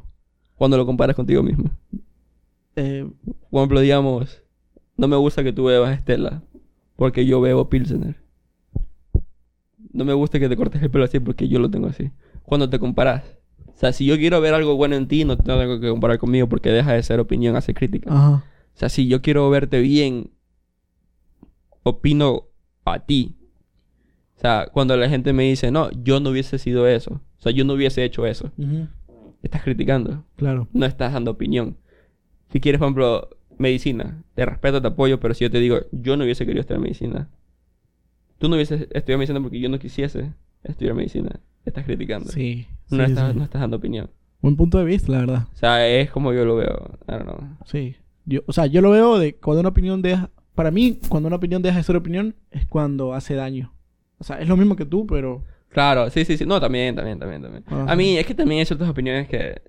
Cuando 0.56 0.78
lo 0.78 0.86
comparas 0.86 1.16
contigo 1.16 1.44
mismo. 1.44 1.70
Eh, 2.76 3.10
Por 3.50 3.60
ejemplo, 3.60 3.80
digamos, 3.80 4.42
no 4.98 5.08
me 5.08 5.16
gusta 5.16 5.44
que 5.44 5.52
tú 5.54 5.66
bebas 5.66 5.98
Estela 5.98 6.44
porque 6.96 7.26
yo 7.26 7.42
bebo 7.42 7.70
Pilsener. 7.70 8.16
No 9.94 10.06
me 10.06 10.14
gusta 10.14 10.40
que 10.40 10.50
te 10.50 10.58
cortes 10.58 10.82
el 10.82 10.92
pelo 10.92 11.06
así 11.06 11.20
porque 11.20 11.48
yo 11.48 11.60
lo 11.60 11.70
tengo 11.70 11.88
así. 11.88 12.12
Cuando 12.44 12.70
te 12.70 12.80
comparas. 12.80 13.37
O 13.78 13.80
sea, 13.80 13.94
si 13.94 14.08
yo 14.08 14.18
quiero 14.18 14.42
ver 14.42 14.56
algo 14.56 14.76
bueno 14.76 14.96
en 14.96 15.08
ti, 15.08 15.24
no 15.24 15.38
te 15.38 15.44
tengo 15.44 15.80
que 15.80 15.90
comparar 15.90 16.18
conmigo 16.18 16.50
porque 16.50 16.72
deja 16.72 16.94
de 16.94 17.04
ser 17.04 17.20
opinión, 17.20 17.56
hace 17.56 17.76
crítica. 17.76 18.10
ajá. 18.12 18.44
O 18.74 18.80
sea, 18.80 18.90
si 18.90 19.08
yo 19.08 19.22
quiero 19.22 19.48
verte 19.52 19.82
bien, 19.82 20.32
opino 21.84 22.46
a 22.86 23.00
ti. 23.06 23.36
O 24.36 24.40
sea, 24.40 24.68
cuando 24.74 24.98
la 24.98 25.08
gente 25.08 25.32
me 25.32 25.44
dice, 25.44 25.70
no, 25.70 25.92
yo 25.92 26.20
no 26.20 26.32
hubiese 26.32 26.58
sido 26.58 26.88
eso. 26.88 27.22
O 27.38 27.42
sea, 27.42 27.52
yo 27.52 27.66
no 27.66 27.74
hubiese 27.74 28.04
hecho 28.04 28.26
eso. 28.26 28.52
Estás 29.44 29.62
criticando. 29.62 30.24
Claro. 30.38 30.68
No 30.74 30.88
estás 30.88 31.14
dando 31.14 31.30
opinión. 31.30 31.78
Si 32.52 32.60
quieres, 32.60 32.80
por 32.80 32.88
ejemplo, 32.88 33.30
medicina, 33.60 34.24
te 34.34 34.44
respeto, 34.44 34.82
te 34.82 34.88
apoyo, 34.88 35.20
pero 35.20 35.36
si 35.36 35.44
yo 35.44 35.52
te 35.52 35.60
digo, 35.60 35.82
yo 35.92 36.18
no 36.18 36.24
hubiese 36.24 36.46
querido 36.48 36.62
estudiar 36.62 36.82
medicina. 36.82 37.30
Tú 38.40 38.50
no 38.50 38.56
hubieses 38.56 38.88
estudiado 38.92 39.20
medicina 39.20 39.40
porque 39.40 39.60
yo 39.60 39.70
no 39.70 39.78
quisiese 39.78 40.34
estudiar 40.64 40.96
medicina. 40.96 41.40
Estás 41.64 41.86
criticando. 41.86 42.32
Sí. 42.32 42.68
No, 42.90 43.06
sí, 43.06 43.12
estás, 43.12 43.32
sí. 43.32 43.38
no 43.38 43.44
estás 43.44 43.62
dando 43.62 43.78
opinión. 43.78 44.10
Buen 44.42 44.56
punto 44.56 44.78
de 44.78 44.86
vista, 44.86 45.12
la 45.12 45.20
verdad. 45.20 45.48
O 45.54 45.58
sea, 45.58 45.88
es 45.88 46.10
como 46.12 46.32
yo 46.34 46.46
lo 46.46 46.56
veo. 46.58 46.98
I 47.08 47.12
don't 47.12 47.24
know. 47.24 47.40
Sí. 47.66 47.96
Yo, 48.26 48.42
o 48.46 48.54
sea, 48.54 48.66
yo 48.68 48.82
lo 48.82 48.92
veo 48.92 49.18
de 49.20 49.36
cuando 49.36 49.62
una 49.62 49.70
opinión 49.70 50.02
deja... 50.02 50.30
Para 50.56 50.72
mí, 50.72 51.00
cuando 51.10 51.28
una 51.28 51.36
opinión 51.36 51.62
deja 51.62 51.78
de 51.78 51.84
ser 51.84 51.96
opinión, 51.96 52.36
es 52.52 52.66
cuando 52.66 53.14
hace 53.14 53.36
daño. 53.36 53.74
O 54.18 54.24
sea, 54.24 54.40
es 54.40 54.48
lo 54.48 54.58
mismo 54.58 54.76
que 54.76 54.86
tú, 54.86 55.06
pero... 55.08 55.44
Claro, 55.70 56.10
sí, 56.10 56.26
sí, 56.26 56.38
sí. 56.38 56.46
No, 56.46 56.60
también, 56.60 56.96
también, 56.96 57.20
también, 57.20 57.42
también. 57.42 57.64
Ajá. 57.68 57.92
A 57.92 57.96
mí, 57.96 58.18
es 58.18 58.26
que 58.26 58.34
también 58.34 58.60
hay 58.60 58.66
ciertas 58.66 58.90
opiniones 58.90 59.28
que 59.28 59.62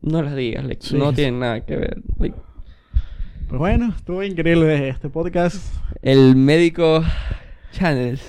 no 0.00 0.22
las 0.22 0.34
digas, 0.34 0.64
like, 0.64 0.84
Sí. 0.84 0.96
no 0.96 1.12
tienen 1.12 1.38
nada 1.40 1.64
que 1.64 1.76
ver. 1.76 2.02
like. 2.18 2.36
Pues 3.48 3.58
bueno, 3.58 3.92
estuvo 3.96 4.22
increíble 4.22 4.88
este 4.88 5.08
podcast. 5.08 5.74
el 6.02 6.34
médico 6.36 7.02
Channels, 7.72 8.22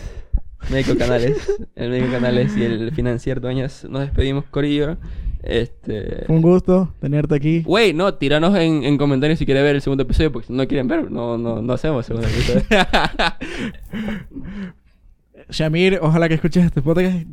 médico 0.70 0.98
Canales, 0.98 1.52
el 1.76 1.90
médico 1.90 2.12
Canales 2.12 2.56
y 2.58 2.64
el 2.64 2.92
financiero 2.92 3.42
Dueñas, 3.42 3.86
nos 3.90 4.02
despedimos, 4.02 4.46
Corillo. 4.46 4.98
Este. 5.44 6.26
Un 6.28 6.42
gusto 6.42 6.94
tenerte 7.00 7.36
aquí. 7.36 7.64
Wey, 7.66 7.94
no, 7.94 8.14
tíranos 8.16 8.56
en, 8.58 8.84
en 8.84 8.98
comentarios 8.98 9.40
si 9.40 9.46
quieren 9.46 9.64
ver 9.64 9.76
el 9.76 9.82
segundo 9.82 10.04
episodio, 10.04 10.32
porque 10.32 10.48
si 10.48 10.54
no 10.54 10.68
quieren 10.68 10.88
ver, 10.88 11.10
no, 11.10 11.38
no, 11.38 11.62
no 11.62 11.74
hacemos 11.74 12.06
segundo 12.06 12.28
episodio. 12.28 12.64
Shamir, 15.50 16.00
ojalá 16.02 16.28
que 16.28 16.36
escuches 16.36 16.66
este 16.66 16.82
podcast. 16.82 17.26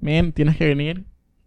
Men, 0.00 0.32
tienes 0.32 0.56
que 0.56 0.66
venir 0.66 1.04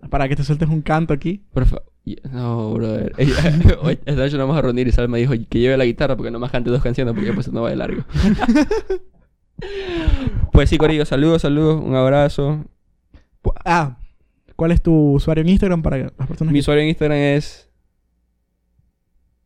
para 0.09 0.29
que 0.29 0.35
te 0.35 0.43
sueltes 0.43 0.69
un 0.69 0.81
canto 0.81 1.13
aquí. 1.13 1.43
Por 1.51 1.65
favor. 1.65 1.85
No, 2.31 2.73
brother. 2.73 3.13
Hoy, 3.81 3.99
esta 4.05 4.21
noche 4.21 4.37
nos 4.37 4.47
vamos 4.47 4.57
a 4.57 4.61
reunir 4.61 4.87
y 4.87 4.91
Sal 4.91 5.09
me 5.09 5.19
dijo 5.19 5.33
que 5.49 5.59
lleve 5.59 5.75
la 5.75 5.83
guitarra 5.83 6.15
porque 6.15 6.31
no 6.31 6.39
más 6.39 6.51
cante 6.51 6.69
dos 6.69 6.81
canciones 6.81 7.13
porque 7.13 7.33
pues 7.33 7.51
no 7.51 7.63
va 7.63 7.69
de 7.69 7.75
largo. 7.75 8.03
pues 10.51 10.69
sí, 10.69 10.77
Corillo, 10.77 11.05
saludos, 11.05 11.41
saludos, 11.41 11.81
un 11.83 11.95
abrazo. 11.95 12.65
Ah, 13.65 13.97
¿Cuál 14.55 14.71
es 14.71 14.81
tu 14.81 15.13
usuario 15.13 15.43
en 15.43 15.49
Instagram 15.49 15.81
para 15.81 15.97
las 15.97 16.27
personas 16.27 16.51
Mi 16.51 16.57
que... 16.57 16.61
usuario 16.61 16.83
en 16.83 16.89
Instagram 16.89 17.17
es 17.19 17.69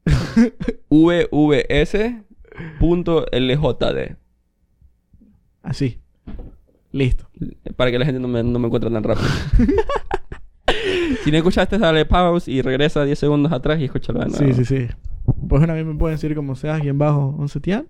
vvs.ljd. 0.90 2.22
Así. 5.64 6.00
Listo. 6.92 7.30
Para 7.76 7.92
que 7.92 8.00
la 8.00 8.06
gente 8.06 8.20
no 8.20 8.28
me, 8.28 8.44
no 8.44 8.60
me 8.60 8.68
encuentre 8.68 8.90
tan 8.90 9.04
rápido. 9.04 9.28
si 11.24 11.32
no 11.32 11.38
escuchaste, 11.38 11.78
dale 11.78 12.06
pause 12.06 12.48
y 12.48 12.62
regresa 12.62 13.04
10 13.04 13.18
segundos 13.18 13.52
atrás 13.52 13.80
y 13.80 13.86
escúchalo 13.86 14.20
de 14.20 14.28
nuevo. 14.28 14.54
Sí, 14.54 14.54
sí, 14.54 14.66
sí. 14.66 14.88
Pues 15.26 15.60
bueno, 15.60 15.74
a 15.74 15.76
mí 15.76 15.84
me 15.84 15.96
pueden 15.96 16.16
decir 16.16 16.36
como 16.36 16.56
seas 16.56 16.80
aquí 16.80 16.90
en 16.90 16.98
bajo 16.98 17.36
11 17.38 17.60
tian. 17.60 17.88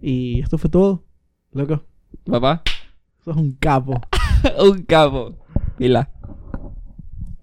Y 0.00 0.40
esto 0.40 0.58
fue 0.58 0.70
todo. 0.70 1.04
Loco, 1.56 1.80
Papá, 2.30 2.62
sos 3.24 3.34
un 3.34 3.52
capo. 3.52 3.98
un 4.58 4.82
capo. 4.82 5.38
Pila. 5.78 6.10